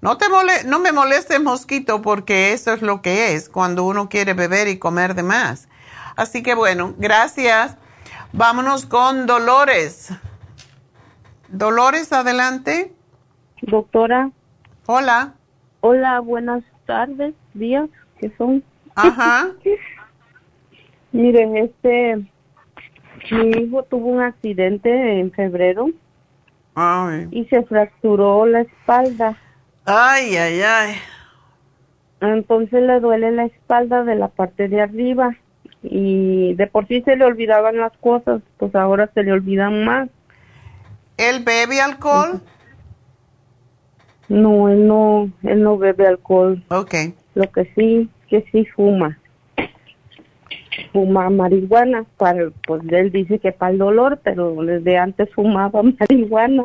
[0.00, 4.08] No, te mole no me moleste mosquito porque eso es lo que es cuando uno
[4.08, 5.68] quiere beber y comer de más.
[6.16, 7.76] Así que bueno, gracias.
[8.34, 10.10] Vámonos con Dolores.
[11.48, 12.90] Dolores, adelante.
[13.60, 14.30] Doctora.
[14.86, 15.34] Hola.
[15.80, 18.64] Hola, buenas tardes, días, ¿qué son?
[18.94, 19.50] Ajá.
[21.12, 22.24] Miren, este,
[23.30, 25.90] mi hijo tuvo un accidente en febrero
[27.30, 29.36] y se fracturó la espalda.
[29.84, 30.94] Ay, ay, ay.
[32.22, 35.36] Entonces le duele la espalda de la parte de arriba
[35.82, 40.08] y de por sí se le olvidaban las cosas, pues ahora se le olvidan más.
[41.16, 42.40] ¿Él bebe alcohol?
[44.28, 46.62] No, él no, él no bebe alcohol.
[46.68, 47.14] Okay.
[47.34, 49.18] Lo que sí, que sí fuma
[50.92, 56.64] fuma marihuana, para, pues él dice que para el dolor, pero desde antes fumaba marihuana.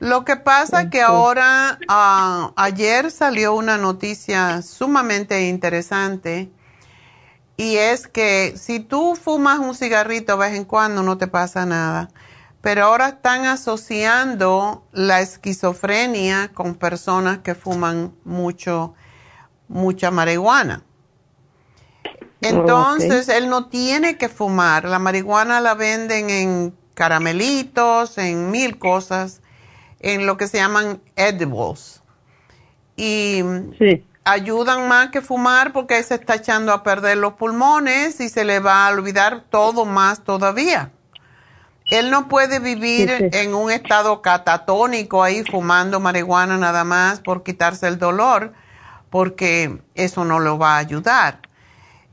[0.00, 6.50] Lo que pasa que ahora, ah, ayer salió una noticia sumamente interesante
[7.56, 11.64] y es que si tú fumas un cigarrito de vez en cuando no te pasa
[11.64, 12.10] nada,
[12.60, 18.94] pero ahora están asociando la esquizofrenia con personas que fuman mucho,
[19.68, 20.82] mucha marihuana.
[22.40, 24.84] Entonces, él no tiene que fumar.
[24.84, 29.40] La marihuana la venden en caramelitos, en mil cosas,
[30.00, 32.02] en lo que se llaman edibles.
[32.96, 33.42] Y
[34.24, 38.60] ayudan más que fumar porque se está echando a perder los pulmones y se le
[38.60, 40.90] va a olvidar todo más todavía.
[41.90, 47.86] Él no puede vivir en un estado catatónico ahí fumando marihuana nada más por quitarse
[47.86, 48.54] el dolor,
[49.10, 51.40] porque eso no lo va a ayudar.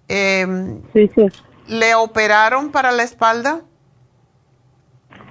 [0.10, 0.46] Eh,
[0.94, 1.28] sí, sí.
[1.68, 3.62] ¿Le operaron para la espalda?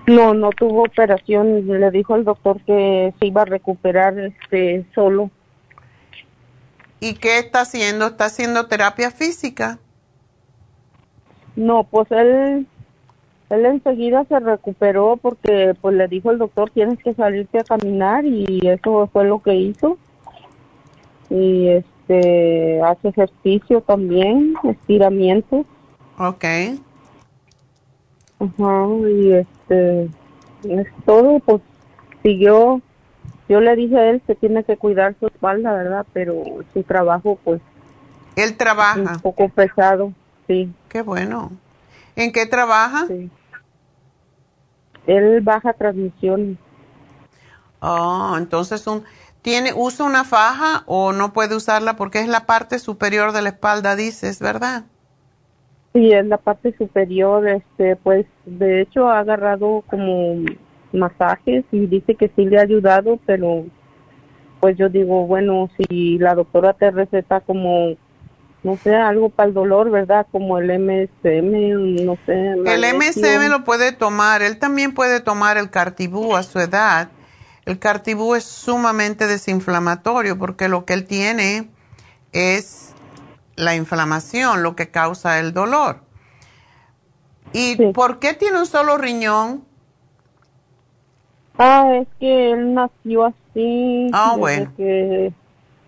[0.07, 1.67] No, no tuvo operación.
[1.67, 5.31] Le dijo el doctor que se iba a recuperar este solo.
[7.01, 8.07] ¿Y qué está haciendo?
[8.07, 9.79] ¿Está haciendo terapia física?
[11.57, 12.67] No, pues él
[13.51, 18.25] él enseguida se recuperó porque pues le dijo el doctor tienes que salirte a caminar
[18.25, 19.99] y eso fue lo que hizo
[21.29, 25.65] y este hace ejercicio también estiramiento
[26.17, 26.81] okay
[28.39, 30.05] Ajá, y este
[30.63, 31.61] es todo pues
[32.23, 32.81] siguió
[33.51, 37.39] yo le dije a él que tiene que cuidar su espalda verdad pero su trabajo
[37.45, 37.61] pues
[38.37, 40.15] él trabaja un poco pesado
[40.47, 41.51] sí qué bueno
[42.17, 43.07] ¿En qué trabaja?
[43.07, 43.31] Sí.
[45.07, 46.59] Él baja transmisión.
[47.81, 49.05] Oh, entonces un,
[49.41, 53.49] tiene usa una faja o no puede usarla porque es la parte superior de la
[53.51, 54.85] espalda, dices, ¿verdad?
[55.95, 60.45] Sí, es la parte superior, este, pues, de hecho ha agarrado como
[60.93, 63.65] masajes y dice que sí le ha ayudado, pero
[64.61, 67.97] pues yo digo, bueno, si la doctora te receta como
[68.63, 70.27] no sé, algo para el dolor, ¿verdad?
[70.31, 72.53] Como el MSM, no sé.
[72.67, 77.09] El MSM lo puede tomar, él también puede tomar el cartibú a su edad.
[77.65, 81.71] El cartibú es sumamente desinflamatorio porque lo que él tiene
[82.33, 82.93] es
[83.57, 86.03] la inflamación, lo que causa el dolor.
[87.53, 89.65] ¿Y por qué tiene un solo riñón?
[91.63, 94.11] Ah, es que él nació así.
[94.13, 94.73] Ah, bueno.
[94.77, 95.33] Que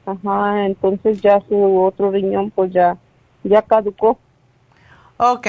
[0.05, 2.97] Ajá, entonces ya su otro riñón pues ya,
[3.44, 4.19] ya caducó.
[5.16, 5.47] Ok.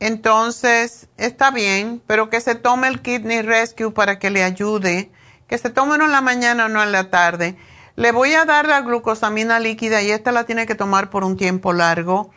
[0.00, 5.10] Entonces, está bien, pero que se tome el Kidney Rescue para que le ayude.
[5.46, 7.56] Que se tome uno en la mañana o no en la tarde.
[7.96, 11.36] Le voy a dar la glucosamina líquida y esta la tiene que tomar por un
[11.36, 12.30] tiempo largo.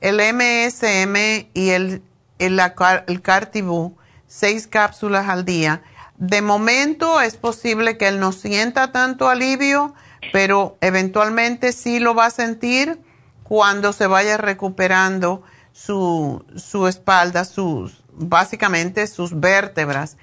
[0.00, 2.02] El MSM y el,
[2.38, 2.60] el,
[3.06, 3.96] el Cartibú,
[4.26, 5.82] seis cápsulas al día.
[6.18, 9.94] De momento es posible que él no sienta tanto alivio
[10.32, 12.98] pero eventualmente sí lo va a sentir
[13.42, 15.42] cuando se vaya recuperando
[15.72, 20.18] su, su espalda, sus, básicamente sus vértebras,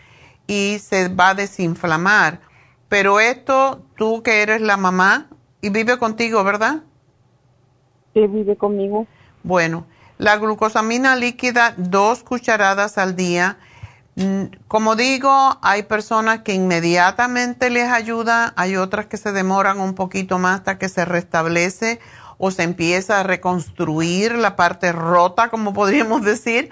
[0.48, 2.42] y se va a desinflamar.
[2.88, 5.28] Pero esto, tú que eres la mamá,
[5.62, 6.84] y vive contigo, ¿verdad?
[8.14, 9.08] Sí, vive conmigo.
[9.44, 9.88] Bueno,
[10.20, 13.58] la glucosamina líquida, dos cucharadas al día,
[14.70, 20.40] como digo, hay personas que inmediatamente les ayuda, hay otras que se demoran un poquito
[20.40, 22.00] más hasta que se restablece
[22.38, 26.70] o se empieza a reconstruir la parte rota, como podríamos decir,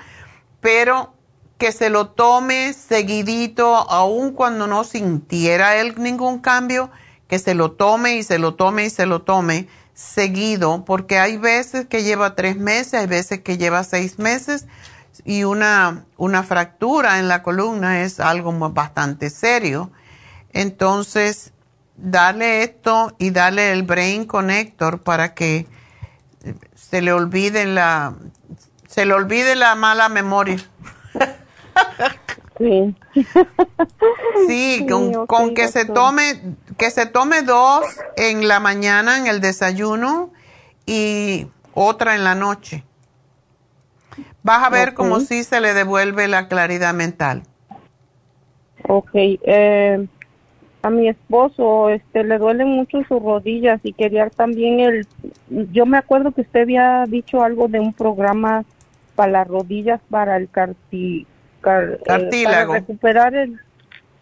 [0.62, 1.14] pero
[1.58, 6.90] que se lo tome seguidito, aun cuando no sintiera él ningún cambio,
[7.28, 11.38] que se lo tome y se lo tome y se lo tome seguido, porque hay
[11.38, 14.66] veces que lleva tres meses, hay veces que lleva seis meses,
[15.26, 19.92] y una, una fractura en la columna es algo bastante serio.
[20.52, 21.54] Entonces,
[21.96, 25.68] dale esto y dale el Brain Connector para que
[26.76, 28.16] se le olvide la,
[28.88, 30.58] se le olvide la mala memoria.
[32.58, 32.96] Sí.
[34.48, 37.86] Sí, con, con que se tome, que se tome dos
[38.16, 40.32] en la mañana en el desayuno
[40.86, 42.84] y otra en la noche
[44.44, 47.44] vas a ver como si se le devuelve la claridad mental.
[48.88, 50.06] Ok, eh,
[50.82, 55.08] a mi esposo este le duelen mucho sus rodillas y quería también el,
[55.72, 58.66] yo me acuerdo que usted había dicho algo de un programa
[59.16, 61.26] para las rodillas para el carti,
[61.66, 62.74] eh, cartílago.
[62.74, 63.60] para recuperar el,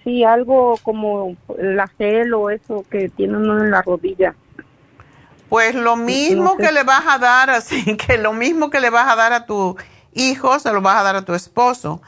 [0.03, 4.35] sí, algo como la gel o eso que tiene uno en la rodilla.
[5.51, 9.11] Pues lo mismo que le vas a dar, así que lo mismo que le vas
[9.11, 9.75] a dar a tu
[10.13, 12.01] hijo, se lo vas a dar a tu esposo.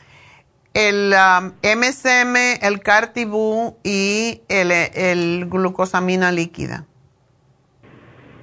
[0.74, 1.14] El
[1.62, 6.86] MSM, um, el Cartibú y el, glucosamina líquida.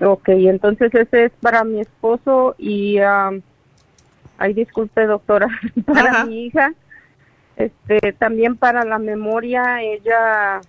[0.03, 3.41] Ok, entonces ese es para mi esposo y, um,
[4.37, 5.49] ay, disculpe doctora,
[5.87, 6.75] para mi hija.
[7.57, 10.61] Este, también para la memoria, ella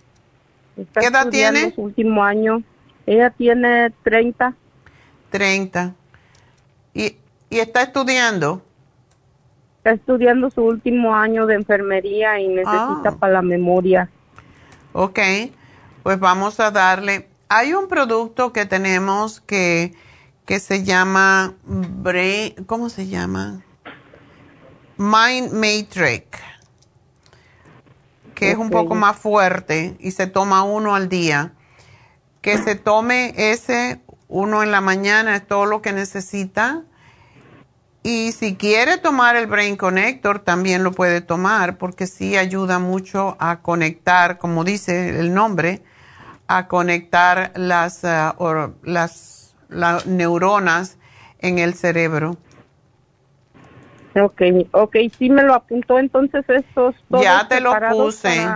[0.74, 1.74] está ¿Qué edad tiene?
[1.74, 2.62] su último año.
[3.06, 4.54] Ella tiene 30.
[5.30, 5.94] 30.
[6.94, 7.16] ¿Y,
[7.50, 8.62] y está estudiando?
[9.78, 13.16] Está estudiando su último año de enfermería y necesita ah.
[13.18, 14.08] para la memoria.
[14.92, 15.18] Ok,
[16.02, 17.28] pues vamos a darle.
[17.48, 19.92] Hay un producto que tenemos que,
[20.46, 21.54] que se llama,
[22.66, 23.62] ¿cómo se llama?
[24.96, 26.38] Mind Matrix,
[28.34, 31.52] que es un poco más fuerte y se toma uno al día.
[32.42, 36.82] Que se tome ese uno en la mañana es todo lo que necesita
[38.02, 43.36] Y si quiere tomar el Brain Connector, también lo puede tomar porque sí ayuda mucho
[43.38, 45.82] a conectar, como dice el nombre,
[46.48, 49.54] a conectar las, uh, las,
[50.06, 50.98] neuronas
[51.38, 52.36] en el cerebro.
[54.20, 54.42] Ok,
[54.72, 56.96] ok, sí me lo apuntó entonces estos.
[57.08, 58.46] Ya te lo puse.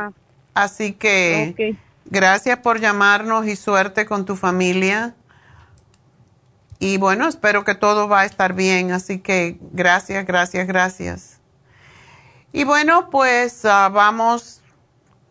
[0.54, 1.76] Así que
[2.10, 5.14] gracias por llamarnos y suerte con tu familia.
[6.78, 11.40] Y bueno, espero que todo va a estar bien, así que gracias, gracias, gracias.
[12.52, 14.62] Y bueno, pues ah, vamos,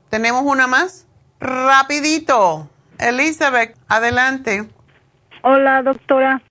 [0.10, 1.08] tenemos una más.
[1.40, 2.70] Rapidito.
[3.00, 4.66] Elizabeth, adelante.
[5.42, 6.42] Hola, doctora.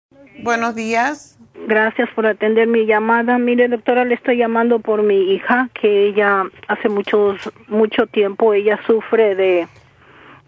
[0.43, 1.39] Buenos días.
[1.67, 3.39] Gracias por atender mi llamada.
[3.39, 8.79] Mire, doctora, le estoy llamando por mi hija, que ella hace muchos, mucho tiempo, ella
[8.87, 9.69] sufre de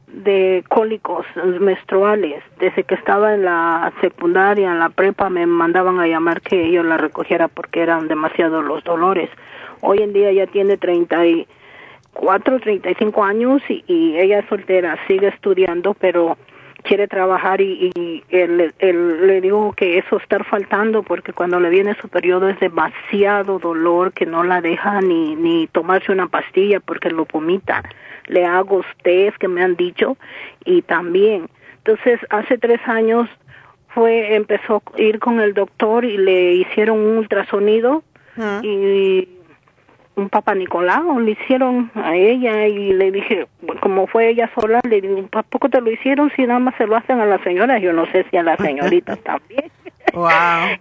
[0.07, 1.27] de cólicos
[1.61, 2.43] menstruales.
[2.59, 6.83] Desde que estaba en la secundaria, en la prepa, me mandaban a llamar que yo
[6.83, 9.29] la recogiera porque eran demasiados los dolores.
[9.81, 15.95] Hoy en día ya tiene 34, 35 años y, y ella es soltera, sigue estudiando,
[15.95, 16.37] pero
[16.87, 17.93] quiere trabajar y,
[18.31, 24.13] le digo que eso estar faltando porque cuando le viene su periodo es demasiado dolor
[24.13, 27.83] que no la deja ni, ni tomarse una pastilla porque lo vomita
[28.27, 30.17] le hago test que me han dicho
[30.65, 31.49] y también.
[31.79, 33.29] Entonces, hace tres años
[33.89, 38.03] fue, empezó a ir con el doctor y le hicieron un ultrasonido
[38.63, 39.29] y
[40.17, 43.47] un papá Nicolau le hicieron a ella y le dije,
[43.81, 46.87] como fue ella sola, le dije, ¿a poco te lo hicieron si nada más se
[46.87, 47.79] lo hacen a la señora?
[47.79, 49.71] Yo no sé si a la señorita también.
[50.13, 50.31] Wow.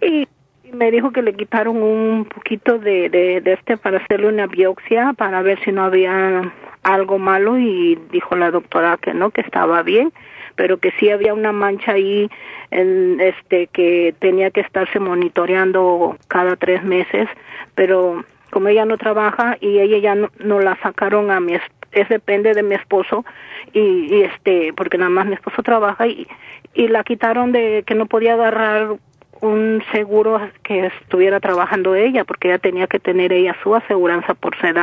[0.02, 0.28] y,
[0.72, 5.12] me dijo que le quitaron un poquito de, de, de, este para hacerle una biopsia
[5.16, 6.52] para ver si no había
[6.86, 10.12] algo malo y dijo la doctora que no, que estaba bien,
[10.54, 12.30] pero que sí había una mancha ahí
[12.70, 17.28] en este que tenía que estarse monitoreando cada tres meses,
[17.74, 21.54] pero como ella no trabaja y ella ya no, la sacaron a mi
[21.92, 23.24] es depende de mi esposo
[23.72, 26.28] y, este porque nada más mi esposo trabaja y,
[26.74, 28.96] y la quitaron de que no podía agarrar
[29.40, 34.56] un seguro que estuviera trabajando ella porque ella tenía que tener ella su aseguranza por
[34.58, 34.78] ser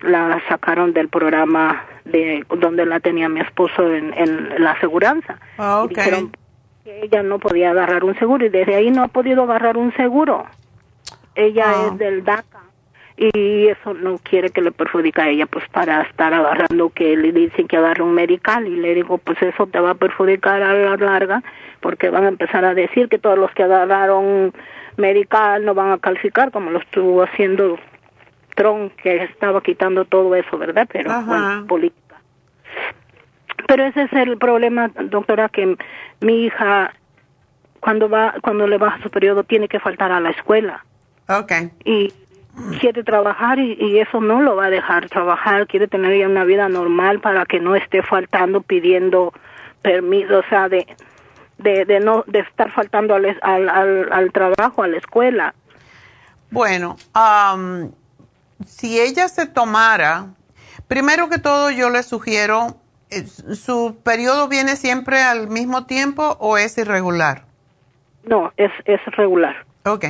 [0.00, 5.38] la sacaron del programa de donde la tenía mi esposo en, en la aseguranza.
[5.58, 6.32] Ah, dijeron
[6.84, 9.92] que ella no podía agarrar un seguro y desde ahí no ha podido agarrar un
[9.94, 10.46] seguro.
[11.34, 11.86] Ella ah.
[11.86, 12.58] es del DACA
[13.18, 17.32] y eso no quiere que le perjudique a ella pues para estar agarrando que le
[17.32, 20.72] dicen que agarre un medical y le digo pues eso te va a perjudicar a
[20.72, 21.42] la larga
[21.80, 24.52] porque van a empezar a decir que todos los que agarraron
[24.96, 27.78] medical no van a calificar como lo estuvo haciendo
[28.58, 30.88] Trump que estaba quitando todo eso, ¿verdad?
[30.92, 31.10] Pero
[31.68, 32.16] política.
[33.68, 35.76] Pero ese es el problema, doctora, que
[36.20, 36.92] mi hija
[37.78, 40.84] cuando va cuando le baja su periodo tiene que faltar a la escuela.
[41.28, 41.70] Okay.
[41.84, 42.12] Y
[42.80, 46.68] quiere trabajar y, eso no lo va a dejar trabajar, quiere tener ya una vida
[46.68, 49.32] normal para que no esté faltando pidiendo
[49.82, 50.84] permiso, o sea, de
[51.58, 55.54] de, de no de estar faltando al, al, al, trabajo, a la escuela.
[56.50, 57.90] Bueno, um,
[58.66, 60.26] si ella se tomara,
[60.86, 62.76] primero que todo yo le sugiero,
[63.10, 67.44] eh, ¿su periodo viene siempre al mismo tiempo o es irregular?
[68.24, 69.64] No, es, es regular.
[69.84, 70.04] Ok.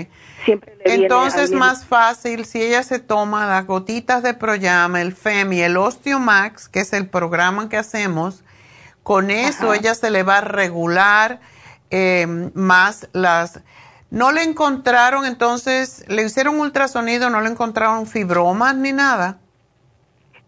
[0.44, 5.60] Siempre Entonces, más fácil si ella se toma las gotitas de Proyama, el FEM y
[5.60, 8.44] el Osteomax, que es el programa que hacemos,
[9.02, 11.40] con eso ella se le va a regular
[11.90, 13.60] eh, más las
[14.10, 19.38] ¿No le encontraron entonces, le hicieron ultrasonido, no le encontraron fibromas ni nada?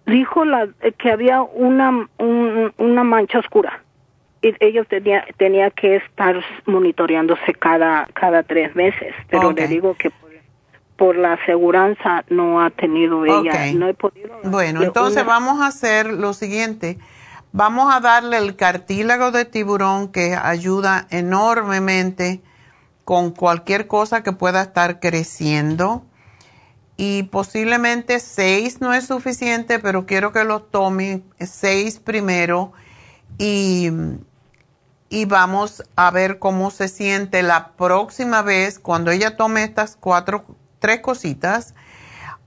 [0.07, 0.69] Dijo la,
[0.99, 3.82] que había una, una mancha oscura.
[4.43, 9.15] Y ellos tenía, tenía que estar monitoreándose cada, cada tres meses.
[9.28, 10.11] Pero le digo que
[10.97, 14.31] por, la aseguranza no ha tenido ella, no he podido.
[14.45, 16.99] Bueno, entonces vamos a hacer lo siguiente.
[17.53, 22.41] Vamos a darle el cartílago de tiburón que ayuda enormemente
[23.11, 26.05] con cualquier cosa que pueda estar creciendo.
[26.97, 32.73] Y posiblemente seis no es suficiente, pero quiero que lo tome seis primero
[33.37, 33.91] y,
[35.09, 40.45] y vamos a ver cómo se siente la próxima vez cuando ella tome estas cuatro,
[40.78, 41.74] tres cositas,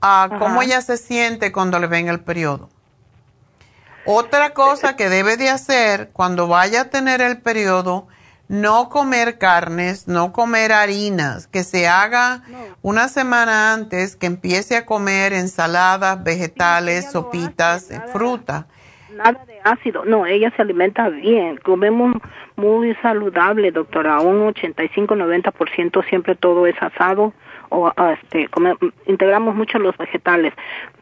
[0.00, 2.70] a cómo ella se siente cuando le ven el periodo.
[4.06, 8.08] Otra cosa que debe de hacer cuando vaya a tener el periodo
[8.48, 12.42] no comer carnes, no comer harinas, que se haga
[12.82, 18.66] una semana antes que empiece a comer ensaladas, vegetales, sopitas, fruta.
[19.14, 22.14] Nada de ácido, no, ella se alimenta bien, comemos
[22.56, 27.32] muy saludable, doctora, un 85-90% siempre todo es asado
[27.70, 28.48] o este
[29.06, 30.52] integramos mucho los vegetales,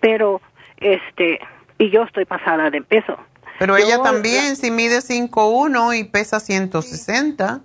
[0.00, 0.40] pero
[0.76, 1.40] este
[1.78, 3.18] y yo estoy pasada de peso.
[3.58, 7.60] Pero ella también, si mide 5'1 y pesa 160.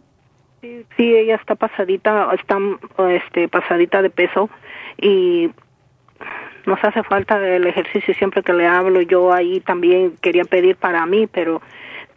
[0.62, 2.58] Sí, sí, ella está pasadita, está
[3.10, 4.50] este pasadita de peso
[5.00, 5.52] y
[6.66, 9.02] nos hace falta el ejercicio siempre que le hablo.
[9.02, 11.62] Yo ahí también quería pedir para mí, pero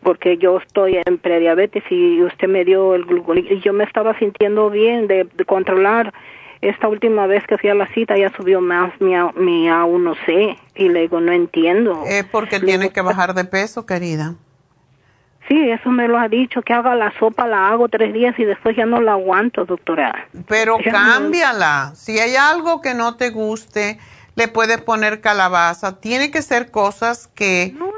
[0.02, 4.18] porque yo estoy en prediabetes y usted me dio el glucólico y yo me estaba
[4.18, 6.12] sintiendo bien de, controlar.
[6.62, 10.89] Esta última vez que fui a la cita ya subió más mi, mi A1C y
[10.91, 12.05] le digo, no entiendo.
[12.07, 14.35] Es porque tiene que bajar de peso, querida.
[15.49, 18.45] Sí, eso me lo ha dicho, que haga la sopa, la hago tres días y
[18.45, 20.28] después ya no la aguanto, doctora.
[20.47, 21.93] Pero cámbiala.
[21.97, 23.99] Si hay algo que no te guste,
[24.37, 26.01] le puedes poner calabaza.
[26.01, 27.91] Tiene que ser cosas que no,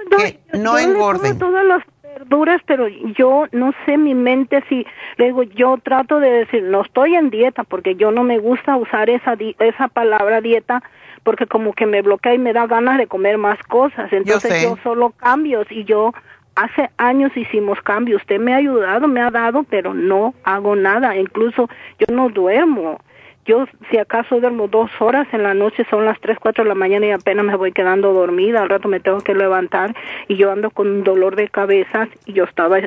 [0.58, 1.38] no engorden.
[1.38, 1.84] todas las
[2.22, 4.86] verduras, pero yo no sé mi mente si
[5.16, 8.76] le digo, yo trato de decir, no estoy en dieta porque yo no me gusta
[8.76, 10.82] usar esa esa palabra dieta
[11.24, 14.12] porque como que me bloquea y me da ganas de comer más cosas.
[14.12, 16.12] Entonces yo, solo cambios y yo
[16.56, 18.22] hace años hicimos cambios.
[18.22, 21.16] Usted me ha ayudado, me ha dado, pero no hago nada.
[21.16, 21.68] Incluso
[21.98, 23.00] yo no duermo
[23.44, 26.74] yo si acaso duermo dos horas en la noche, son las tres, cuatro de la
[26.74, 29.94] mañana y apenas me voy quedando dormida, al rato me tengo que levantar
[30.28, 32.78] y yo ando con dolor de cabeza y yo estaba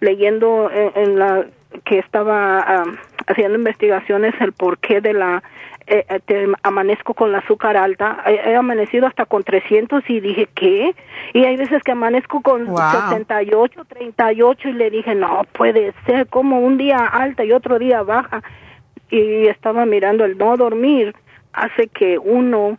[0.00, 1.46] leyendo en, la
[1.84, 2.84] que estaba
[3.26, 5.42] haciendo investigaciones el porqué de la
[5.86, 10.94] eh, eh amanezco con la azúcar alta, he, amanecido hasta con 300 y dije, ¿qué?
[11.32, 16.28] Y hay veces que amanezco con y 68, 38 y le dije, no puede ser,
[16.28, 18.42] como un día alta y otro día baja
[19.10, 21.14] y estaba mirando el no dormir
[21.52, 22.78] hace que uno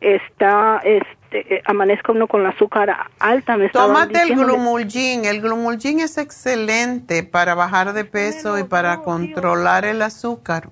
[0.00, 5.24] está este amanezca uno con la azúcar alta me tómate el glumulgin.
[5.24, 10.70] El glumulgin es excelente para bajar de peso y para controlar el azúcar.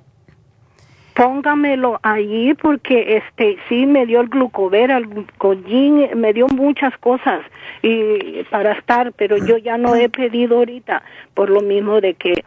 [1.14, 7.40] Póngamelo allí porque este sí me dio el glucovera el glucogin me dio muchas cosas
[7.82, 11.05] y para estar pero yo ya no he pedido ahorita
[11.35, 12.44] por lo mismo de que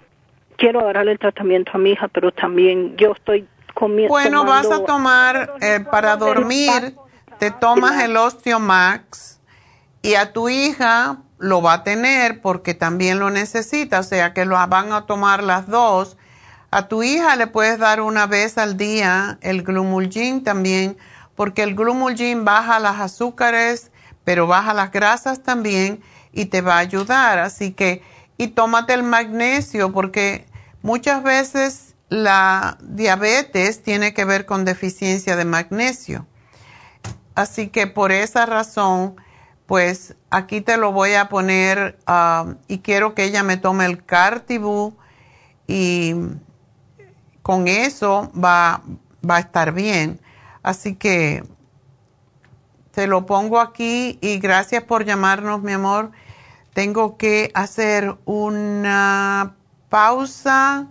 [0.57, 4.09] quiero darle el tratamiento a mi hija, pero también yo estoy comiendo.
[4.09, 6.95] Bueno, vas a tomar eh, para dormir,
[7.39, 9.39] te tomas el Osteomax
[10.01, 14.45] y a tu hija lo va a tener porque también lo necesita, o sea que
[14.45, 16.17] lo van a tomar las dos.
[16.71, 20.97] A tu hija le puedes dar una vez al día el Glumulgin también,
[21.35, 23.91] porque el Glumulgin baja las azúcares,
[24.23, 26.01] pero baja las grasas también
[26.33, 27.39] y te va a ayudar.
[27.39, 28.01] Así que,
[28.37, 30.45] y tómate el magnesio, porque
[30.87, 36.25] Muchas veces la diabetes tiene que ver con deficiencia de magnesio.
[37.35, 39.15] Así que por esa razón,
[39.65, 44.05] pues aquí te lo voy a poner ah, y quiero que ella me tome el
[44.05, 44.95] Cartibú
[45.67, 46.13] y
[47.41, 48.81] con eso va,
[49.29, 50.21] va a estar bien.
[50.63, 51.43] Así que
[52.91, 56.11] te lo pongo aquí y gracias por llamarnos, mi amor.
[56.77, 59.55] Tengo que hacer una
[59.89, 60.85] pausa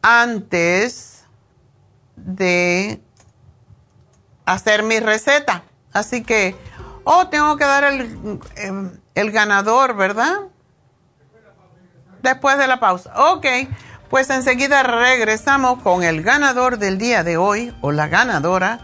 [0.00, 1.24] antes
[2.16, 3.02] de
[4.46, 5.64] hacer mi receta.
[5.92, 6.56] Así que,
[7.04, 10.44] oh, tengo que dar el, em, el ganador, ¿verdad?
[12.22, 13.12] Después de la pausa.
[13.30, 13.44] Ok,
[14.08, 18.78] pues enseguida regresamos con el ganador del día de hoy o la ganadora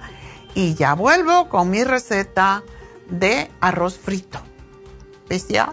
[0.55, 2.62] y ya vuelvo con mi receta
[3.09, 4.43] de arroz frito.
[5.27, 5.73] ¿Viste ya?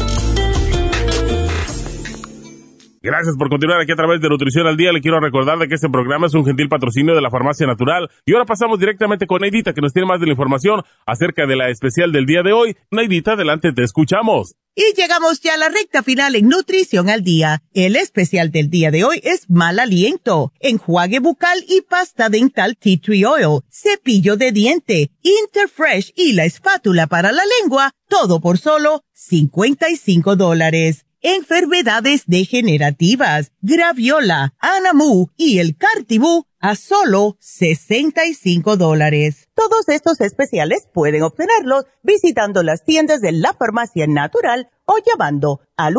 [3.03, 4.91] Gracias por continuar aquí a través de Nutrición al Día.
[4.91, 8.07] Le quiero recordar de que este programa es un gentil patrocinio de la Farmacia Natural.
[8.27, 11.55] Y ahora pasamos directamente con Neidita, que nos tiene más de la información acerca de
[11.55, 12.77] la especial del día de hoy.
[12.91, 14.53] Neidita, adelante, te escuchamos.
[14.75, 17.63] Y llegamos ya a la recta final en Nutrición al Día.
[17.73, 22.97] El especial del día de hoy es mal aliento, enjuague bucal y pasta dental tea
[23.01, 29.03] tree oil, cepillo de diente, Interfresh y la espátula para la lengua, todo por solo
[29.13, 39.47] 55 dólares enfermedades degenerativas, graviola, anamu y el cartibú a solo 65 dólares.
[39.53, 45.95] Todos estos especiales pueden obtenerlos visitando las tiendas de la farmacia natural o llamando al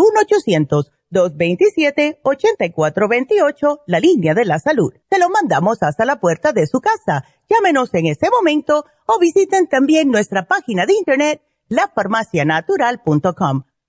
[1.13, 4.93] 1-800-227-8428, la línea de la salud.
[5.11, 7.25] Se lo mandamos hasta la puerta de su casa.
[7.49, 13.65] Llámenos en este momento o visiten también nuestra página de internet lafarmacianatural.com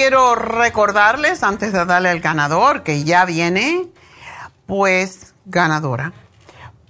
[0.00, 3.86] Quiero recordarles, antes de darle al ganador, que ya viene,
[4.64, 6.14] pues ganadora.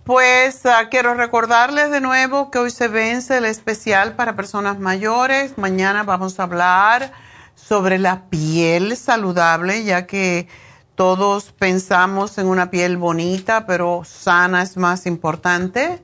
[0.05, 5.59] Pues ah, quiero recordarles de nuevo que hoy se vence el especial para personas mayores.
[5.59, 7.11] Mañana vamos a hablar
[7.57, 10.47] sobre la piel saludable, ya que
[10.95, 16.01] todos pensamos en una piel bonita, pero sana es más importante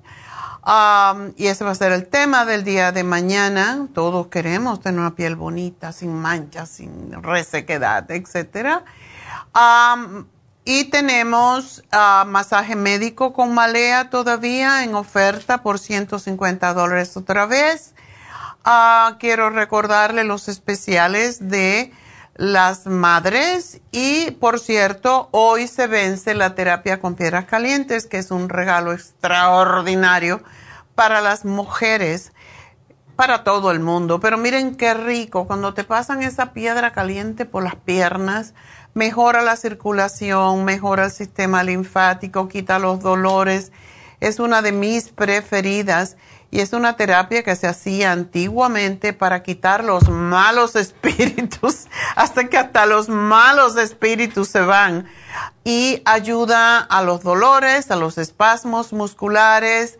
[1.36, 3.86] y ese va a ser el tema del día de mañana.
[3.94, 8.82] Todos queremos tener una piel bonita, sin manchas, sin resequedad, etc.
[10.64, 17.94] y tenemos ah, masaje médico con malea todavía en oferta por 150 dólares otra vez.
[18.64, 21.92] Ah, quiero recordarle los especiales de
[22.34, 28.30] las madres y por cierto hoy se vence la terapia con piedras calientes que es
[28.30, 30.42] un regalo extraordinario
[30.96, 32.32] para las mujeres,
[33.14, 34.18] para todo el mundo.
[34.18, 38.54] Pero miren qué rico, cuando te pasan esa piedra caliente por las piernas,
[38.94, 43.70] mejora la circulación, mejora el sistema linfático, quita los dolores.
[44.18, 46.16] Es una de mis preferidas
[46.50, 52.56] y es una terapia que se hacía antiguamente para quitar los malos espíritus, hasta que
[52.56, 55.06] hasta los malos espíritus se van.
[55.64, 59.98] Y ayuda a los dolores, a los espasmos musculares,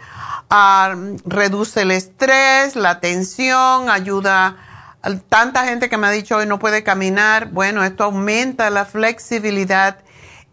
[1.24, 4.56] reduce el estrés, la tensión, ayuda
[5.02, 7.50] a tanta gente que me ha dicho hoy no puede caminar.
[7.50, 9.98] Bueno, esto aumenta la flexibilidad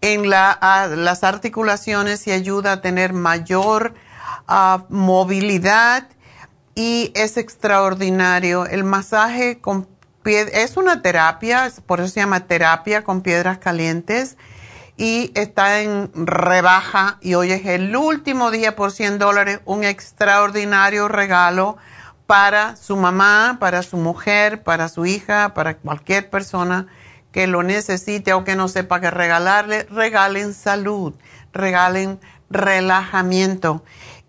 [0.02, 3.94] en las articulaciones y ayuda a tener mayor
[4.90, 6.08] movilidad
[6.76, 8.66] y es extraordinario.
[8.66, 9.88] El masaje con
[10.26, 14.38] es una terapia, por eso se llama terapia con piedras calientes
[14.96, 21.08] y está en rebaja y hoy es el último día por 100 dólares, un extraordinario
[21.08, 21.78] regalo
[22.26, 26.88] para su mamá, para su mujer, para su hija, para cualquier persona
[27.32, 31.14] que lo necesite o que no sepa qué regalarle, regalen salud,
[31.52, 33.84] regalen relajamiento.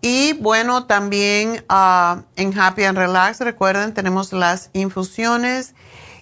[0.07, 5.73] Y bueno, también ah, en Happy and Relax, recuerden, tenemos las infusiones.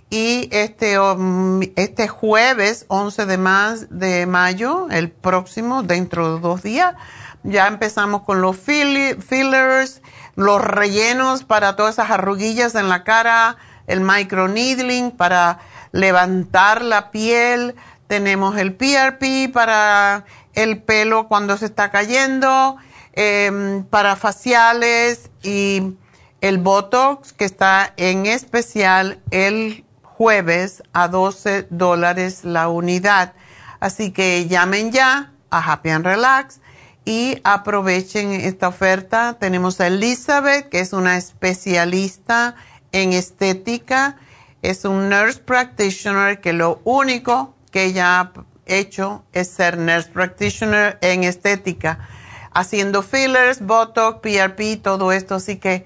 [0.09, 6.63] Y este, um, este jueves 11 de, más, de mayo, el próximo, dentro de dos
[6.63, 6.95] días,
[7.43, 10.01] ya empezamos con los fillers,
[10.35, 13.57] los rellenos para todas esas arruguillas en la cara,
[13.87, 15.59] el microneedling para
[15.91, 17.75] levantar la piel,
[18.07, 20.23] tenemos el PRP para
[20.53, 22.77] el pelo cuando se está cayendo,
[23.13, 25.95] em, para faciales y
[26.41, 33.33] el Botox que está en especial el jueves a 12 dólares la unidad.
[33.79, 36.59] Así que llamen ya a Happy and Relax
[37.05, 39.37] y aprovechen esta oferta.
[39.39, 42.55] Tenemos a Elizabeth, que es una especialista
[42.91, 44.17] en estética.
[44.61, 48.31] Es un nurse practitioner que lo único que ella ha
[48.65, 52.07] hecho es ser nurse practitioner en estética,
[52.53, 55.35] haciendo fillers, botox, PRP, todo esto.
[55.35, 55.85] Así que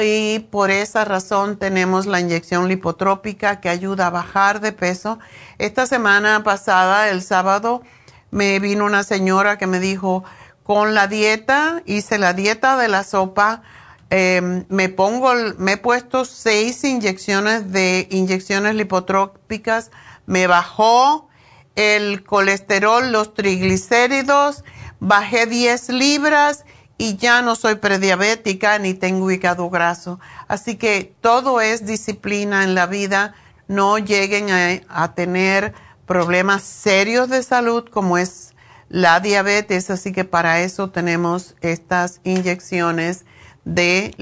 [0.00, 5.18] Y por esa razón tenemos la inyección lipotrópica que ayuda a bajar de peso.
[5.58, 7.82] Esta semana pasada, el sábado,
[8.30, 10.24] me vino una señora que me dijo,
[10.62, 13.62] con la dieta, hice la dieta de la sopa,
[14.10, 19.90] em, me pongo, me he puesto seis inyecciones de inyecciones lipotrópicas,
[20.26, 21.28] me bajó
[21.74, 24.64] el colesterol, los triglicéridos,
[25.00, 26.64] bajé 10 libras
[26.98, 30.20] y ya no soy prediabética ni tengo hígado graso.
[30.48, 33.34] Así que todo es disciplina en la vida.
[33.68, 35.74] No lleguen a tener
[36.06, 38.54] problemas serios de salud como es
[38.88, 43.24] la diabetes, así que para eso tenemos estas inyecciones
[43.64, 44.14] de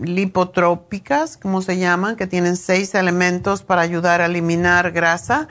[0.00, 5.48] lipotrópicas, como se llaman, que tienen seis elementos para ayudar a eliminar grasa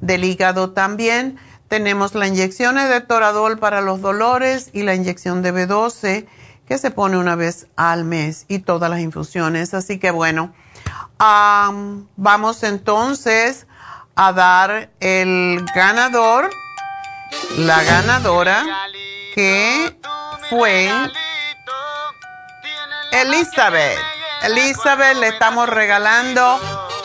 [0.00, 1.38] del hígado también.
[1.68, 6.26] Tenemos la inyección de toradol para los dolores y la inyección de B12
[6.66, 9.74] que se pone una vez al mes y todas las infusiones.
[9.74, 10.52] Así que bueno,
[11.18, 13.66] vamos entonces
[14.14, 16.50] a dar el ganador
[17.58, 18.64] la ganadora
[19.34, 19.98] que
[20.50, 20.90] fue
[23.12, 23.98] Elizabeth.
[24.42, 26.58] Elizabeth le estamos regalando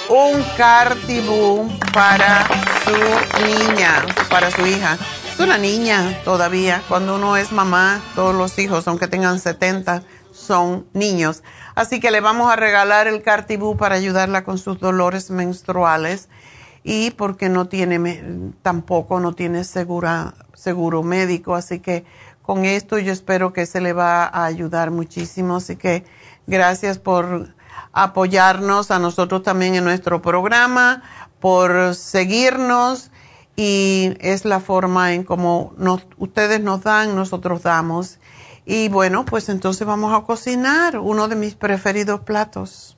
[0.07, 2.47] un cartibú para
[2.85, 4.97] su niña, para su hija.
[5.29, 6.81] Es una niña todavía.
[6.88, 11.43] Cuando uno es mamá, todos los hijos, aunque tengan 70, son niños.
[11.75, 16.29] Así que le vamos a regalar el cartibú para ayudarla con sus dolores menstruales
[16.84, 21.53] y porque no tiene, tampoco no tiene segura, seguro médico.
[21.53, 22.05] Así que
[22.47, 25.57] con esto yo espero que se le va a ayudar muchísimo.
[25.57, 26.05] Así que
[26.47, 27.53] gracias por
[27.91, 31.03] apoyarnos a nosotros también en nuestro programa,
[31.41, 33.11] por seguirnos
[33.57, 35.73] y es la forma en como
[36.17, 38.17] ustedes nos dan, nosotros damos.
[38.65, 42.95] Y bueno, pues entonces vamos a cocinar uno de mis preferidos platos.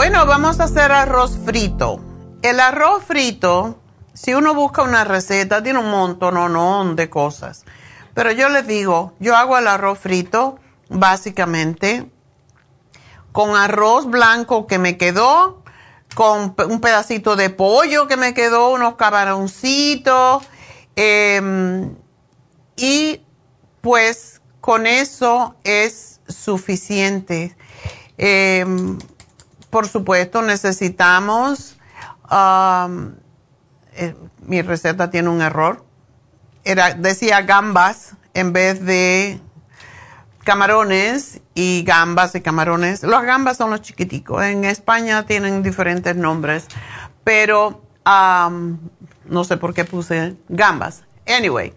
[0.00, 2.00] Bueno, vamos a hacer arroz frito.
[2.40, 3.82] El arroz frito,
[4.14, 7.66] si uno busca una receta, tiene un montón de cosas.
[8.14, 10.58] Pero yo les digo, yo hago el arroz frito
[10.88, 12.10] básicamente
[13.32, 15.62] con arroz blanco que me quedó,
[16.14, 20.44] con un pedacito de pollo que me quedó, unos camaroncitos,
[20.96, 21.94] em,
[22.74, 23.20] y
[23.82, 27.54] pues con eso es suficiente.
[28.16, 28.96] Em,
[29.70, 31.76] por supuesto, necesitamos,
[32.30, 33.14] um,
[33.92, 35.84] eh, mi receta tiene un error,
[36.64, 39.40] Era, decía gambas en vez de
[40.44, 43.02] camarones y gambas y camarones.
[43.02, 44.42] Los gambas son los chiquiticos.
[44.44, 46.66] En España tienen diferentes nombres,
[47.24, 48.78] pero um,
[49.24, 51.04] no sé por qué puse gambas.
[51.26, 51.72] Anyway,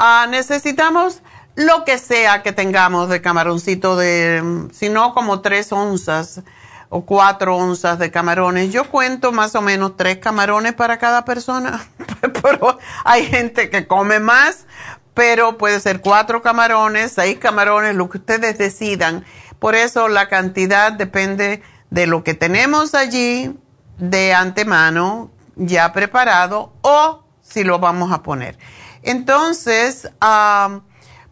[0.00, 1.22] uh, necesitamos
[1.54, 6.42] lo que sea que tengamos de camaroncito de, si no como tres onzas
[6.88, 8.72] o cuatro onzas de camarones.
[8.72, 11.86] Yo cuento más o menos tres camarones para cada persona,
[12.42, 14.66] pero hay gente que come más,
[15.14, 19.24] pero puede ser cuatro camarones, seis camarones, lo que ustedes decidan.
[19.58, 23.58] Por eso la cantidad depende de lo que tenemos allí
[23.98, 28.58] de antemano ya preparado o si lo vamos a poner.
[29.02, 30.08] Entonces,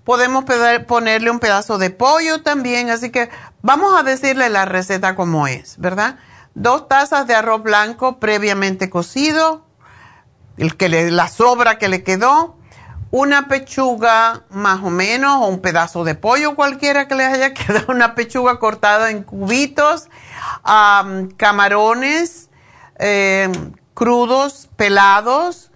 [0.04, 0.44] podemos
[0.86, 3.28] ponerle un pedazo de pollo también, así que
[3.66, 6.20] Vamos a decirle la receta como es, ¿verdad?
[6.54, 9.66] Dos tazas de arroz blanco previamente cocido,
[10.56, 12.56] el que le, la sobra que le quedó,
[13.10, 17.92] una pechuga más o menos, o un pedazo de pollo cualquiera que le haya quedado,
[17.92, 20.10] una pechuga cortada en cubitos,
[21.36, 22.50] camarones
[23.00, 25.72] em, crudos, pelados,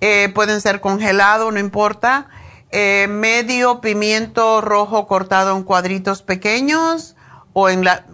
[0.00, 2.28] eh, pueden ser congelados, no importa,
[2.70, 7.16] eh, medio pimiento rojo cortado en cuadritos pequeños,
[7.54, 8.04] o en la...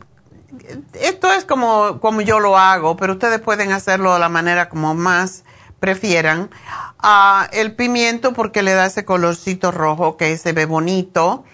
[0.92, 4.94] Esto es como, como yo lo hago, pero ustedes pueden hacerlo de la manera como
[4.94, 5.42] más
[5.80, 6.50] prefieran.
[6.98, 11.44] Ah, el pimiento porque le da ese colorcito rojo que se ve bonito.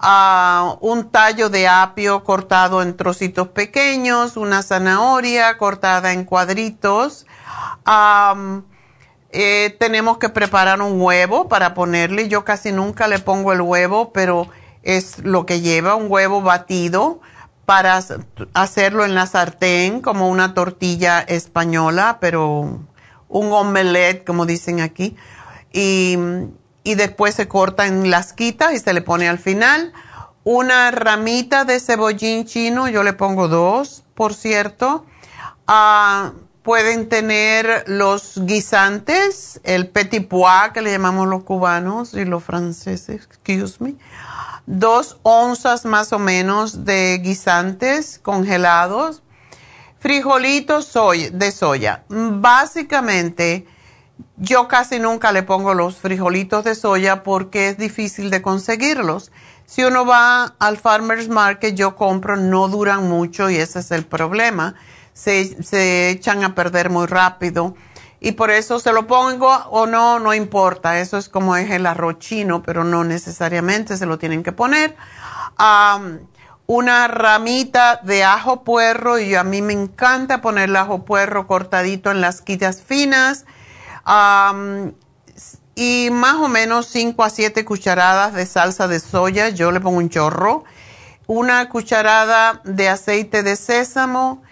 [0.00, 7.26] Ah, un tallo de apio cortado en trocitos pequeños, una zanahoria cortada en cuadritos,
[9.36, 12.28] Eh, tenemos que preparar un huevo para ponerle.
[12.28, 14.46] Yo casi nunca le pongo el huevo, pero
[14.84, 17.20] es lo que lleva un huevo batido
[17.66, 18.00] para
[18.52, 22.80] hacerlo en la sartén como una tortilla española, pero
[23.28, 25.16] un omelette, como dicen aquí.
[25.72, 26.16] Y,
[26.84, 29.92] y después se corta en lasquitas y se le pone al final.
[30.44, 35.06] Una ramita de cebollín chino, yo le pongo dos, por cierto.
[36.64, 43.10] Pueden tener los guisantes, el petit pois que le llamamos los cubanos y los franceses,
[43.10, 43.94] excuse me
[44.66, 49.22] dos onzas más o menos de guisantes congelados,
[49.98, 50.92] frijolitos
[51.32, 52.04] de soya.
[52.08, 53.66] Básicamente,
[54.36, 59.32] yo casi nunca le pongo los frijolitos de soya porque es difícil de conseguirlos.
[59.66, 64.04] Si uno va al farmer's market, yo compro, no duran mucho y ese es el
[64.04, 64.74] problema.
[65.14, 67.74] Se, se echan a perder muy rápido
[68.24, 70.98] y por eso se lo pongo o no, no importa.
[70.98, 74.96] Eso es como es el arroz chino, pero no necesariamente se lo tienen que poner.
[76.66, 82.10] una ramita de ajo puerro y a mí me encanta poner el ajo puerro cortadito
[82.10, 83.44] en las quitas finas.
[85.74, 89.98] y más o menos 5 a 7 cucharadas de salsa de soya, yo le pongo
[89.98, 90.64] un chorro,
[91.26, 94.42] una cucharada de aceite de sésamo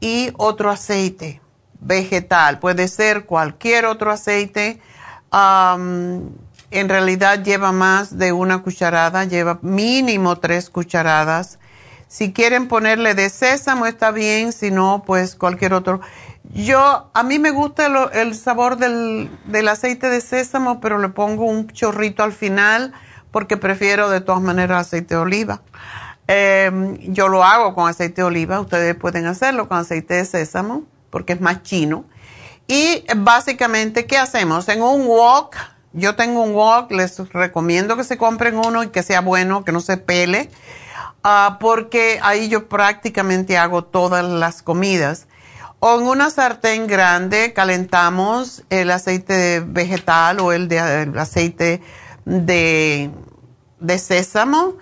[0.00, 1.40] y otro aceite
[1.80, 4.80] vegetal, puede ser cualquier otro aceite.
[5.32, 11.58] en realidad lleva más de una cucharada, lleva mínimo tres cucharadas.
[12.08, 16.00] Si quieren ponerle de sésamo está bien, si no, pues cualquier otro.
[16.52, 21.44] Yo, a mí me gusta el sabor del, del, aceite de sésamo, pero le pongo
[21.44, 22.92] un chorrito al final
[23.30, 25.62] porque prefiero de todas maneras aceite de oliva.
[26.32, 30.84] Em, yo lo hago con aceite de oliva, ustedes pueden hacerlo con aceite de sésamo
[31.10, 32.04] porque es más chino.
[32.68, 34.68] Y básicamente, ¿qué hacemos?
[34.68, 35.56] En un wok,
[35.92, 39.72] yo tengo un wok, les recomiendo que se compren uno y que sea bueno, que
[39.72, 40.50] no se pele,
[41.24, 45.26] ah, porque ahí yo prácticamente hago todas las comidas.
[45.80, 51.82] O en una sartén grande calentamos el aceite vegetal o el, de, aceite
[52.24, 53.10] de,
[53.80, 54.74] de sésamo.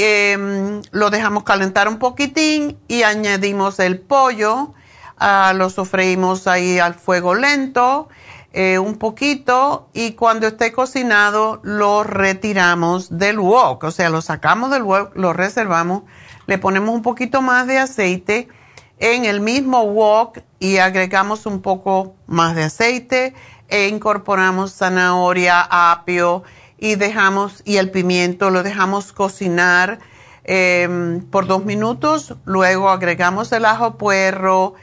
[0.00, 4.74] Em, lo dejamos calentar un poquitín y añadimos el pollo
[5.20, 8.08] Ah, lo sofreímos ahí al fuego lento
[8.52, 14.70] eh, un poquito y cuando esté cocinado lo retiramos del wok, o sea, lo sacamos
[14.70, 16.04] del wok, lo reservamos,
[16.46, 18.48] le ponemos un poquito más de aceite
[19.00, 23.34] en el mismo wok y agregamos un poco más de aceite
[23.66, 26.44] e incorporamos zanahoria, apio
[26.78, 29.98] y dejamos y el pimiento lo dejamos cocinar
[30.44, 34.74] em, por dos minutos, luego agregamos el ajo puerro,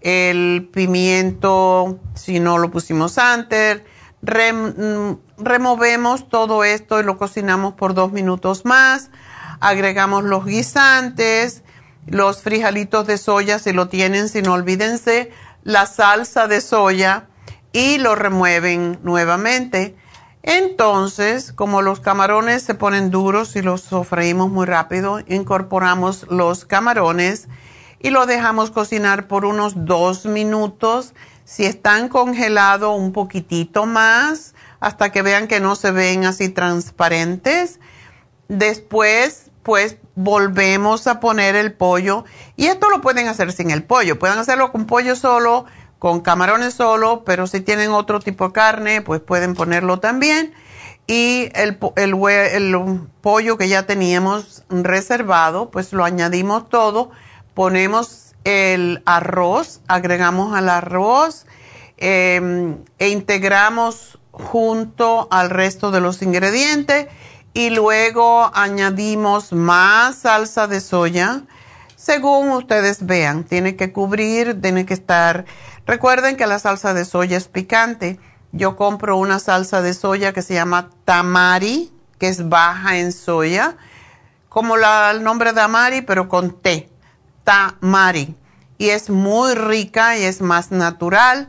[0.00, 3.82] el pimiento, si no lo pusimos antes,
[4.20, 9.10] mm, removemos todo esto y lo cocinamos por dos minutos más,
[9.60, 11.62] agregamos los guisantes,
[12.06, 15.30] los frijolitos de soya si lo tienen, si no olvídense,
[15.62, 17.28] la salsa de soya
[17.72, 19.96] y lo remueven nuevamente.
[20.46, 27.48] Entonces, como los camarones se ponen duros y los sofreímos muy rápido, incorporamos los camarones
[27.98, 31.14] y lo dejamos cocinar por unos dos minutos.
[31.46, 37.80] Si están congelados, un poquitito más, hasta que vean que no se ven así transparentes.
[38.48, 42.26] Después, pues volvemos a poner el pollo.
[42.56, 44.18] Y esto lo pueden hacer sin el pollo.
[44.18, 45.64] Pueden hacerlo con pollo solo,
[46.04, 50.52] con camarones solo, pero si tienen otro tipo de carne, pues pueden ponerlo también.
[51.06, 51.78] Y el,
[53.22, 57.10] pollo que ya teníamos reservado, pues lo añadimos todo
[57.54, 61.46] ponemos el arroz, agregamos al arroz
[61.96, 67.06] em, e integramos junto al resto de los ingredientes
[67.54, 71.44] y luego añadimos más salsa de soya.
[72.04, 75.46] Según ustedes vean, tiene que cubrir, tiene que estar.
[75.86, 78.20] Recuerden que la salsa de soya es picante.
[78.52, 83.78] Yo compro una salsa de soya que se llama tamari, que es baja en soya,
[84.50, 86.90] como el nombre de amari, pero con té
[87.42, 88.36] tamari
[88.76, 91.48] y es muy rica y es más natural.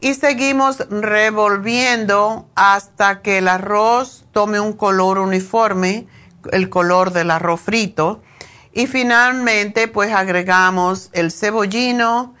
[0.00, 6.08] Y seguimos revolviendo hasta que el arroz tome un color uniforme,
[6.50, 8.20] el color del arroz frito.
[8.72, 12.34] Y finalmente pues agregamos el cebollino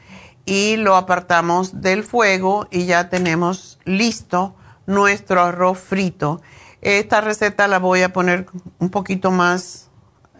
[0.44, 4.56] y lo apartamos del fuego y ya tenemos listo
[4.86, 6.40] nuestro arroz frito.
[6.80, 8.46] Esta receta la voy a poner
[8.78, 9.90] un poquito más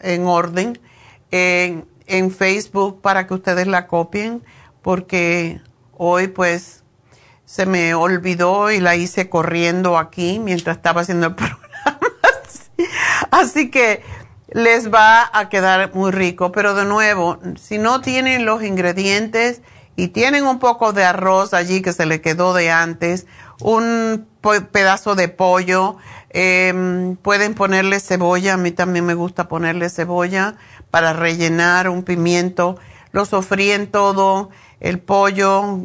[0.02, 0.80] en orden.
[1.30, 4.42] En, en Facebook para que ustedes la copien,
[4.82, 5.60] porque
[5.92, 6.82] hoy pues
[7.44, 11.60] se me olvidó y la hice corriendo aquí mientras estaba haciendo el programa.
[13.30, 14.02] Así que
[14.52, 19.62] les va a quedar muy rico, pero de nuevo, si no tienen los ingredientes
[19.96, 23.26] y tienen un poco de arroz allí que se le quedó de antes,
[23.60, 24.26] un
[24.72, 25.96] pedazo de pollo,
[26.30, 30.56] em, pueden ponerle cebolla, a mí también me gusta ponerle cebolla
[30.90, 32.76] para rellenar un pimiento,
[33.12, 34.50] lo sofríen todo,
[34.80, 35.78] el pollo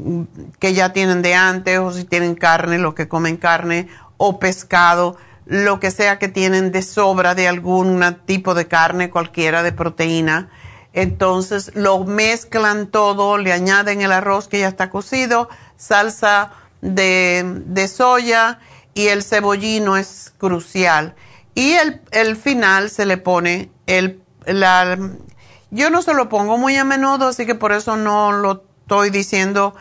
[0.60, 3.88] que ya tienen de antes, o si tienen carne, los que comen carne,
[4.18, 5.18] o pescado,
[5.48, 10.50] lo que sea que tienen de sobra de algún tipo de carne, cualquiera de proteína.
[10.94, 15.48] Entonces lo mezclan todo, le añaden el arroz que ya está cocido,
[15.78, 16.52] salsa
[16.82, 18.60] de, soya
[18.94, 21.16] y el cebollino es crucial.
[21.56, 24.98] Y el, el final se le pone el, la,
[25.72, 29.10] yo no se lo pongo muy a menudo, así que por eso no lo estoy
[29.10, 29.76] diciendo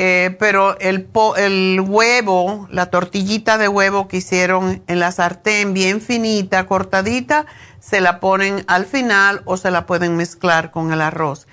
[0.00, 1.08] eh, pero el,
[1.38, 7.46] el huevo, la tortillita de huevo que hicieron en la sartén bien finita, cortadita,
[7.80, 11.48] se la ponen al final o se la pueden mezclar con el arroz.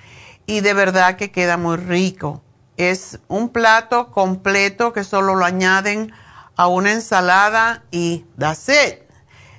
[0.46, 2.44] Y de verdad que queda muy rico.
[2.78, 6.12] Es un plato completo que solo lo añaden
[6.56, 9.00] a una ensalada y that's it.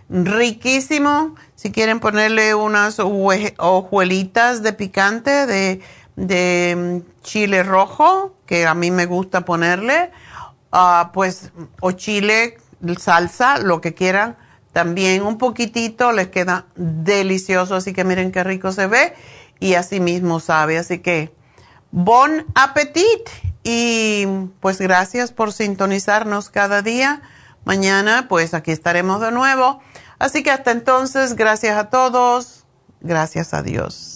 [0.09, 1.35] Riquísimo.
[1.57, 5.81] Si quieren ponerle unas hojuelitas de picante, de
[6.17, 10.11] de chile rojo, que a mí me gusta ponerle,
[10.73, 12.59] ah, pues, o chile,
[12.99, 14.37] salsa, lo que quieran.
[14.73, 19.15] También un poquitito les queda delicioso, así que miren qué rico se ve
[19.59, 20.79] y así mismo sabe.
[20.79, 21.33] Así que,
[21.91, 23.29] bon appetit
[23.63, 24.27] y
[24.61, 27.23] pues gracias por sintonizarnos cada día.
[27.65, 29.81] Mañana pues aquí estaremos de nuevo.
[30.19, 32.65] Así que hasta entonces, gracias a todos.
[33.01, 34.16] Gracias a Dios.